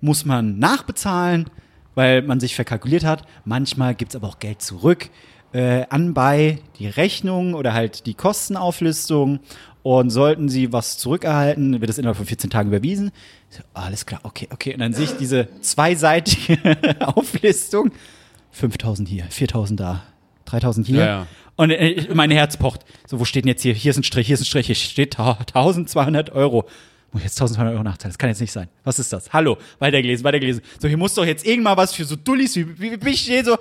[0.00, 1.48] muss man nachbezahlen,
[1.94, 3.24] weil man sich verkalkuliert hat.
[3.44, 5.10] Manchmal gibt's aber auch Geld zurück.
[5.52, 9.40] Äh, anbei die Rechnung oder halt die Kostenauflistung.
[9.82, 13.12] Und sollten Sie was zurückerhalten, wird es innerhalb von 14 Tagen überwiesen.
[13.48, 14.74] So, alles klar, okay, okay.
[14.74, 16.58] Und dann sehe ich diese zweiseitige
[17.00, 17.90] Auflistung.
[18.50, 20.02] 5000 hier, 4000 da,
[20.50, 20.98] 3000 hier.
[20.98, 21.26] Ja, ja.
[21.56, 22.80] Und äh, mein Herz pocht.
[23.06, 23.74] So, wo steht denn jetzt hier?
[23.74, 26.68] Hier ist ein Strich, hier ist ein Strich, hier steht ta- 1200 Euro.
[27.12, 28.12] Muss ich jetzt 1200 Euro nachzahlen?
[28.12, 28.68] Das kann jetzt nicht sein.
[28.84, 29.32] Was ist das?
[29.32, 30.62] Hallo, weitergelesen, weitergelesen.
[30.80, 33.44] So, hier muss doch jetzt irgendwann was für so Dullis wie, wie, wie ich stehe
[33.44, 33.56] so.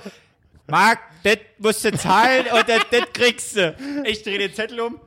[0.68, 3.76] Marc, das musst du zahlen und das kriegst du.
[4.06, 5.00] Ich drehe den Zettel um.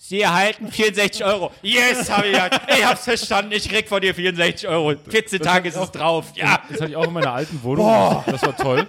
[0.00, 1.50] Sie erhalten 64 Euro.
[1.60, 2.60] Yes, hab ich gesagt.
[2.78, 3.50] Ich hab's verstanden.
[3.50, 4.94] Ich krieg von dir 64 Euro.
[5.08, 6.26] 14 Tage ist es drauf.
[6.36, 6.62] Ja.
[6.70, 8.22] Das hatte ich auch in meiner alten Wohnung.
[8.24, 8.86] Das war toll.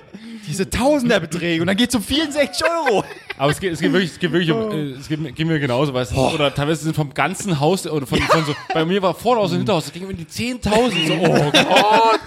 [0.47, 3.03] diese Tausenderbeträge und dann geht's um 64 Euro.
[3.39, 5.47] Aber es geht, es geht wirklich, es geht wirklich um, äh, es geht, mir- geht
[5.47, 8.83] mir genauso, weißt du, oder teilweise sind vom ganzen Haus, oder von, von so, bei
[8.83, 12.19] mir war Vorhaus und Hinterhaus, das ging um die 10.000, so, oh Gott.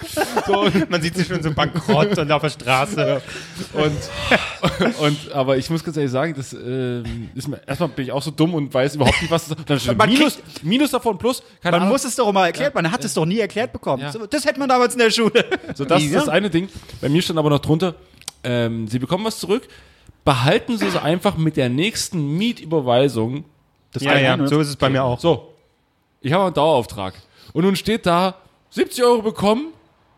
[0.47, 3.23] So, Man sieht sich schon so bankrott und auf der Straße.
[3.75, 8.13] und, und, aber ich muss ganz ehrlich sagen, das, ähm, ist mir, erstmal bin ich
[8.13, 11.19] auch so dumm und weiß überhaupt nicht, was das Dann steht Man Minus, Minus davon
[11.19, 11.93] plus, keine Man Ahnung.
[11.93, 14.03] muss es doch mal erklärt, man hat es doch nie erklärt bekommen.
[14.03, 14.13] Ja.
[14.13, 15.45] So, das hätte man damals in der Schule.
[15.75, 16.69] So, das ist das eine Ding.
[17.03, 17.95] Bei mir stand aber noch drunter,
[18.45, 19.69] ähm, Sie bekommen was zurück,
[20.25, 23.45] behalten Sie es einfach mit der nächsten Mietüberweisung.
[23.93, 25.19] Das Ja, ja, so ist es bei mir auch.
[25.19, 25.53] So,
[26.21, 27.15] ich habe einen Dauerauftrag.
[27.53, 28.37] Und nun steht da,
[28.71, 29.73] 70 Euro bekommen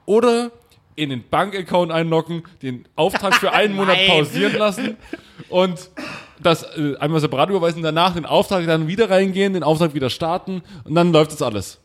[0.06, 0.52] oder
[0.96, 4.96] in den Bankaccount einloggen, den Auftrag für einen Monat pausieren lassen
[5.48, 5.90] und
[6.40, 10.62] das äh, einmal separat überweisen, danach den Auftrag dann wieder reingehen, den Auftrag wieder starten
[10.84, 11.80] und dann läuft das alles.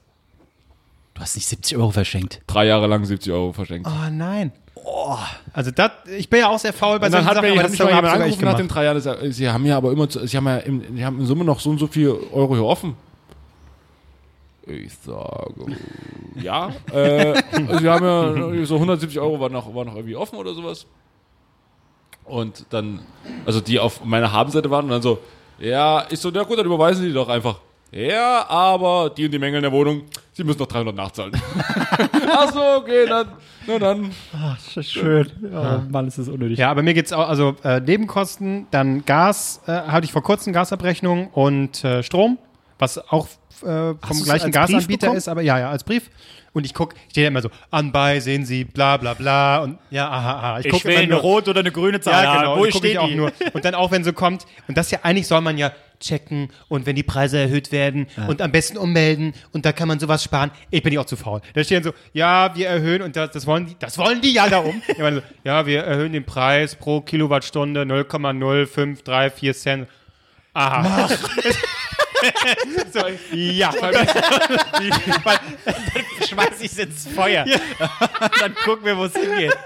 [1.15, 2.41] Du hast nicht 70 Euro verschenkt.
[2.47, 3.87] Drei Jahre lang 70 Euro verschenkt.
[3.89, 4.51] Oh nein.
[5.53, 7.51] Also das, ich bin ja auch sehr faul bei Und dann solchen hat mir Sachen,
[7.51, 9.65] aber hat das mich ist mal sogar jemand angerufen nach den drei Jahren, sie haben
[9.65, 11.77] ja aber immer, zu- sie haben ja im, sie haben in Summe noch so und
[11.79, 12.95] so viel Euro hier offen.
[14.67, 15.75] Ich sage,
[16.41, 16.69] ja.
[16.93, 17.41] Äh,
[17.79, 18.05] sie haben
[18.59, 20.85] ja so 170 Euro war noch, war noch irgendwie offen oder sowas.
[22.25, 22.99] Und dann,
[23.47, 25.17] also die auf meiner Habenseite waren und dann so,
[25.57, 27.59] ja, ich so, na gut, dann überweisen Sie die doch einfach.
[27.91, 31.33] Ja, aber die und die Menge in der Wohnung, Sie müssen noch 300 nachzahlen.
[32.31, 33.27] Ach so, okay, dann,
[33.67, 34.11] na dann.
[34.81, 35.27] Schön.
[35.51, 36.59] Ja, Mann, ist das unnötig.
[36.59, 40.53] Ja, aber mir geht's auch, also äh, Nebenkosten, dann Gas, äh, hatte ich vor kurzem
[40.53, 42.37] Gasabrechnung und äh, Strom,
[42.77, 43.27] was auch
[43.63, 46.09] äh, vom du's gleichen Gasanbieter ist, aber ja, ja, als Brief.
[46.59, 50.09] Und ich guck, steht ja immer so, anbei, sehen Sie, bla bla bla und ja,
[50.09, 50.59] aha, aha.
[50.59, 52.21] Ich guck will immer eine nur- rote oder eine grüne Zahl.
[52.21, 52.57] Ja, genau.
[52.57, 53.31] Wo guck steht ich auch nur.
[53.53, 56.85] Und dann auch, wenn so kommt, und das ja eigentlich soll man ja checken und
[56.85, 60.51] wenn die Preise erhöht werden und am besten ummelden und da kann man sowas sparen.
[60.69, 61.39] Ich bin ja auch zu faul.
[61.53, 64.49] Da stehen so, ja, wir erhöhen und das, das wollen die, das wollen die ja
[64.49, 64.81] da um.
[64.87, 69.87] Ich meine so, ja, wir erhöhen den Preis pro Kilowattstunde 0,0534 Cent.
[70.53, 71.07] Aha.
[72.93, 73.01] so,
[73.35, 73.71] ja.
[76.27, 77.45] Schmeiß ich ins Feuer.
[78.39, 79.57] Dann gucken wir, wo es hingeht.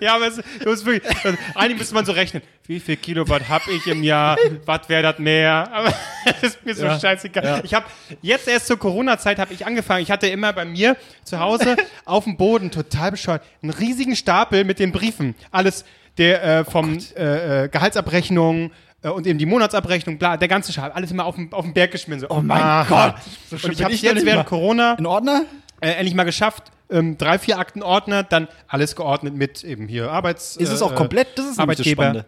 [0.00, 2.42] Ja, aber es, musst wirklich, also, eigentlich müsste man so rechnen.
[2.66, 4.38] Wie viel Kilowatt habe ich im Jahr?
[4.64, 5.68] Was wäre das mehr?
[5.72, 5.92] Aber
[6.24, 7.62] das ist mir so scheißegal.
[7.64, 7.86] Ich habe
[8.22, 10.02] jetzt erst zur Corona-Zeit habe ich angefangen.
[10.02, 14.64] Ich hatte immer bei mir zu Hause auf dem Boden total bescheuert einen riesigen Stapel
[14.64, 15.34] mit den Briefen.
[15.50, 15.84] Alles
[16.18, 18.70] der äh, vom äh, äh, Gehaltsabrechnung
[19.10, 21.90] und eben die Monatsabrechnung, bla, der ganze Schal, alles immer auf den, auf den Berg
[21.92, 22.26] geschmissen.
[22.28, 23.14] So, oh mein Gott.
[23.50, 24.46] So und ich habe jetzt während.
[24.46, 25.42] Corona In Ordner?
[25.80, 26.64] äh, endlich mal geschafft.
[26.90, 30.56] Ähm, drei, vier Akten Ordner, dann alles geordnet mit eben hier Arbeits.
[30.56, 31.28] Ist es äh, auch komplett?
[31.36, 32.02] Das ist das Arbeitgeber.
[32.02, 32.26] Spannende.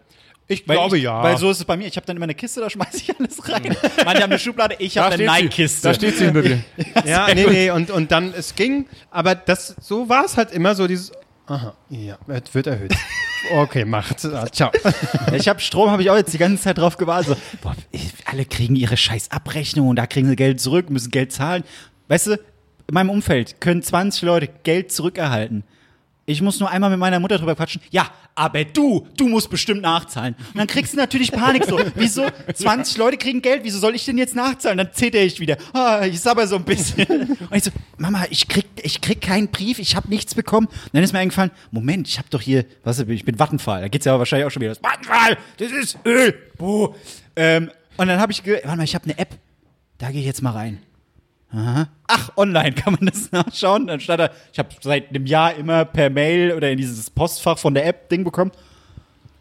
[0.49, 1.21] Ich Weil glaube ich, ja.
[1.21, 1.87] Weil so ist es bei mir.
[1.87, 3.63] Ich habe dann immer eine Kiste, da schmeiße ich alles rein.
[4.05, 5.25] Manche haben eine Schublade, ich habe eine.
[5.25, 5.89] Nike-Kiste.
[5.89, 6.59] Da steht sie hinter dir.
[7.05, 10.73] ja, nee, nee, und, und dann, es ging, aber das, so war es halt immer
[10.73, 11.11] so dieses,
[11.47, 12.93] aha, ja, es wird erhöht.
[13.51, 14.71] Okay, macht, ah, ciao.
[15.33, 17.37] Ich habe Strom, habe ich auch jetzt die ganze Zeit drauf gewartet.
[17.37, 17.75] So, boah,
[18.25, 21.63] alle kriegen ihre scheiß Abrechnung und da kriegen sie Geld zurück, müssen Geld zahlen.
[22.07, 25.63] Weißt du, in meinem Umfeld können 20 Leute Geld zurückerhalten.
[26.29, 27.81] Ich muss nur einmal mit meiner Mutter drüber quatschen.
[27.89, 30.35] Ja, aber du, du musst bestimmt nachzahlen.
[30.53, 31.79] Und dann kriegst du natürlich Panik so.
[31.95, 32.27] Wieso?
[32.53, 34.77] 20 Leute kriegen Geld, wieso soll ich denn jetzt nachzahlen?
[34.77, 35.55] Dann zählt ich wieder.
[35.71, 37.07] Ah, ich sabber so ein bisschen.
[37.49, 40.67] Und ich so, Mama, ich krieg, ich krieg keinen Brief, ich habe nichts bekommen.
[40.67, 43.79] Und dann ist mir eingefallen, Moment, ich habe doch hier, was ich bin Vattenfall.
[43.79, 44.71] Da geht's ja wahrscheinlich auch schon wieder.
[44.71, 44.83] los.
[44.83, 46.33] Vattenfall, das ist Öl.
[46.57, 46.93] Buh.
[47.37, 49.37] Ähm, und dann habe ich, warte mal, ich habe eine App.
[49.97, 50.79] Da gehe ich jetzt mal rein.
[51.51, 51.87] Aha.
[52.07, 53.89] Ach, online kann man das nachschauen.
[53.89, 57.85] Anstatt ich habe seit einem Jahr immer per Mail oder in dieses Postfach von der
[57.85, 58.51] App Ding bekommen.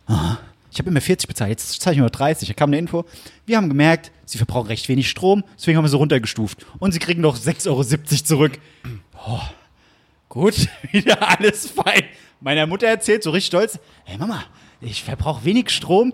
[0.07, 0.39] Aha.
[0.71, 2.49] Ich habe immer 40 bezahlt, jetzt zahle ich nur 30.
[2.49, 3.07] Da kam eine Info.
[3.47, 6.67] Wir haben gemerkt, sie verbrauchen recht wenig Strom, deswegen haben wir sie runtergestuft.
[6.79, 8.59] Und sie kriegen noch 6,70 Euro zurück.
[9.27, 9.41] Oh.
[10.29, 12.03] Gut, wieder alles fein.
[12.41, 14.45] Meiner Mutter erzählt so richtig stolz: Hey Mama,
[14.83, 16.13] ich verbrauche wenig Strom.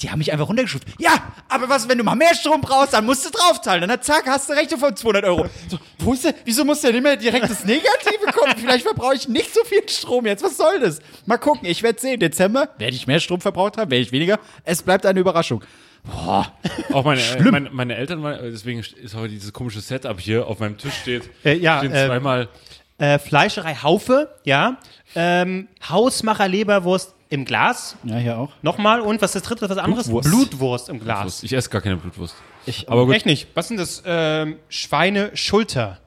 [0.00, 0.84] Die haben mich einfach runtergeschuft.
[0.98, 3.86] Ja, aber was, wenn du mal mehr Strom brauchst, dann musst du draufzahlen.
[3.86, 5.46] Dann zack, hast du Rechnung von 200 Euro.
[5.68, 8.54] So, wo ist der, wieso muss der immer direkt das Negative kommen?
[8.56, 10.42] Vielleicht verbrauche ich nicht so viel Strom jetzt.
[10.42, 11.00] Was soll das?
[11.26, 12.18] Mal gucken, ich werde sehen.
[12.18, 14.38] Dezember werde ich mehr Strom verbraucht haben, werde ich weniger.
[14.64, 15.62] Es bleibt eine Überraschung.
[16.02, 16.50] Boah.
[16.94, 20.58] Auch meine, äh, meine, meine Eltern, waren- deswegen ist heute dieses komische Setup hier auf
[20.60, 21.28] meinem Tisch steht.
[21.44, 22.48] Äh, ja, stehen äh, zweimal.
[22.96, 24.78] Äh, Fleischerei Haufe, ja.
[25.14, 27.96] Ähm, Hausmacher Leberwurst im Glas.
[28.04, 28.50] Ja, hier auch.
[28.60, 29.00] Nochmal.
[29.00, 30.08] Und was ist das dritte, was anderes?
[30.08, 30.30] Blutwurst.
[30.30, 31.42] Blutwurst im Glas.
[31.42, 32.34] Ich esse gar keine Blutwurst.
[32.66, 33.14] Ich, Aber gut.
[33.14, 33.48] Echt nicht.
[33.54, 34.02] Was sind das?
[34.04, 35.98] Ähm, Schweineschulter.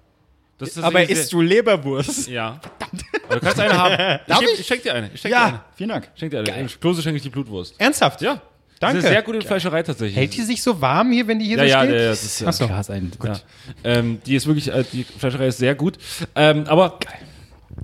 [0.60, 2.28] Das ist aber tatsächlich isst du Leberwurst?
[2.28, 2.62] Ja.
[3.26, 4.22] Aber du kannst eine haben.
[4.28, 4.60] Ich, ich?
[4.60, 5.10] ich schenk dir eine.
[5.14, 5.54] Ich schenk dir eine.
[5.54, 6.10] Ja, vielen Dank.
[6.14, 6.60] Ich schenk dir eine.
[6.60, 7.76] Im Klose schenke ich die Blutwurst.
[7.80, 8.22] Ernsthaft?
[8.22, 8.42] Ja.
[8.80, 8.98] Danke.
[8.98, 10.16] Das ist sehr gute Fleischerei tatsächlich.
[10.16, 12.02] Hält die sich so warm hier, wenn die hier ja, so ja, steht?
[12.02, 12.48] ja, das ist ja.
[12.48, 12.68] Achso.
[12.68, 13.12] Glas ein.
[13.18, 13.30] Gut.
[13.30, 13.40] Ja.
[13.84, 15.98] Ähm, die ist wirklich, äh, die Fleischerei ist sehr gut.
[16.36, 17.00] Ähm, aber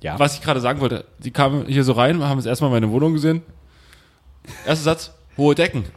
[0.01, 0.17] Ja.
[0.17, 3.13] was ich gerade sagen wollte, die kamen hier so rein, haben das erstmal meine Wohnung
[3.13, 3.41] gesehen.
[4.65, 5.85] Erster Satz, hohe Decken.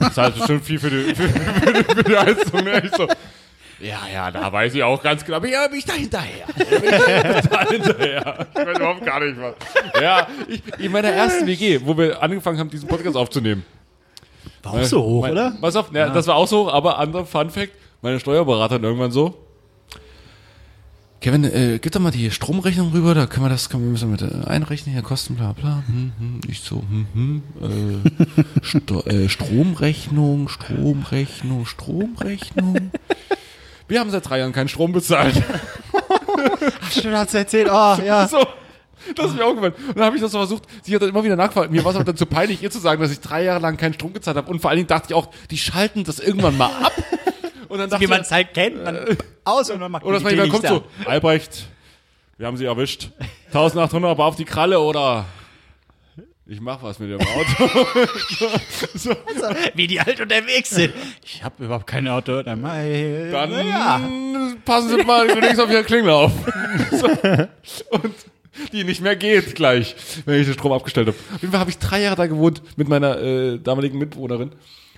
[0.00, 2.64] Das heißt bestimmt viel für die, für, für, die, für die Heizung.
[2.64, 2.82] Ne?
[2.84, 3.06] Ich so,
[3.80, 5.44] ja, ja, da weiß ich auch ganz genau.
[5.44, 6.46] Ja, bin ich da hinterher.
[6.56, 8.46] Ich da hinterher.
[8.52, 9.54] Ich weiß überhaupt gar nicht was.
[10.00, 13.64] Ja, ich, in meiner ersten WG, wo wir angefangen haben, diesen Podcast aufzunehmen.
[14.62, 15.52] War auch so hoch, Mein- oder?
[15.60, 19.43] Pass auf, ja, das war auch so, aber anderer Fun Fact, meine Steuerberaterin irgendwann so.
[21.24, 24.10] Kevin, äh, gib doch mal die Stromrechnung rüber, da können wir das, können wir müssen
[24.10, 25.82] mit äh, einrechnen, hier Kosten, bla bla.
[25.86, 32.90] Hm, hm, ich so, hm, hm, äh, Sto äh, Stromrechnung, Stromrechnung, Stromrechnung.
[33.88, 35.42] Wir haben seit drei Jahren keinen Strom bezahlt.
[36.90, 37.68] Stimmt, hat's erzählt.
[37.70, 38.28] Oh, ja.
[38.28, 38.46] So.
[39.16, 39.72] Das ist mir auch gefallen.
[39.88, 40.64] Und dann habe ich das so versucht.
[40.82, 41.70] Sie hat dann immer wieder nachgefragt.
[41.70, 43.78] Mir war es aber dann zu peinlich, ihr zu sagen, dass ich drei Jahre lang
[43.78, 44.50] keinen Strom gezahlt habe.
[44.50, 46.92] Und vor allen Dingen dachte ich auch, die schalten das irgendwann mal ab.
[47.68, 48.82] Und dann dachte Wie man es halt kennt.
[48.84, 51.66] Man aus und man macht oder dass man jemand kommt so, Albrecht,
[52.38, 53.10] wir haben sie erwischt.
[53.48, 55.26] 1800, aber auf die Kralle oder
[56.46, 57.64] ich mach was mit dem Auto.
[59.74, 60.92] Wie die halt unterwegs sind.
[61.24, 62.42] Ich habe überhaupt kein Auto.
[62.42, 64.00] Dann, Dann ja.
[64.62, 66.32] passen Sie mal links auf Ihre Klingel auf.
[66.92, 67.08] so.
[67.90, 68.14] Und
[68.72, 69.96] die nicht mehr geht gleich,
[70.26, 71.16] wenn ich den Strom abgestellt habe.
[71.34, 74.52] Auf jeden Fall habe ich drei Jahre da gewohnt mit meiner äh, damaligen Mitbewohnerin.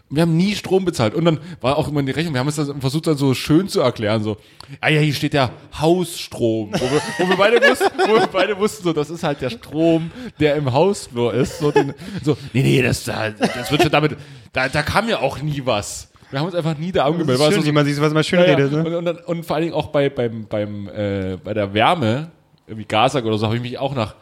[0.08, 1.14] Wir haben nie Strom bezahlt.
[1.14, 2.34] Und dann war auch immer die Rechnung.
[2.34, 4.22] Wir haben es dann versucht, dann so schön zu erklären.
[4.22, 4.36] So,
[4.80, 5.50] ah ja, hier steht der
[5.80, 6.70] Hausstrom.
[6.72, 9.50] Wo wir, wo wir, beide, wussten, wo wir beide wussten, so, das ist halt der
[9.50, 11.58] Strom, der im Hausflur ist.
[11.58, 11.92] So, den,
[12.22, 14.16] so nee, nee, das, das wird schon damit,
[14.52, 16.08] da, da kam ja auch nie was.
[16.30, 17.38] Wir haben uns einfach nie da angemeldet.
[17.40, 18.54] War Schön, so- wie man sich was mal schön ja, ja.
[18.56, 18.72] redet.
[18.72, 18.84] Ne?
[18.84, 22.30] Und, und, dann, und vor allen Dingen auch bei, beim, beim, äh, bei der Wärme,
[22.66, 24.14] irgendwie Gasak oder so, habe ich mich auch nach,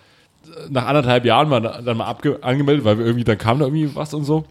[0.69, 3.95] nach anderthalb Jahren mal, dann mal abge angemeldet, weil wir irgendwie, dann kam da irgendwie
[3.95, 4.45] was und so.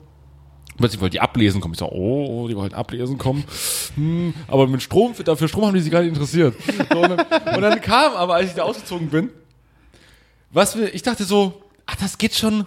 [0.83, 1.75] Plötzlich wollte die ablesen kommen.
[1.75, 3.45] Ich so, oh, oh, die wollten ablesen kommen.
[3.95, 6.55] Hm, aber mit Strom, für, dafür Strom haben die sich gar nicht interessiert.
[6.91, 9.29] So, und, dann, und dann kam aber, als ich da ausgezogen bin,
[10.51, 11.53] was wir, ich dachte so,
[11.85, 12.65] ach, das geht schon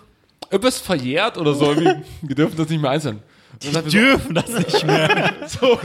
[0.50, 1.76] irgendwas verjährt oder so.
[1.76, 3.22] Wir dürfen das nicht mehr einzeln.
[3.62, 5.34] Ich Dürfen das nicht mehr.
[5.46, 5.78] so,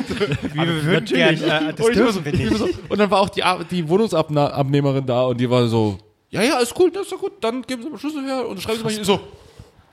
[0.54, 2.58] wir würden gern, äh, das und, dürfen so, wir nicht.
[2.58, 5.98] so, und dann war auch die, die Wohnungsabnehmerin da und die war so,
[6.30, 8.62] ja, ja, ist cool, das ist doch gut, dann geben Sie mal Schlüssel her und
[8.62, 9.20] schreiben Sie mal hier so,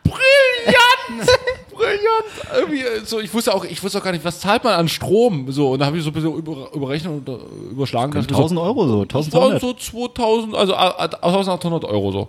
[0.08, 1.30] brillant,
[1.70, 2.56] brillant.
[2.56, 5.50] Irgendwie, so, ich wusste auch, ich wusste auch gar nicht, was zahlt man an Strom,
[5.50, 8.12] so, und da habe ich so ein bisschen über, überrechnet und äh, überschlagen.
[8.12, 9.60] dachte mir so, 1000 Euro so, das waren 1200.
[9.60, 12.28] so 2000, also äh, äh, 1800 Euro so.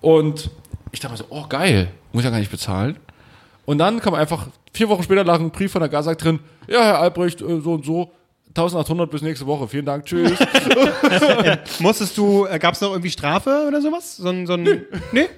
[0.00, 0.50] Und
[0.92, 2.98] ich dachte mir so, oh geil, muss ja gar nicht bezahlen.
[3.64, 6.82] Und dann kam einfach, vier Wochen später lag ein Brief von der Gazak drin, ja,
[6.82, 8.12] Herr Albrecht, äh, so und so,
[8.56, 10.32] 1800 bis nächste Woche, vielen Dank, tschüss.
[11.78, 14.16] Musstest du, äh, gab es noch irgendwie Strafe oder sowas?
[14.16, 15.28] So ein, so ein, nee.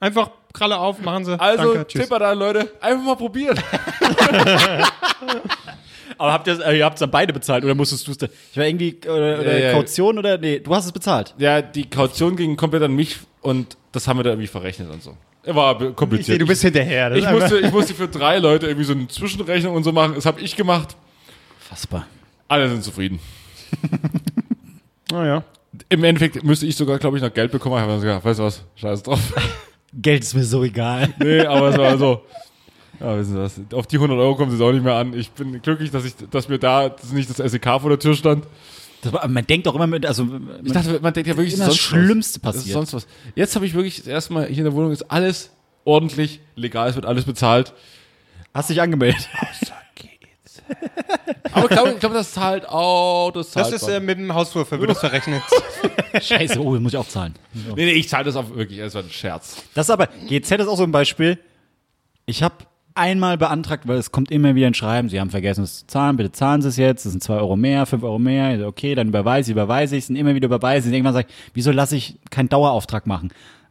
[0.00, 1.38] Einfach Kralle auf, machen Sie.
[1.38, 2.02] Also, Danke, tschüss.
[2.02, 3.58] Tipp an alle Leute, einfach mal probieren.
[6.18, 8.18] Aber habt ihr, äh, ihr habt es dann beide bezahlt oder musstest du es?
[8.50, 9.72] Ich war irgendwie oder, oder Ja, ja.
[9.72, 11.34] Kaution oder nee, du hast es bezahlt.
[11.38, 15.02] Ja, die Kaution ging komplett an mich und das haben wir da irgendwie verrechnet und
[15.02, 15.16] so.
[15.44, 16.26] War be- Ich kompliziert.
[16.26, 17.10] sehe, du bist hinterher.
[17.10, 19.84] Das ich, ist einfach- musste, ich musste für drei Leute irgendwie so eine Zwischenrechnung und
[19.84, 20.14] so machen.
[20.16, 20.96] Das habe ich gemacht.
[21.60, 22.06] Fassbar.
[22.48, 23.20] Alle sind zufrieden.
[25.10, 25.42] Naja.
[25.88, 27.76] Im Endeffekt müsste ich sogar, glaube ich, noch Geld bekommen.
[27.76, 29.20] Ich habe gesagt, weißt du was, scheiß drauf.
[30.00, 31.12] Geld ist mir so egal.
[31.18, 32.22] nee, aber es war so.
[33.00, 35.12] Ja, wissen Sie was, auf die 100 Euro kommt es auch nicht mehr an.
[35.14, 38.44] Ich bin glücklich, dass, ich, dass mir da nicht das SEK vor der Tür stand.
[39.02, 40.26] Das man denkt doch immer mit, also
[40.64, 42.56] Ich dachte, man denkt ja wirklich, das Schlimmste was.
[42.56, 42.74] Passiert.
[42.74, 43.06] sonst was.
[43.36, 45.50] Jetzt habe ich wirklich das erste Mal hier in der Wohnung ist alles
[45.84, 47.72] ordentlich, legal, es wird alles bezahlt.
[48.52, 49.28] Hast dich angemeldet.
[51.52, 54.34] Aber ich glaube, ich glaube, das zahlt auch, das zahlt Das ist äh, mit dem
[54.34, 55.42] Hausflur, wird das verrechnet.
[56.20, 57.34] Scheiße, oh, muss ich auch zahlen.
[57.54, 59.62] Nee, nee, ich zahle das auch wirklich, das war ein Scherz.
[59.74, 61.38] Das ist aber, GZ ist auch so ein Beispiel.
[62.26, 62.56] Ich habe
[62.94, 66.16] einmal beantragt, weil es kommt immer wieder ein Schreiben, Sie haben vergessen es zu zahlen,
[66.16, 69.08] bitte zahlen Sie es jetzt, das sind 2 Euro mehr, 5 Euro mehr, okay, dann
[69.08, 70.92] überweise ich, überweise ich es und immer wieder überweise ich.
[70.92, 73.30] Und Irgendwann sage ich, wieso lasse ich keinen Dauerauftrag machen?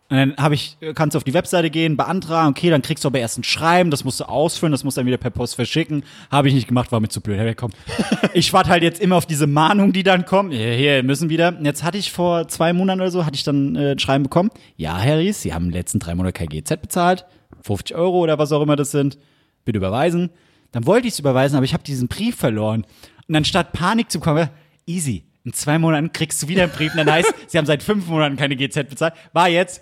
[0.10, 3.10] Und dann habe ich, kannst du auf die Webseite gehen, beantragen, okay, dann kriegst du
[3.10, 5.56] aber erst ein Schreiben, das musst du ausfüllen, das musst du dann wieder per Post
[5.56, 6.04] verschicken.
[6.32, 7.38] Habe ich nicht gemacht, war mir zu blöd.
[7.38, 7.72] Ja, komm.
[8.34, 10.54] Ich warte halt jetzt immer auf diese Mahnung, die dann kommt.
[10.54, 11.50] Hier, hier müssen wieder.
[11.58, 14.24] Und Jetzt hatte ich vor zwei Monaten oder so, hatte ich dann äh, ein Schreiben
[14.24, 14.50] bekommen.
[14.76, 17.26] Ja, Herr Ries, Sie haben in den letzten drei Monaten kein GZ bezahlt.
[17.64, 19.18] 50 Euro oder was auch immer das sind.
[19.66, 20.30] Bitte überweisen.
[20.72, 22.86] Dann wollte ich es überweisen, aber ich habe diesen Brief verloren.
[23.28, 24.50] Und anstatt Panik zu bekommen,
[24.86, 25.26] easy.
[25.44, 28.08] In zwei Monaten kriegst du wieder einen Brief und dann heißt, Sie haben seit fünf
[28.08, 29.14] Monaten keine GZ bezahlt.
[29.34, 29.82] War jetzt,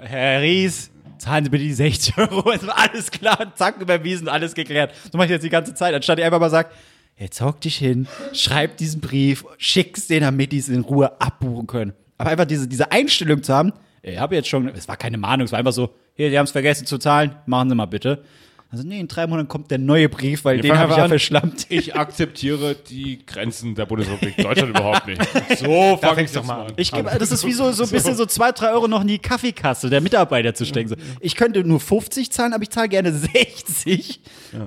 [0.00, 2.50] Herr Ries, zahlen Sie bitte die 60 Euro.
[2.52, 4.94] Es war alles klar, zack, überwiesen, alles geklärt.
[5.10, 6.70] So mache ich jetzt die ganze Zeit, anstatt ich einfach mal sage,
[7.16, 11.66] jetzt hock dich hin, schreib diesen Brief, schick's den, damit die es in Ruhe abbuchen
[11.66, 11.92] können.
[12.18, 13.72] Aber einfach diese, diese Einstellung zu haben,
[14.02, 16.44] ich habe jetzt schon, es war keine Mahnung, es war einfach so, hier, Sie haben
[16.44, 18.24] es vergessen zu zahlen, machen Sie mal bitte.
[18.72, 20.98] Also nee, in drei Monaten kommt der neue Brief, weil den fangen habe ich wir
[21.00, 21.08] ja an.
[21.10, 21.66] verschlammt.
[21.68, 25.20] Ich akzeptiere die Grenzen der Bundesrepublik Deutschland überhaupt nicht.
[25.58, 26.72] So fang fängst ich doch mal an.
[26.76, 29.08] Ich gebe, das ist wie so, so ein bisschen so zwei, drei Euro noch in
[29.08, 30.88] die Kaffeekasse der Mitarbeiter zu stecken.
[30.88, 30.96] So.
[31.20, 34.20] Ich könnte nur 50 zahlen, aber ich zahle gerne 60.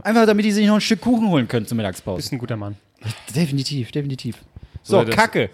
[0.03, 2.19] Einfach damit die sich noch ein Stück Kuchen holen können zur Mittagspause.
[2.19, 2.75] Ist ein guter Mann.
[3.35, 4.37] Definitiv, definitiv.
[4.83, 5.49] So, das- Kacke.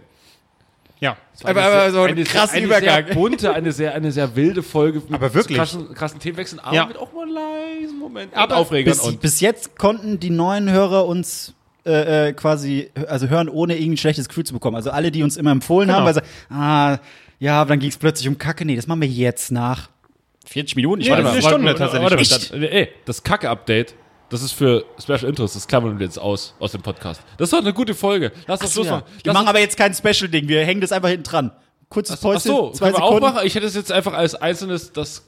[1.02, 1.18] Ja.
[1.44, 3.06] Aber, aber so ein eine, krasser eine Übergang.
[3.08, 5.00] Sehr bunte, eine sehr, eine sehr wilde Folge.
[5.00, 5.58] Mit Aber wirklich.
[5.58, 6.86] Krassen, krassen Themenwechseln, aber Ja.
[6.86, 8.38] mit auch mal leisen Momenten.
[8.38, 8.94] Aber und Aufregern.
[8.94, 11.54] Bis, und bis jetzt konnten die neuen Hörer uns
[11.86, 14.76] äh, äh, quasi, also hören, ohne irgendwie ein schlechtes Gefühl zu bekommen.
[14.76, 16.00] Also alle, die uns immer empfohlen Genau.
[16.02, 16.22] haben, weil sie,
[16.54, 17.00] ah,
[17.40, 18.64] ja, aber dann ging es plötzlich um Kacke.
[18.66, 19.90] Nee, das machen wir jetzt nach
[20.46, 21.02] 40 Minuten.
[21.02, 21.48] Ich Ja, warte eine mal.
[21.50, 22.52] Stunde warte, tatsächlich.
[22.52, 22.92] Warte, Echt?
[22.92, 23.96] warte, das Kacke-Update,
[24.32, 27.22] das ist für Special Interest, das klammern wir jetzt aus, aus dem Podcast.
[27.38, 28.32] Das ist doch eine gute Folge.
[28.48, 28.94] Lass das Schluss Ja.
[28.94, 29.04] machen.
[29.22, 31.52] Wir Lass machen aber jetzt kein Special-Ding, wir hängen das einfach hinten dran.
[31.90, 33.36] Kurzes Ach Päuschen, so, zwei können wir auch Sekunden.
[33.36, 33.46] machen?
[33.48, 35.28] Ich hätte es jetzt einfach als einzelnes, das.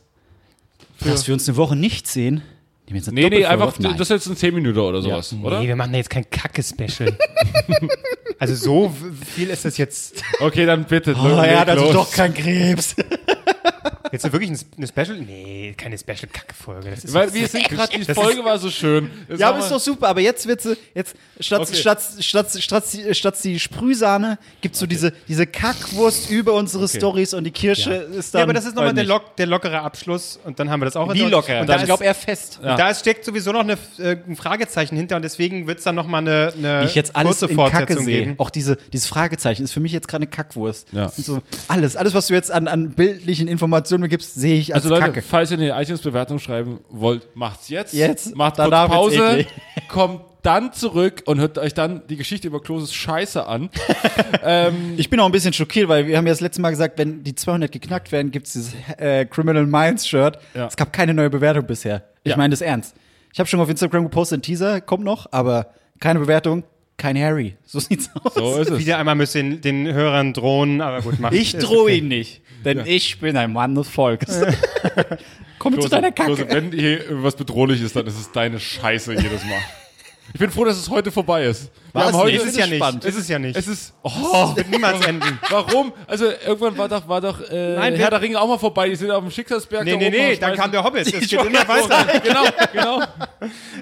[1.02, 2.36] Dass wir uns eine Woche nicht sehen.
[2.36, 2.44] nehmen
[2.88, 3.78] wir jetzt eine Nee, nee, einfach?
[3.80, 3.94] Nein.
[3.98, 5.60] das ist jetzt ein 10 Minuten oder sowas, oder?
[5.60, 7.18] Nee, wir machen da jetzt kein Kacke-Special.
[8.40, 8.96] also so
[9.36, 10.24] viel ist das jetzt.
[10.40, 11.14] Okay, dann bitte.
[11.18, 11.94] Oh, hat also los.
[11.94, 12.96] doch kein Krebs.
[14.12, 15.18] Jetzt wirklich ein, eine Special?
[15.20, 16.94] Nee, keine Special-Kacke-Folge.
[17.08, 19.10] Weil wir sind gerade, die Folge war so schön.
[19.30, 20.08] Jetzt Ja, aber ist doch super.
[20.10, 21.76] Aber jetzt wird sie, jetzt, statt, Okay.
[21.76, 27.44] statt, statt, statt, statt die Sprühsahne gibt's so diese, diese Kackwurst über unsere Stories und
[27.46, 28.40] die Kirsche ist dann.
[28.40, 30.96] ja, aber das ist nochmal der, lock, der lockere Abschluss und dann haben wir das
[30.96, 31.62] auch Wie locker.
[31.62, 32.60] Und da, ich glaube eher fest.
[32.62, 35.96] und da steckt sowieso noch eine, äh, ein Fragezeichen hinter und deswegen wird es dann
[35.96, 38.20] nochmal eine, eine ich jetzt alles kurze in Kacke Fortsetzung sehe.
[38.26, 38.36] geben.
[38.40, 40.88] Auch diese, dieses Fragezeichen ist für mich jetzt gerade eine Kackwurst.
[40.92, 41.10] Ja.
[41.10, 44.84] So, alles, alles, was du jetzt an, an bildlichen Informationen mir gibst, sehe ich als
[44.84, 45.22] Also Leute, Kacke.
[45.22, 47.94] falls ihr eine iTunes-Bewertung schreiben wollt, macht's jetzt.
[47.94, 48.36] Jetzt.
[48.36, 49.48] Macht Danach kurz wird's Pause, eklig.
[49.88, 53.70] kommt dann zurück und hört euch dann die Geschichte über Kloses Scheiße an.
[54.98, 57.24] Ich bin auch ein bisschen schockiert, weil wir haben ja das letzte Mal gesagt, wenn
[57.24, 60.38] die 200 geknackt werden, gibt es dieses äh, Criminal Minds Shirt.
[60.54, 60.68] Ja.
[60.68, 62.04] Es gab keine neue Bewertung bisher.
[62.24, 62.38] Ich Ja.
[62.38, 62.96] meine das ernst.
[63.32, 65.68] Ich habe schon auf Instagram gepostet, ein Teaser kommt noch, aber
[66.00, 66.64] keine Bewertung.
[66.98, 67.56] kein Harry.
[67.66, 68.34] So sieht's aus.
[68.36, 68.80] So ist es.
[68.80, 71.98] Wieder einmal müssen den, den Hörern drohen, aber gut, mach Ich drohe okay.
[71.98, 74.42] ihn nicht, denn ich bin ein Mann des Volkes.
[75.60, 76.36] Komm zu Klose, deiner Kacke.
[76.36, 79.60] Klose, wenn hier was bedrohlich ist, dann ist es deine Scheiße jedes Mal.
[80.32, 81.64] Ich bin froh, dass es heute vorbei ist.
[81.92, 82.06] Wir Was?
[82.08, 82.76] haben heute, Nee, Ist es ja nicht.
[82.78, 83.06] spannend.
[83.06, 83.56] Ist es ja nicht.
[83.58, 83.94] Es ist.
[84.02, 85.38] Oh, wird niemals enden.
[85.50, 85.92] warum?
[86.08, 88.90] Also irgendwann war doch, war doch äh, Nein, wir- Herr der Ringe auch mal vorbei.
[88.90, 89.84] Die sind auf dem Schicksalsberg.
[89.84, 91.06] Nee, da nee, nee, dann kam der Hobbit.
[91.08, 92.20] Es geht Ich immer weiter.
[92.24, 93.02] Genau, genau.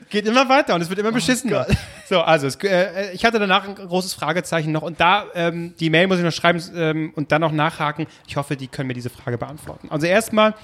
[0.10, 1.68] Geht immer weiter und es wird immer beschissener.
[2.10, 5.90] So, also es, äh, ich hatte danach ein großes Fragezeichen noch und da, ähm, die
[5.90, 8.08] Mail muss ich noch schreiben ähm, und dann noch nachhaken.
[8.28, 9.88] Ich hoffe, die können mir diese Frage beantworten.
[9.90, 10.56] Also erstmal,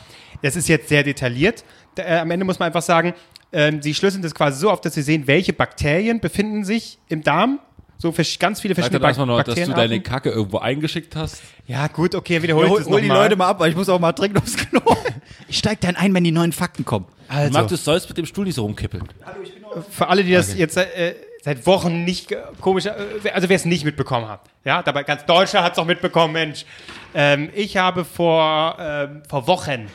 [0.41, 1.63] das ist jetzt sehr detailliert.
[1.95, 3.13] Da, äh, am Ende muss man einfach sagen,
[3.51, 7.23] ähm, sie schlüsseln das quasi so auf, dass sie sehen, welche Bakterien befinden sich im
[7.23, 7.59] Darm.
[7.99, 11.41] So ganz viele verschiedene erstmal noch, dass du deine Kacke irgendwo eingeschickt hast.
[11.65, 13.07] Ja, gut, okay, wiederhole ich hol, das hol die.
[13.07, 14.81] Leute mal ab, weil ich muss auch mal dringend aufs Klo.
[15.49, 17.05] Ich steig dann ein, wenn die neuen Fakten kommen.
[17.29, 19.07] Also, Marc, du sollst mit dem Stuhl nicht so rumkippeln.
[19.89, 22.91] für alle, die das jetzt äh, seit Wochen nicht komisch, äh,
[23.33, 26.65] also wer es nicht mitbekommen hat, ja, dabei ganz Deutschland hat es auch mitbekommen, Mensch.
[27.13, 29.87] Ähm, ich habe vor, ähm, vor Wochen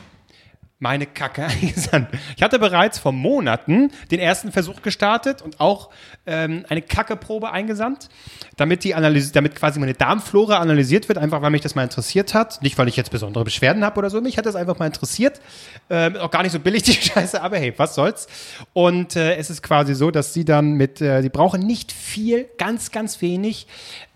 [0.83, 2.09] meine Kacke eingesandt.
[2.35, 5.89] Ich hatte bereits vor Monaten den ersten Versuch gestartet und auch
[6.27, 8.09] ähm, eine Kackeprobe eingesandt,
[8.57, 12.33] damit die Analyse, damit quasi meine Darmflora analysiert wird, einfach weil mich das mal interessiert
[12.33, 12.61] hat.
[12.61, 15.39] Nicht, weil ich jetzt besondere Beschwerden habe oder so, mich hat das einfach mal interessiert.
[15.89, 18.27] Ähm, auch gar nicht so billig, die Scheiße, aber hey, was soll's.
[18.73, 22.91] Und äh, es ist quasi so, dass sie dann mit, äh, brauchen nicht viel, ganz,
[22.91, 23.67] ganz wenig.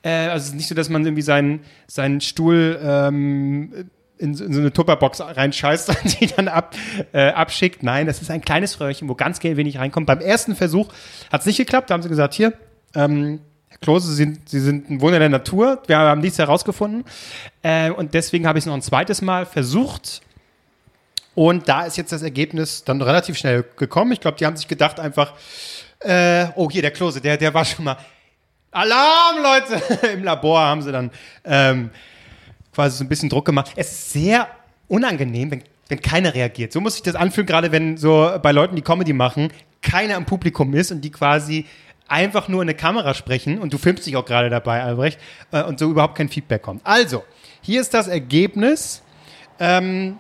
[0.04, 4.46] Äh, also es ist nicht so, dass man irgendwie seinen, seinen Stuhl ähm, in, so-
[4.46, 6.76] in so eine Tupperbox reinscheißt und die dann ab,
[7.14, 7.84] äh, abschickt.
[7.84, 10.08] Nein, das ist ein kleines Röhrchen, wo ganz wenig reinkommt.
[10.08, 10.88] Beim ersten Versuch
[11.32, 11.90] hat es nicht geklappt.
[11.90, 12.54] Da haben sie gesagt, hier,
[12.96, 13.40] ähm,
[13.70, 15.82] Herr Klose, Sie sind, sie sind ein Wunder der Natur.
[15.88, 17.04] Wir haben nichts herausgefunden.
[17.64, 20.22] Äh, und deswegen habe ich es noch ein zweites Mal versucht.
[21.36, 24.12] Und da ist jetzt das Ergebnis dann relativ schnell gekommen.
[24.12, 25.34] Ich glaube, die haben sich gedacht einfach,
[26.00, 27.98] äh, oh, hier, der Klose, der, der war schon mal.
[28.72, 30.08] Alarm, Leute!
[30.14, 31.12] Im Labor haben sie dann
[31.46, 31.90] ähm,
[32.78, 33.72] quasi so ein bisschen Druck gemacht.
[33.76, 34.48] Es ist sehr
[34.88, 36.72] unangenehm, wenn, wenn keiner reagiert.
[36.72, 39.50] So muss sich das anfühlen, gerade wenn so bei Leuten, die Comedy machen,
[39.82, 41.66] keiner im Publikum ist und die quasi
[42.08, 45.20] einfach nur in eine Kamera sprechen und du filmst dich auch gerade dabei, Albrecht,
[45.52, 46.82] äh, und so überhaupt kein Feedback kommt.
[46.86, 47.24] Also,
[47.62, 49.02] hier ist das Ergebnis.
[49.60, 50.20] Ähm,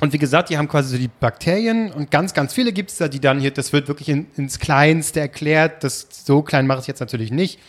[0.00, 2.96] und wie gesagt, die haben quasi so die Bakterien und ganz, ganz viele gibt es
[2.96, 5.84] da, die dann hier, das wird wirklich in, ins Kleinste erklärt.
[5.84, 7.60] Das, so klein mache ich jetzt natürlich nicht.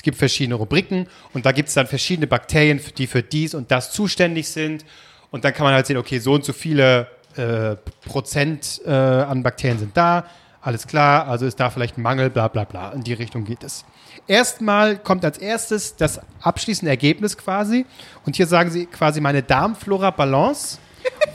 [0.00, 3.70] Es gibt verschiedene Rubriken und da gibt es dann verschiedene Bakterien, die für dies und
[3.70, 4.82] das zuständig sind.
[5.30, 7.76] Und dann kann man halt sehen, okay, so und so viele äh,
[8.08, 10.24] Prozent äh, an Bakterien sind da.
[10.62, 12.92] Alles klar, also ist da vielleicht ein Mangel, bla bla bla.
[12.92, 13.84] In die Richtung geht es.
[14.26, 17.84] Erstmal kommt als erstes das abschließende Ergebnis quasi.
[18.24, 20.78] Und hier sagen sie quasi meine Darmflora-Balance.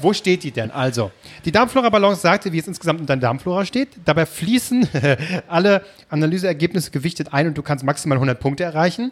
[0.02, 0.72] Wo steht die denn?
[0.72, 1.12] Also,
[1.46, 3.90] die Darmflora-Balance sagte, wie es insgesamt in deiner Darmflora steht.
[4.04, 4.88] Dabei fließen
[5.48, 9.12] alle Analyseergebnisse gewichtet ein und du kannst maximal 100 Punkte erreichen.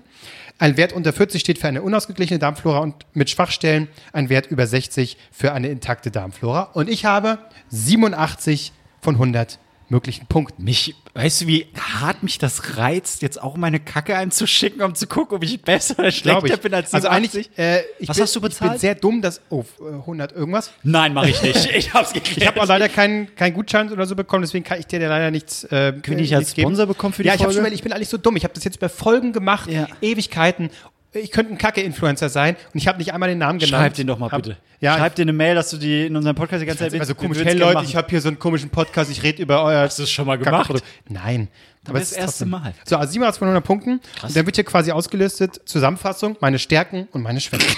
[0.59, 4.67] Ein Wert unter 40 steht für eine unausgeglichene Darmflora und mit Schwachstellen ein Wert über
[4.67, 6.69] 60 für eine intakte Darmflora.
[6.73, 7.39] Und ich habe
[7.69, 9.57] 87 von 100
[9.93, 10.63] möglichen Punkten.
[10.63, 11.67] Mich, weißt du, wie
[12.01, 15.99] hart mich das reizt, jetzt auch meine Kacke einzuschicken, um zu gucken, ob ich besser
[15.99, 16.59] oder schlechter ich.
[16.61, 17.45] bin als also 87?
[17.47, 18.79] eigentlich, äh, ich Was bin, hast du Ich bin bezahlt?
[18.81, 20.71] sehr dumm, dass, oh, äh, 100 irgendwas.
[20.83, 21.69] Nein, mache ich nicht.
[21.75, 22.41] Ich hab's geklärt.
[22.41, 25.31] Ich habe auch leider keinen keinen Gutschein oder so bekommen, deswegen kann ich dir leider
[25.31, 25.63] nichts.
[25.65, 26.67] Äh, Können wir nicht als nichts geben.
[26.69, 27.53] Sponsor bekommen für die Ja, ich habe Folge?
[27.55, 28.35] schon überlegt, ich bin eigentlich so dumm.
[28.35, 29.87] Ich habe das jetzt bei Folgen gemacht, Ja.
[30.01, 30.69] Ewigkeiten.
[31.13, 33.81] Ich könnte ein Kacke-Influencer sein und ich habe nicht einmal den Namen genannt.
[33.83, 34.57] Schreib den doch mal Hab- bitte.
[34.79, 37.15] Ja, Schreib dir eine Mail, dass du die in unserem Podcast die ganze Zeit also
[37.15, 37.37] komisch.
[37.41, 39.81] Hey Leute, ich habe hier so einen komischen Podcast, ich rede über euer.
[39.83, 40.67] Hast du das schon mal gemacht?
[40.67, 40.85] Kacke-Produkt.
[41.07, 41.47] Nein.
[41.87, 42.73] Aber das ist erste Mal.
[42.83, 44.01] So, also 700 von 100 Punkten.
[44.23, 47.73] Und dann wird hier quasi ausgelistet, Zusammenfassung, meine Stärken und meine Schwächen.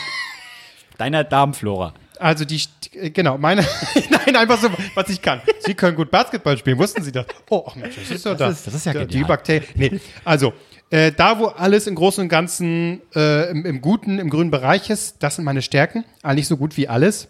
[0.97, 1.93] Deiner Darmflora.
[2.17, 2.61] Also die,
[2.93, 3.65] äh, genau, meine,
[4.09, 5.41] nein, einfach so, was ich kann.
[5.59, 7.25] Sie können gut Basketball spielen, wussten Sie das?
[7.49, 8.47] Oh, ach Mensch, das ist ja da.
[8.49, 9.27] ist- das ist ja Die- Die genial.
[9.27, 10.53] Bakterien, nee, also,
[10.91, 14.89] äh, da wo alles im Großen und Ganzen äh, im, im guten, im grünen Bereich
[14.89, 16.05] ist, das sind meine Stärken.
[16.21, 17.27] Eigentlich so gut wie alles.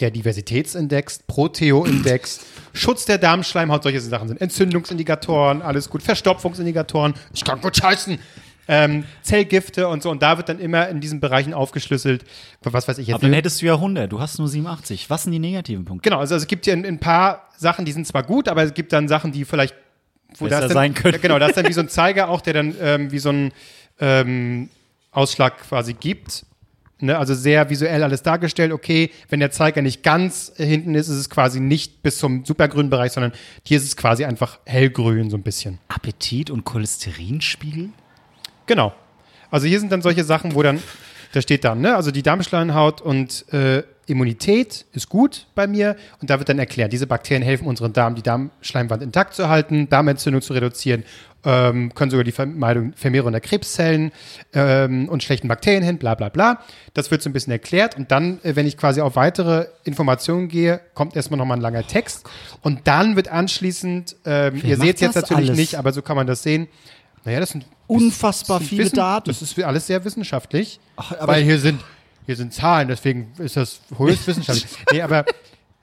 [0.00, 2.40] Der Diversitätsindex, Proteo-Index,
[2.72, 8.18] Schutz der Darmschleimhaut, solche Sachen sind Entzündungsindikatoren, alles gut, Verstopfungsindikatoren, ich kann gut scheißen.
[8.68, 12.24] Ähm, Zellgifte und so, und da wird dann immer in diesen Bereichen aufgeschlüsselt,
[12.62, 13.16] was weiß ich jetzt.
[13.16, 14.10] Aber dann hättest du ja 100.
[14.10, 15.10] Du hast nur 87.
[15.10, 16.08] Was sind die negativen Punkte?
[16.08, 18.72] Genau, also, es gibt hier ein, ein paar Sachen, die sind zwar gut, aber es
[18.72, 19.74] gibt dann Sachen, die vielleicht
[20.38, 21.14] wo das dann, sein können.
[21.14, 23.30] Ja, Genau, da ist dann wie so ein Zeiger auch, der dann ähm, wie so
[23.30, 23.52] ein
[24.00, 24.68] ähm,
[25.10, 26.44] Ausschlag quasi gibt.
[27.02, 27.18] Ne?
[27.18, 28.72] Also sehr visuell alles dargestellt.
[28.72, 32.90] Okay, wenn der Zeiger nicht ganz hinten ist, ist es quasi nicht bis zum supergrünen
[32.90, 33.32] Bereich, sondern
[33.64, 35.78] hier ist es quasi einfach hellgrün so ein bisschen.
[35.88, 37.90] Appetit und Cholesterinspiegel?
[38.66, 38.94] Genau.
[39.50, 40.82] Also hier sind dann solche Sachen, wo dann,
[41.32, 46.28] da steht dann, ne, also die Darmschleimhaut und äh, Immunität ist gut bei mir und
[46.30, 50.42] da wird dann erklärt, diese Bakterien helfen unseren Darm, die Darmschleimwand intakt zu halten, Darmentzündung
[50.42, 51.04] zu reduzieren,
[51.44, 54.12] ähm, können sogar die Vermeidung, Vermehrung der Krebszellen
[54.52, 56.60] ähm, und schlechten Bakterien hin, bla bla bla.
[56.94, 60.48] Das wird so ein bisschen erklärt und dann, äh, wenn ich quasi auf weitere Informationen
[60.48, 62.28] gehe, kommt erstmal nochmal ein langer Text
[62.62, 65.58] und dann wird anschließend, ähm, ihr seht es jetzt natürlich alles?
[65.58, 66.68] nicht, aber so kann man das sehen.
[67.24, 69.28] Naja, das sind Unfassbar das sind viele Wissen- Daten.
[69.30, 70.80] Das ist alles sehr wissenschaftlich.
[70.96, 71.80] aber weil hier sind,
[72.26, 74.66] hier sind Zahlen, deswegen ist das höchst wissenschaftlich.
[74.92, 75.24] nee, aber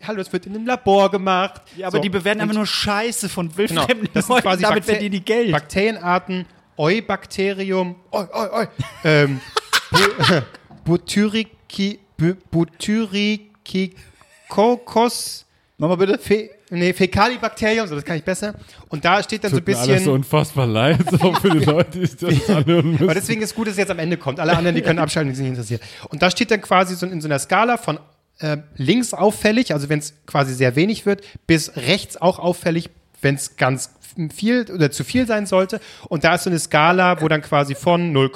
[0.03, 1.61] hallo, das wird in einem Labor gemacht.
[1.75, 4.83] Ja, aber So, die bewerten einfach nur Scheiße von Genau, wildfremden das sind quasi damit
[4.83, 5.51] Bakter- verdienen die Geld.
[5.51, 6.45] Bakterienarten,
[6.77, 8.67] Eubacterium, oi, oi, oi,
[9.03, 9.41] ähm,
[9.91, 10.41] Bu-
[10.85, 15.45] Butyriki, Bu- Butyrikikokos,
[15.77, 16.17] Nochmal bitte.
[16.17, 18.53] Fe, nee, Fäkalibakterium, so das kann ich besser.
[18.89, 21.49] Und da steht dann so ein Tut mir alles so bisschen, unfassbar leid, so für
[21.49, 23.03] die Leute, die das anhören müssen.
[23.03, 24.39] aber deswegen ist gut, dass es jetzt am Ende kommt.
[24.39, 25.81] Alle anderen, die können abschalten, die sind nicht interessiert.
[26.09, 27.99] Und da steht dann quasi so in so einer Skala von
[28.39, 32.89] äh, links auffällig, also wenn es quasi sehr wenig wird, bis rechts auch auffällig,
[33.21, 33.91] wenn es ganz
[34.33, 35.79] viel oder zu viel sein sollte.
[36.07, 38.31] Und da ist so eine Skala, wo dann quasi von 0,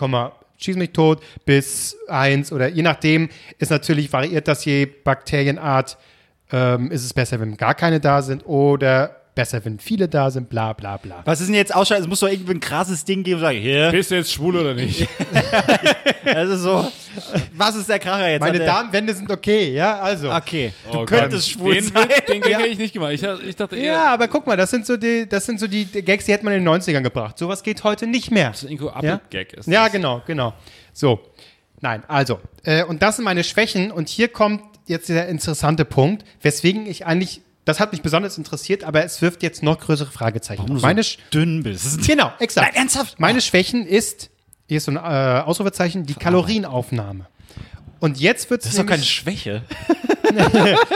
[0.57, 5.97] schieß mich tot bis 1 oder je nachdem ist natürlich variiert das je Bakterienart.
[6.51, 10.47] Ähm, ist es besser, wenn gar keine da sind oder besser, wenn viele da sind,
[10.49, 11.21] bla bla bla.
[11.25, 12.03] Was ist denn jetzt ausschalten?
[12.03, 14.75] Es muss doch irgendwie ein krasses Ding geben, sagen, hier, Bist du jetzt schwul oder
[14.75, 15.07] nicht?
[16.23, 16.87] das ist so,
[17.57, 18.41] was ist der Kracher jetzt?
[18.41, 20.31] Meine Darmwände sind okay, ja, also.
[20.31, 21.59] Okay, du Oh könntest Gott.
[21.61, 22.07] schwul den, sein.
[22.29, 23.13] Den Gag hätte ich nicht gemacht.
[23.13, 25.65] Ich, ich dachte eher, Ja, aber guck mal, das sind so die, das sind so
[25.65, 27.39] die Gags, die hätte man in den 90ern gebracht.
[27.39, 28.49] Sowas geht heute nicht mehr.
[28.51, 29.67] dass Ingo Ja, Appel-Gag ist.
[29.67, 29.91] ja das.
[29.93, 30.53] genau, genau.
[30.91, 31.19] So.
[31.81, 32.39] Nein, also.
[32.63, 33.91] Äh, und das sind meine Schwächen.
[33.91, 38.83] Und hier kommt jetzt der interessante Punkt, weswegen ich eigentlich, das hat mich besonders interessiert,
[38.83, 40.69] aber es wirft jetzt noch größere Fragezeichen.
[40.69, 40.81] auf.
[40.81, 42.05] Meine Sch dünn bist.
[42.07, 42.67] genau, exakt.
[42.67, 43.19] Nein, ernsthaft?
[43.19, 44.29] Meine Schwächen ist,
[44.67, 47.27] hier ist so ein äh, Ausrufezeichen, die Kalorienaufnahme.
[47.99, 49.63] Und jetzt wird es Das ist doch keine Schwäche.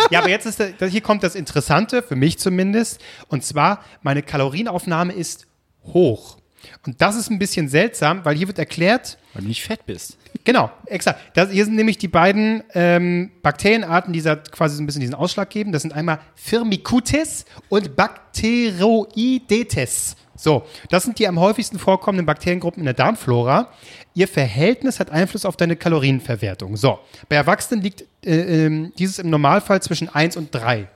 [0.10, 3.00] Ja, aber jetzt ist der, hier kommt das Interessante, für mich zumindest.
[3.28, 5.46] Und zwar, meine Kalorienaufnahme ist
[5.84, 6.38] hoch.
[6.86, 10.18] Und das ist ein bisschen seltsam, weil hier wird erklärt, Weil du nicht fett bist.
[10.44, 11.20] genau, exakt.
[11.36, 15.52] Das, hier sind nämlich die beiden ähm, Bakterienarten, die quasi so ein bisschen diesen Ausschlag
[15.52, 15.72] geben.
[15.72, 20.16] Das sind einmal Firmicutes und Bacteroidetes.
[20.36, 23.72] So, das sind die am häufigsten vorkommenden Bakteriengruppen in der Darmflora.
[24.16, 26.78] Ihr Verhältnis hat Einfluss auf deine Kalorienverwertung.
[26.78, 26.98] So,
[27.30, 30.88] bei Erwachsenen liegt äh, ähm, dieses im Normalfall zwischen 1 und 3.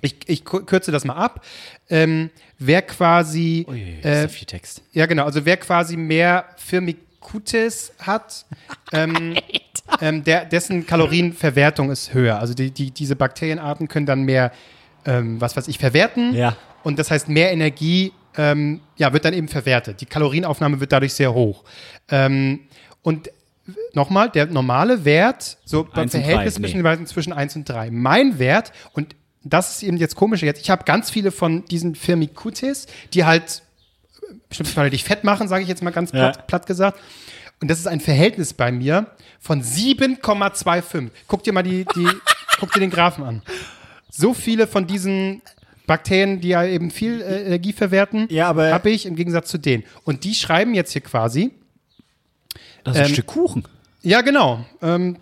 [0.00, 1.44] Ich, ich kürze das mal ab.
[1.90, 4.82] Ähm, wer quasi Ui, äh, ist ja viel Text.
[4.92, 5.24] ja, genau.
[5.24, 6.44] Also wer quasi mehr
[7.28, 8.46] Firmicutes hat,
[8.92, 9.36] ähm,
[10.00, 12.38] ähm, der, dessen Kalorienverwertung ist höher.
[12.38, 14.52] Also die, die, diese Bakterienarten können dann mehr,
[15.04, 16.34] ähm, was weiß ich, verwerten.
[16.34, 16.56] Ja.
[16.82, 20.00] Und das heißt, mehr Energie ähm, ja, wird dann eben verwertet.
[20.00, 21.64] Die Kalorienaufnahme wird dadurch sehr hoch.
[22.10, 22.60] Ähm,
[23.02, 23.30] und
[23.94, 27.04] nochmal, der normale Wert, so beim Eins und Verhältnis drei, zwischen nee.
[27.04, 27.90] zwischen 1 und 3.
[27.90, 29.14] Mein Wert, und
[29.44, 33.62] das ist eben jetzt komisch jetzt, ich habe ganz viele von diesen Firmicutes, die halt
[34.48, 36.30] bestimmte Leute dich fett machen, sage ich jetzt mal ganz Ja.
[36.30, 36.98] platt, platt gesagt.
[37.60, 39.06] Und das ist ein Verhältnis bei mir
[39.40, 41.10] von 7,25.
[41.26, 42.06] Guck dir mal die, die
[42.60, 43.42] guck dir den Graphen an.
[44.10, 45.42] So viele von diesen
[45.86, 49.84] Bakterien, die ja eben viel äh, Energie verwerten, Ja, habe ich im Gegensatz zu denen.
[50.04, 51.50] Und die schreiben jetzt hier quasi,
[52.84, 53.64] Das ist ein Ähm, Stück Kuchen.
[54.02, 54.64] ja, genau.
[54.82, 55.16] Ähm,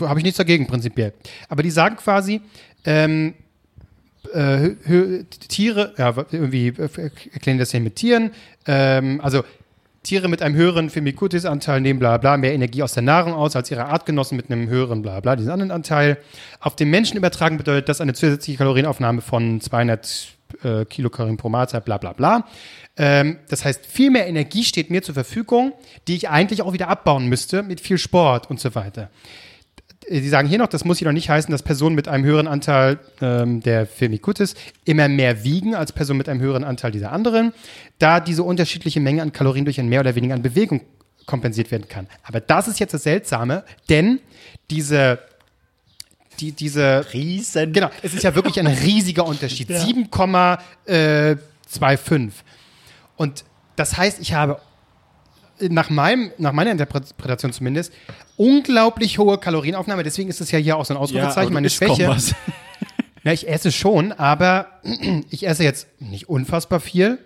[0.00, 1.12] Habe ich nichts dagegen, prinzipiell.
[1.48, 2.40] Aber die sagen quasi,
[2.84, 3.34] ähm,
[4.34, 4.70] äh,
[5.48, 8.32] Tiere, ja, irgendwie äh, erklären das ja mit Tieren,
[8.66, 9.42] ähm, also
[10.02, 13.70] Tiere mit einem höheren Firmicutes-Anteil nehmen bla bla mehr Energie aus der Nahrung aus als
[13.70, 16.16] ihre Artgenossen mit einem höheren bla bla, diesen anderen Anteil.
[16.58, 20.28] Auf den Menschen übertragen bedeutet das eine zusätzliche Kalorienaufnahme von 200
[20.62, 22.46] äh, Kilokalorien pro Mahlzeit, bla bla bla.
[22.96, 25.74] Ähm, das heißt, viel mehr Energie steht mir zur Verfügung,
[26.08, 29.10] die ich eigentlich auch wieder abbauen müsste mit viel Sport und so weiter.
[30.08, 32.98] Sie sagen hier noch, das muss jedoch nicht heißen, dass Personen mit einem höheren Anteil
[33.20, 34.54] ähm, der Firmicutes
[34.84, 37.52] immer mehr wiegen als Personen mit einem höheren Anteil dieser anderen,
[37.98, 40.80] da diese unterschiedliche Menge an Kalorien durch ein mehr oder weniger an Bewegung
[41.26, 42.08] kompensiert werden kann.
[42.22, 44.20] Aber das ist jetzt das Seltsame, denn
[44.70, 45.18] diese,
[46.40, 47.72] die, diese Riesen.
[47.72, 49.70] Genau, es ist ja wirklich ein riesiger Unterschied.
[50.88, 52.30] 7,25.
[53.16, 53.44] Und
[53.76, 54.60] das heißt, ich habe
[55.68, 57.92] nach, meinem, nach meiner Interpretation zumindest
[58.36, 60.02] unglaublich hohe Kalorienaufnahme.
[60.02, 62.16] Deswegen ist es ja hier auch so ein Ausrufezeichen, meine Schwäche.
[63.22, 64.66] Ja, ich esse schon, aber
[65.30, 67.18] ich esse jetzt nicht unfassbar viel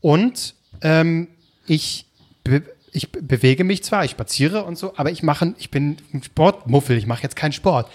[0.00, 1.28] und ähm,
[1.66, 2.06] ich,
[2.44, 5.96] be ich be- bewege mich zwar, ich spaziere und so, aber ich mache, ich bin
[6.12, 7.90] ein Sportmuffel, ich mache jetzt keinen Sport.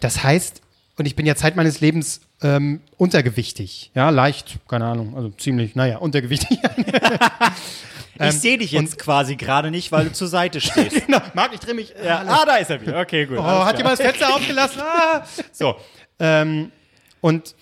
[0.00, 0.62] Das heißt,
[0.96, 3.90] und ich bin ja Zeit meines Lebens ähm, untergewichtig.
[3.94, 6.58] Ja, leicht, keine Ahnung, also ziemlich, naja, untergewichtig.
[8.18, 11.06] ich sehe dich jetzt quasi gerade nicht, weil du zur Seite stehst.
[11.06, 11.94] genau, Marc, ich drehe mich.
[12.04, 12.24] ja.
[12.26, 13.00] Ah, da ist er wieder.
[13.00, 13.38] Okay, gut.
[13.38, 14.80] Oh, hat jemand das Fenster aufgelassen?
[14.82, 15.24] Ah.
[15.52, 15.76] So.
[16.18, 16.70] Ähm,
[17.20, 17.54] und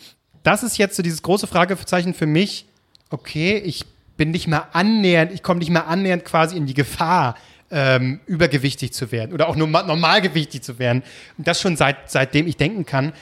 [0.42, 2.66] das ist jetzt so dieses große Fragezeichen für mich.
[3.10, 3.84] Okay, ich
[4.16, 7.36] bin nicht mehr annähernd, ich komme nicht mehr annähernd quasi in die Gefahr,
[7.70, 11.02] ähm, übergewichtig zu werden oder auch nur ma- normalgewichtig zu werden.
[11.36, 13.12] Und das schon seit, seitdem ich denken kann.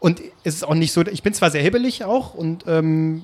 [0.00, 3.22] Und es ist auch nicht so, ich bin zwar sehr hibbelig auch und ähm,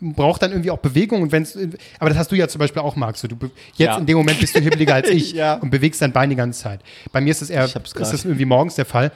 [0.00, 1.56] brauche dann irgendwie auch Bewegung und wenn's,
[1.98, 3.16] aber das hast du ja zum Beispiel auch, Marc.
[3.16, 3.36] So, du
[3.74, 3.98] jetzt Ja.
[3.98, 5.54] in dem Moment bist du hibbeliger als ich Ja.
[5.54, 6.80] und bewegst dein Bein die ganze Zeit.
[7.12, 9.12] Bei mir ist es eher, ist das irgendwie morgens der Fall.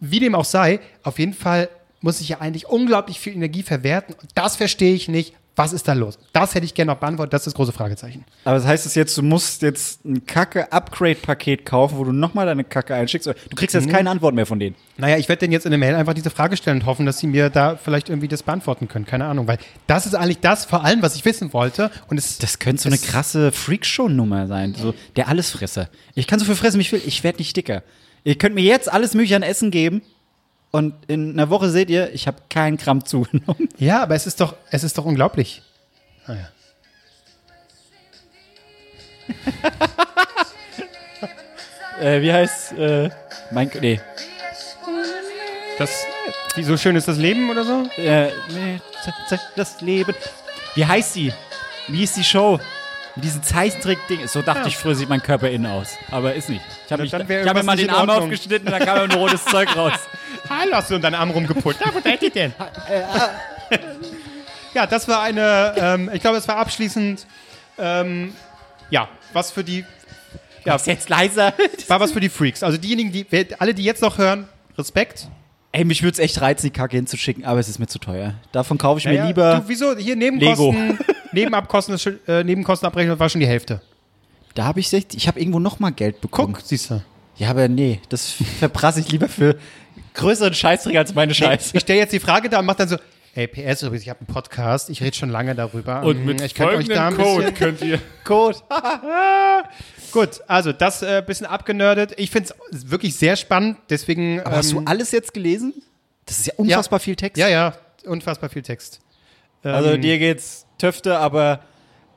[0.00, 1.68] Wie dem auch sei, auf jeden Fall
[2.00, 4.14] muss ich ja eigentlich unglaublich viel Energie verwerten.
[4.20, 5.34] Und das verstehe ich nicht.
[5.56, 6.18] Was ist da los?
[6.32, 7.32] Das hätte ich gerne noch beantwortet.
[7.32, 8.24] Das ist das große Fragezeichen.
[8.44, 12.64] Aber das heißt es jetzt, du musst jetzt ein Kacke-Upgrade-Paket kaufen, wo du nochmal deine
[12.64, 13.28] Kacke einschickst.
[13.28, 14.74] Du kriegst jetzt keine Antwort mehr von denen.
[14.96, 17.18] Naja, ich werde denen jetzt in der Mail einfach diese Frage stellen und hoffen, dass
[17.18, 19.06] sie mir da vielleicht irgendwie das beantworten können.
[19.06, 21.90] Keine Ahnung, weil das ist eigentlich das vor allem, was ich wissen wollte.
[22.08, 24.74] Und es, Das könnte so eine krasse Freakshow-Nummer sein.
[24.74, 25.88] So der Allesfresser.
[26.14, 27.02] Ich kann so viel fressen, wie ich will.
[27.06, 27.82] Ich werde nicht dicker.
[28.24, 30.02] Ihr könnt mir jetzt alles Mögliche an Essen geben.
[30.74, 33.68] Und in einer Woche seht ihr, ich habe keinen Gramm zugenommen.
[33.78, 35.62] Ja, aber es ist doch, es ist doch unglaublich.
[42.00, 43.08] Äh, wie heißt, äh,
[43.52, 44.00] mein, nee,
[45.78, 46.04] Das,
[46.56, 47.88] wie so schön ist das Leben oder so?
[47.96, 48.80] äh, nee,
[49.54, 50.12] das Leben.
[50.74, 51.32] Wie heißt sie?
[51.86, 52.58] Wie ist die Show?
[53.14, 54.26] Mit diesem Zeichentrick-Ding.
[54.26, 55.96] So dachte ich, früher sieht mein Körper innen aus.
[56.10, 56.64] Aber ist nicht.
[56.86, 59.92] Ich habe hab mir mal den Arm aufgeschnitten und dann kam nur rotes Zeug raus.
[60.48, 61.76] Hallo, hast du in deinen Arm rumgepult.
[61.80, 62.52] Ja, wo seid ihr denn?
[64.74, 67.26] ja, das war eine, ähm, ich glaube, es war abschließend,
[67.78, 68.32] ähm,
[68.90, 69.84] ja, was für die,
[70.64, 71.52] ja, Ist jetzt leiser.
[71.88, 72.62] war was für die Freaks.
[72.62, 73.26] Also diejenigen, die,
[73.58, 74.48] alle, die jetzt noch hören,
[74.78, 75.28] Respekt.
[75.72, 78.34] Ey, mich würde es echt reizen, die Kacke hinzuschicken, aber es ist mir zu teuer.
[78.52, 79.56] Davon kaufe ich mir lieber.
[79.56, 79.96] Du, wieso?
[79.96, 80.98] Hier Nebenkosten,
[81.32, 81.98] Nebenabkosten,
[82.28, 83.82] äh, Nebenkostenabrechnung war schon die Hälfte.
[84.54, 86.54] Da habe ich 60, ich habe irgendwo noch mal Geld bekommen.
[86.54, 87.02] Guck, siehst du.
[87.36, 89.56] Ja, aber nee, das verprasse ich lieber für
[90.14, 91.76] größeren Scheißdreck als meine Scheiße.
[91.76, 92.96] Ich stelle jetzt die Frage da und mach dann so,
[93.36, 96.02] Ey, PS übrigens, ich habe einen Podcast, ich rede schon lange darüber.
[96.04, 97.98] Und Ähm, mit ich könnte euch da ein folgendem Code bisschen- könnt ihr.
[98.24, 98.58] Code.
[100.12, 102.14] Gut, also das äh, bisschen abgenördet.
[102.16, 104.40] Ich finde es wirklich sehr spannend, deswegen.
[104.40, 105.74] Aber hast du ähm, alles jetzt gelesen?
[106.26, 107.36] Das ist ja unfassbar viel Text.
[107.36, 107.74] Ja, ja,
[108.06, 109.00] unfassbar viel Text.
[109.64, 111.60] Also Ähm, dir geht's Töfte, aber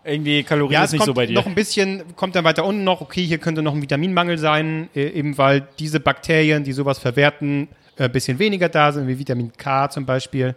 [0.03, 1.33] irgendwie Kalorien Ja, ist es nicht kommt so bei dir.
[1.33, 4.89] noch ein bisschen, kommt dann weiter unten noch, okay, hier könnte noch ein Vitaminmangel sein,
[4.95, 9.17] äh, eben weil diese Bakterien, die sowas verwerten, äh, ein bisschen weniger da sind, wie
[9.17, 10.55] Vitamin K zum Beispiel.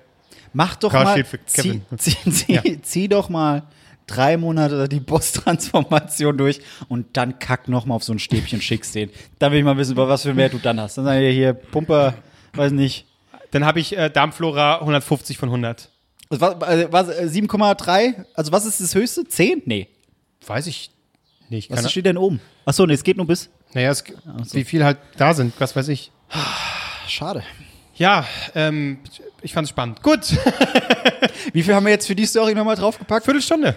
[0.52, 1.12] Mach doch K mal.
[1.12, 1.82] steht für Zieh, Kevin.
[1.96, 3.62] zieh, zieh, zieh doch mal
[4.06, 8.94] drei Monate die Boss-Transformation durch und dann kack noch mal auf so ein Stäbchen, schickst
[8.94, 9.10] den.
[9.38, 10.98] Dann will ich mal wissen, was für Wert du dann hast.
[10.98, 12.14] Dann sag ich hier, Pumper,
[12.54, 13.06] weiß nicht.
[13.52, 15.88] Dann habe ich äh, Darmflora 150 von 100.
[16.28, 18.24] Was, was, was, äh, 7,3?
[18.34, 19.24] Also was ist das höchste?
[19.24, 19.62] 10?
[19.64, 19.88] Nee.
[20.46, 20.90] Weiß ich
[21.48, 21.70] nicht.
[21.70, 22.40] Was steht denn oben?
[22.64, 23.50] Achso, nee, es geht nur bis.
[23.74, 24.04] naja, es,
[24.52, 26.12] wie viel halt da sind, was weiß ich.
[27.10, 27.42] Schade.
[27.94, 28.98] Ja, ähm,
[29.42, 30.02] ich fand es spannend.
[30.02, 30.20] Gut,
[31.52, 33.24] Wie viel haben wir jetzt für die Story nochmal draufgepackt?
[33.24, 33.76] Viertelstunde.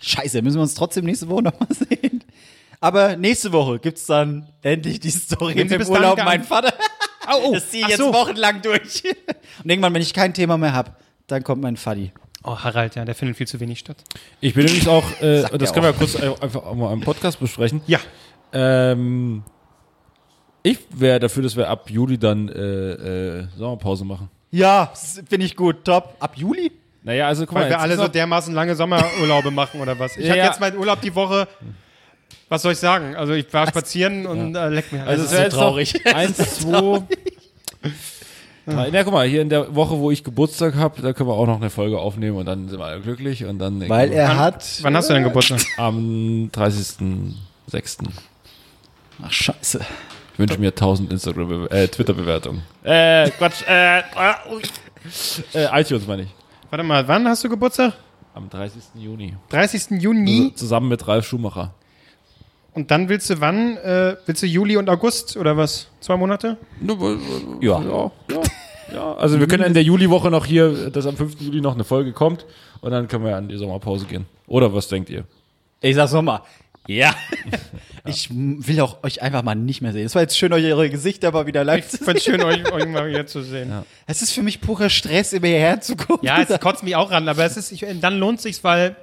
[0.00, 2.24] Scheiße, müssen wir uns trotzdem nächste Woche nochmal sehen.
[2.80, 6.72] Aber nächste Woche gibt's dann endlich die Story Wenn dahin Urlaub mein Vater.
[7.28, 7.54] Oh, oh.
[7.54, 8.12] Das ziehe ich jetzt so.
[8.12, 9.02] wochenlang durch.
[9.64, 10.92] Und irgendwann, wenn ich kein Thema mehr habe,
[11.26, 12.12] dann kommt mein Faddy.
[12.44, 13.96] Oh, Harald, ja, der findet viel zu wenig statt.
[14.40, 15.96] Ich bin nämlich auch, äh, das können wir auch.
[15.96, 17.80] kurz äh, einfach auch mal im Podcast besprechen.
[17.86, 17.98] Ja.
[18.52, 19.42] Ähm,
[20.70, 22.60] ich wäre dafür, dass wir ab Juli dann äh,
[23.40, 24.28] äh, Sommerpause machen.
[24.50, 24.92] Ja,
[25.28, 25.84] finde ich gut.
[25.84, 26.14] Top.
[26.20, 26.72] Ab Juli?
[27.02, 29.98] Naja, also guck Weil mal, wir jetzt alle ist so dermaßen lange Sommerurlaube machen oder
[29.98, 30.16] was?
[30.16, 30.44] Ich Ja, ja.
[30.46, 31.46] jetzt meinen Urlaub die Woche.
[32.48, 33.14] Was soll ich sagen?
[33.14, 35.00] Also ich war spazieren und äh, leck mir.
[35.06, 36.06] Also Also es wäre jetzt so traurig.
[36.14, 37.02] eins, zwei.
[38.66, 41.46] Na, guck mal, hier in der Woche, wo ich Geburtstag habe, da können wir auch
[41.46, 44.38] noch eine Folge aufnehmen und dann sind wir alle glücklich und dann Weil er wann,
[44.38, 44.64] hat.
[44.82, 45.60] wann hast du denn Geburtstag?
[45.78, 47.98] am 30.06.
[49.22, 49.80] Ach, scheiße.
[50.38, 52.62] Ich wünsche mir 1000 Instagram, äh, Twitter-Bewertungen.
[52.84, 56.28] Äh, Quatsch, äh, äh, iTunes meine ich.
[56.70, 57.94] Warte mal, wann hast du Geburtstag?
[58.34, 58.82] Am 30.
[58.94, 59.34] Juni.
[59.48, 60.00] 30.
[60.00, 60.42] Juni.
[60.44, 61.74] Also zusammen mit Ralf Schumacher.
[62.72, 63.78] Und dann willst du wann?
[63.78, 65.88] Äh, willst du Juli und August oder was?
[65.98, 66.56] Zwei Monate?
[67.60, 67.82] Ja.
[67.82, 68.42] Ja, ja,
[68.92, 69.14] ja.
[69.14, 71.40] Also wir können in der Juliwoche noch hier, dass am 5.
[71.40, 72.46] Juli noch eine Folge kommt
[72.80, 74.26] und dann können wir an die Sommerpause gehen.
[74.46, 75.24] Oder was denkt ihr?
[75.80, 76.42] Ich sag's nochmal.
[76.88, 77.14] Ja.
[78.04, 80.06] Ich will auch euch einfach mal nicht mehr sehen.
[80.06, 82.72] Es war jetzt schön, euch eure Gesichter mal wieder live zu Ich find's schön, euch,
[82.72, 83.68] euch mal wieder zu sehen.
[83.68, 86.26] Ja, Es ist für mich purer Stress, immer hierher zu gucken.
[86.26, 88.96] es kotzt mich auch ran, aber es ist, ich, dann lohnt sich's, weil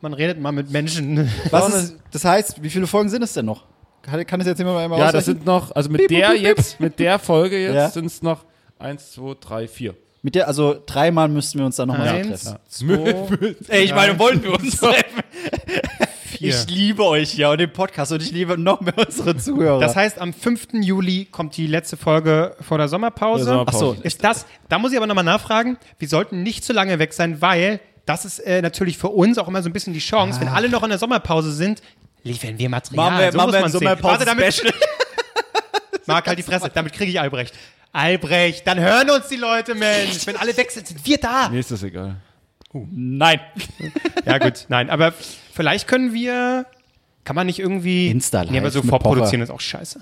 [0.00, 1.28] man redet mal mit Menschen.
[1.50, 3.64] Was ist, das heißt, wie viele Folgen sind es denn noch?
[4.02, 6.78] Kann, kann es jetzt jemand mal einmal Ja, das sind noch, also mit der jetzt,
[6.78, 7.90] mit der Folge jetzt Ja.
[7.90, 8.44] sind es noch
[8.78, 9.96] eins, zwei, drei, vier.
[10.22, 12.58] Mit der, also dreimal müssten wir uns dann nochmal Eins, treffen.
[13.66, 15.22] Ey, ich meine, wollen wir uns treffen?
[16.38, 16.48] Vier.
[16.50, 19.80] Ich liebe euch ja und den Podcast und ich liebe noch mehr unsere Zuhörer.
[19.80, 20.68] Das heißt, am 5.
[20.82, 23.44] Juli kommt die letzte Folge vor der Sommerpause.
[23.44, 23.76] Der Sommerpause.
[23.76, 26.98] Ach so, ist das, da muss ich aber nochmal nachfragen, wir sollten nicht zu lange
[26.98, 29.98] weg sein, weil das ist äh, natürlich für uns auch immer so ein bisschen die
[30.00, 31.82] Chance, wenn alle noch in der Sommerpause sind,
[32.22, 33.10] liefern wir Material.
[33.10, 33.80] machen wir, so machen muss wir man ein sehen.
[33.80, 34.72] Sommerpause Warte, damit, Special.
[36.06, 37.54] Marc, halt die Fresse, damit kriege ich Albrecht.
[37.92, 40.26] Albrecht, dann hören uns die Leute, Mensch.
[40.26, 41.48] Wenn alle weg sind, sind wir da.
[41.48, 42.16] Mir ist das egal.
[42.72, 43.40] Nein.
[44.26, 45.14] Ja, gut, nein, aber
[45.56, 46.66] vielleicht können wir,
[47.24, 48.08] kann man nicht irgendwie.
[48.08, 50.00] Insta Nee, aber so vorproduzieren ist auch scheiße.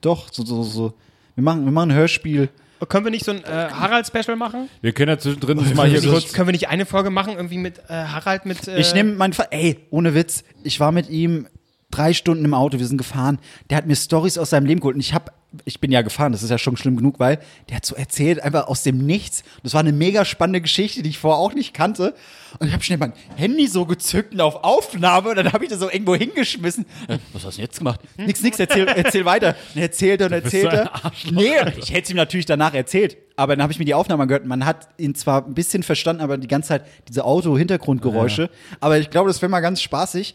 [0.00, 0.94] Doch, so, so, so.
[1.34, 2.48] Wir machen, wir machen ein Hörspiel.
[2.88, 4.68] Können wir nicht so ein äh, Harald-Special machen?
[4.80, 6.32] Wir können ja zwischendrin uns mal hier Können wir nicht- kurz.
[6.34, 8.66] können wir nicht eine Folge machen, irgendwie mit äh, Harald mit.
[8.66, 11.46] Äh, Ich nehme meinen Vater, ey, ohne Witz, ich war mit ihm
[11.92, 13.38] drei Stunden im Auto, wir sind gefahren.
[13.70, 15.30] Der hat mir Stories aus seinem Leben geholt und ich habe,
[15.64, 17.38] ich bin ja gefahren, das ist ja schon schlimm genug, weil
[17.68, 19.42] der hat so erzählt, einfach aus dem Nichts.
[19.62, 22.14] Das war eine mega spannende Geschichte, die ich vorher auch nicht kannte.
[22.58, 25.70] Und ich habe schnell mein Handy so gezückt und auf Aufnahme und dann habe ich
[25.70, 26.86] das so irgendwo hingeschmissen.
[27.08, 28.00] Äh, Was hast du denn jetzt gemacht?
[28.16, 29.56] Nix, nix, erzähl, erzähl weiter.
[29.74, 30.90] Und er erzählte und erzählte.
[31.30, 33.16] Nee, ich hätte es ihm natürlich danach erzählt.
[33.36, 34.46] Aber dann habe ich mir die Aufnahme angehört.
[34.46, 38.50] Man hat ihn zwar ein bisschen verstanden, aber die ganze Zeit diese Auto-Hintergrundgeräusche.
[38.80, 40.34] Aber ich glaube, das wäre mal ganz spaßig.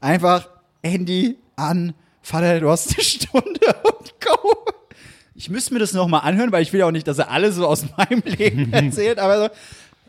[0.00, 0.48] Einfach
[0.82, 1.94] Handy an,
[2.26, 4.56] Vater, du hast eine Stunde und go.
[5.36, 7.30] Ich müsste mir das noch mal anhören, weil ich will ja auch nicht, dass er
[7.30, 9.20] alles so aus meinem Leben erzählt.
[9.20, 9.54] Aber so,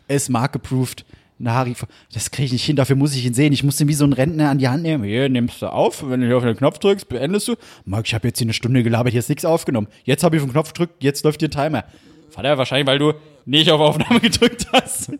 [0.08, 1.04] es mark approved.
[1.38, 1.76] Na, Harry,
[2.12, 3.52] das kriege ich nicht hin, dafür muss ich ihn sehen.
[3.52, 5.04] Ich muss ihn wie so ein Rentner an die Hand nehmen.
[5.04, 7.54] Hier, nimmst du auf, wenn du hier auf den Knopf drückst, beendest du.
[7.84, 9.86] Marc, ich habe jetzt hier eine Stunde gelabert, hier ist nichts aufgenommen.
[10.02, 11.84] Jetzt habe ich auf den Knopf gedrückt, jetzt läuft hier ein Timer.
[12.30, 13.12] Vater, wahrscheinlich, weil du
[13.46, 15.12] nicht auf Aufnahme gedrückt hast.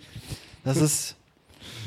[0.64, 1.14] Das ist.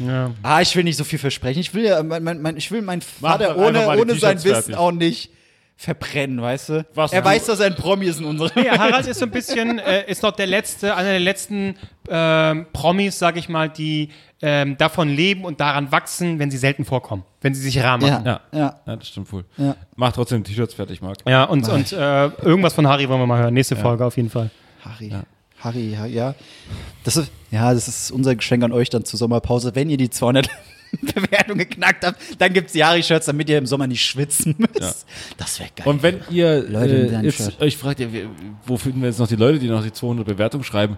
[0.08, 0.32] Ja.
[0.44, 1.60] Ah, ich will nicht so viel versprechen.
[1.60, 4.92] Ich will ja, mein, mein, mein, ich will meinen Vater ohne, ohne sein Wissen auch
[4.92, 5.32] nicht
[5.78, 6.86] verbrennen, weißt du?
[6.94, 8.52] Was er du- weiß, dass er ein Promi ist in unserem.
[8.64, 11.76] Ja, Harald ist so ein bisschen, äh, ist noch der letzte, einer der letzten
[12.08, 14.10] ähm, Promis, sag ich mal, die
[14.44, 18.26] ähm, davon leben und daran wachsen, wenn sie selten vorkommen, wenn sie sich rar machen.
[18.26, 18.42] Ja.
[18.52, 18.80] ja.
[18.86, 19.44] Ja, das stimmt wohl.
[19.58, 19.76] Ja.
[19.96, 21.18] Mach trotzdem T-Shirts fertig, Marc.
[21.28, 23.54] Ja, und, und äh, irgendwas von Harry wollen wir mal hören.
[23.54, 24.52] Nächste Folge auf jeden Fall.
[24.86, 25.12] Harry,
[25.64, 26.36] Harry, Harry, ja.
[27.04, 29.76] Das ist, ja, das ist unser Geschenk an euch dann zur Sommerpause.
[29.76, 30.50] Wenn ihr die 200
[31.16, 35.06] Bewertungen geknackt habt, dann gibt's die Harry-Shirts, damit ihr im Sommer nicht schwitzen müsst.
[35.38, 35.88] Das wäre geil.
[35.88, 38.08] Und wenn ihr Leute äh, jetzt euch fragt, ja,
[38.66, 40.98] wo finden wir jetzt noch die Leute, die noch die 200 Bewertungen schreiben?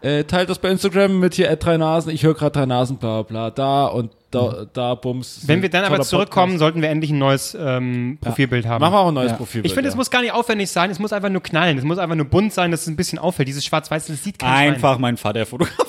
[0.00, 2.10] Äh, teilt das bei Instagram mit hier drei Nasen.
[2.12, 5.40] Ich höre gerade drei Nasen, bla bla, da und da, da Bums.
[5.46, 6.58] Wenn wir dann aber zurückkommen, Podcast.
[6.60, 8.80] sollten wir endlich ein neues ähm, Profilbild haben.
[8.80, 9.36] machen wir auch ein neues Ja.
[9.36, 9.64] Profil.
[9.64, 11.98] ich finde, es muss gar nicht aufwendig sein, es muss einfach nur knallen, es muss
[11.98, 13.48] einfach nur bunt sein, dass es ein bisschen auffällt.
[13.48, 15.88] Dieses Schwarz-Weiß, das sieht kein Einfach meinen Vater fotografieren.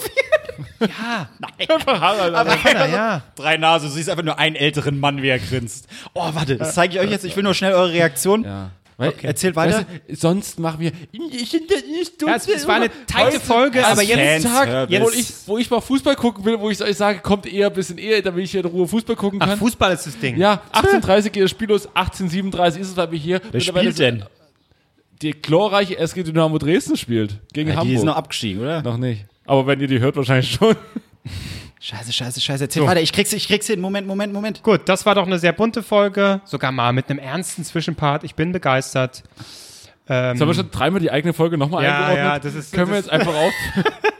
[0.77, 0.89] Schwein.
[0.89, 1.29] Ja,
[2.33, 3.21] Aber Vater, ja.
[3.35, 5.87] Drei Nase, du siehst einfach nur einen älteren Mann, wie er grinst.
[6.13, 7.25] Oh, warte, das zeige ich euch jetzt.
[7.25, 8.43] Ich will nur schnell eure Reaktion.
[8.43, 8.71] Ja.
[8.99, 9.77] Weil, Erzählt weiter.
[9.77, 10.91] Weißt du, sonst machen wir.
[11.31, 15.07] Ich finde nicht Ja, es, es war eine tighte Folge, aber jetzt Tag, hört wo,
[15.07, 15.15] es.
[15.15, 17.97] ich, wo ich mal Fußball gucken will, wo ich euch sage, kommt eher ein bisschen
[17.97, 19.57] eher, damit ich hier in Ruhe Fußball gucken Ach, kann.
[19.57, 20.35] Fußball ist das Ding.
[20.37, 23.41] ja, 18.30 geht das Spiel los, 18.37 ist es, weil wir hier.
[23.51, 24.25] Wer spielt denn?
[25.21, 27.39] Die glorreiche SG Dynamo Dresden spielt.
[27.53, 27.95] Gegen Ja, die Hamburg.
[27.99, 28.81] ist noch abgestiegen, oder?
[28.81, 29.25] noch nicht.
[29.45, 30.75] Aber wenn ihr die hört, wahrscheinlich schon.
[31.81, 32.63] Scheiße, scheiße, scheiße.
[32.65, 33.01] Erzähl weiter.
[33.01, 33.79] Ich krieg's, ich krieg's hin.
[33.79, 34.63] Moment, Moment, Moment.
[34.63, 38.23] Gut, das war doch eine sehr bunte Folge, sogar mal mit einem ernsten Zwischenpart.
[38.25, 39.23] Ich bin begeistert.
[40.09, 42.25] Ähm, Jetzt haben wir schon dreimal die eigene Folge nochmal Ja, eingeordnet.
[42.25, 43.53] ja, das ist- Können wir das- jetzt einfach auf.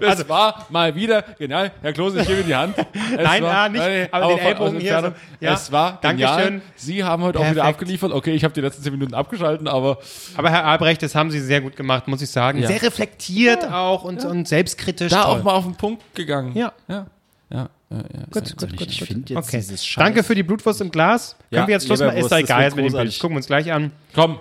[0.00, 1.70] Das war mal wieder genial.
[1.82, 2.74] Herr Klose, ich gebe die Hand.
[3.12, 5.12] Es Nein, war, ja, nicht, aber den Ellbogen hier so.
[5.44, 6.36] Ja, es war Dankeschön.
[6.36, 6.60] genial.
[6.76, 7.74] Sie haben heute auch wieder Perfekt.
[7.76, 8.12] abgeliefert.
[8.12, 9.98] Okay, ich habe die letzten zehn Minuten abgeschalten, aber
[10.36, 12.60] aber Herr Albrecht, das haben Sie sehr gut gemacht, muss ich sagen.
[12.60, 12.68] Ja.
[12.68, 15.10] Sehr reflektiert auch und, und selbstkritisch.
[15.10, 15.40] da Toll.
[15.40, 16.52] auch mal auf den Punkt gegangen.
[16.56, 16.72] Ja.
[16.88, 17.06] Ja.
[17.50, 17.68] Ja.
[17.90, 18.02] ja, ja.
[18.30, 19.08] Gut, gut, gut, Ich gut.
[19.08, 19.58] finde jetzt Okay.
[19.58, 20.02] dieses Scheiß.
[20.02, 21.36] Danke für die Blutwurst im Glas.
[21.50, 22.16] Ja, Können wir jetzt Schluss machen?
[22.16, 23.18] Ist da egal mit dem Bild.
[23.18, 23.92] Gucken wir uns gleich an.
[24.14, 24.38] Komm,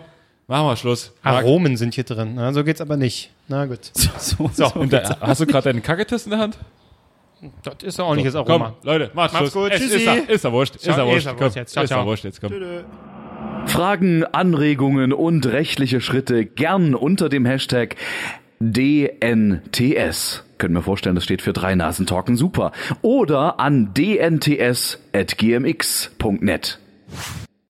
[0.51, 1.13] machen wir Schluss.
[1.23, 2.33] Marc, Aromen sind hier drin.
[2.35, 3.31] Na, so geht's aber nicht.
[3.47, 3.79] Na gut.
[4.19, 6.57] So, So, und da, hast du gerade deinen Kacketest in der Hand?
[7.63, 8.75] das ist ein ordentliches Aroma.
[8.79, 9.63] Komm, Leute, macht's, Macht's Schluss.
[9.63, 9.71] gut.
[9.71, 9.95] Es Tschüssi.
[9.97, 10.75] Ist er, ist er wurscht.
[10.75, 11.25] Ist er ist wurscht.
[11.25, 11.71] er Komm, wurscht jetzt.
[11.71, 12.39] Ciao, ist er wurscht jetzt.
[12.39, 12.51] Komm.
[13.65, 17.95] Fragen, Anregungen und rechtliche Schritte gern unter dem Hashtag
[18.59, 20.43] DNTS.
[20.59, 22.71] Können wir vorstellen, das steht für drei Nasen talken super.
[23.01, 24.99] Oder an dnts.gmx.net.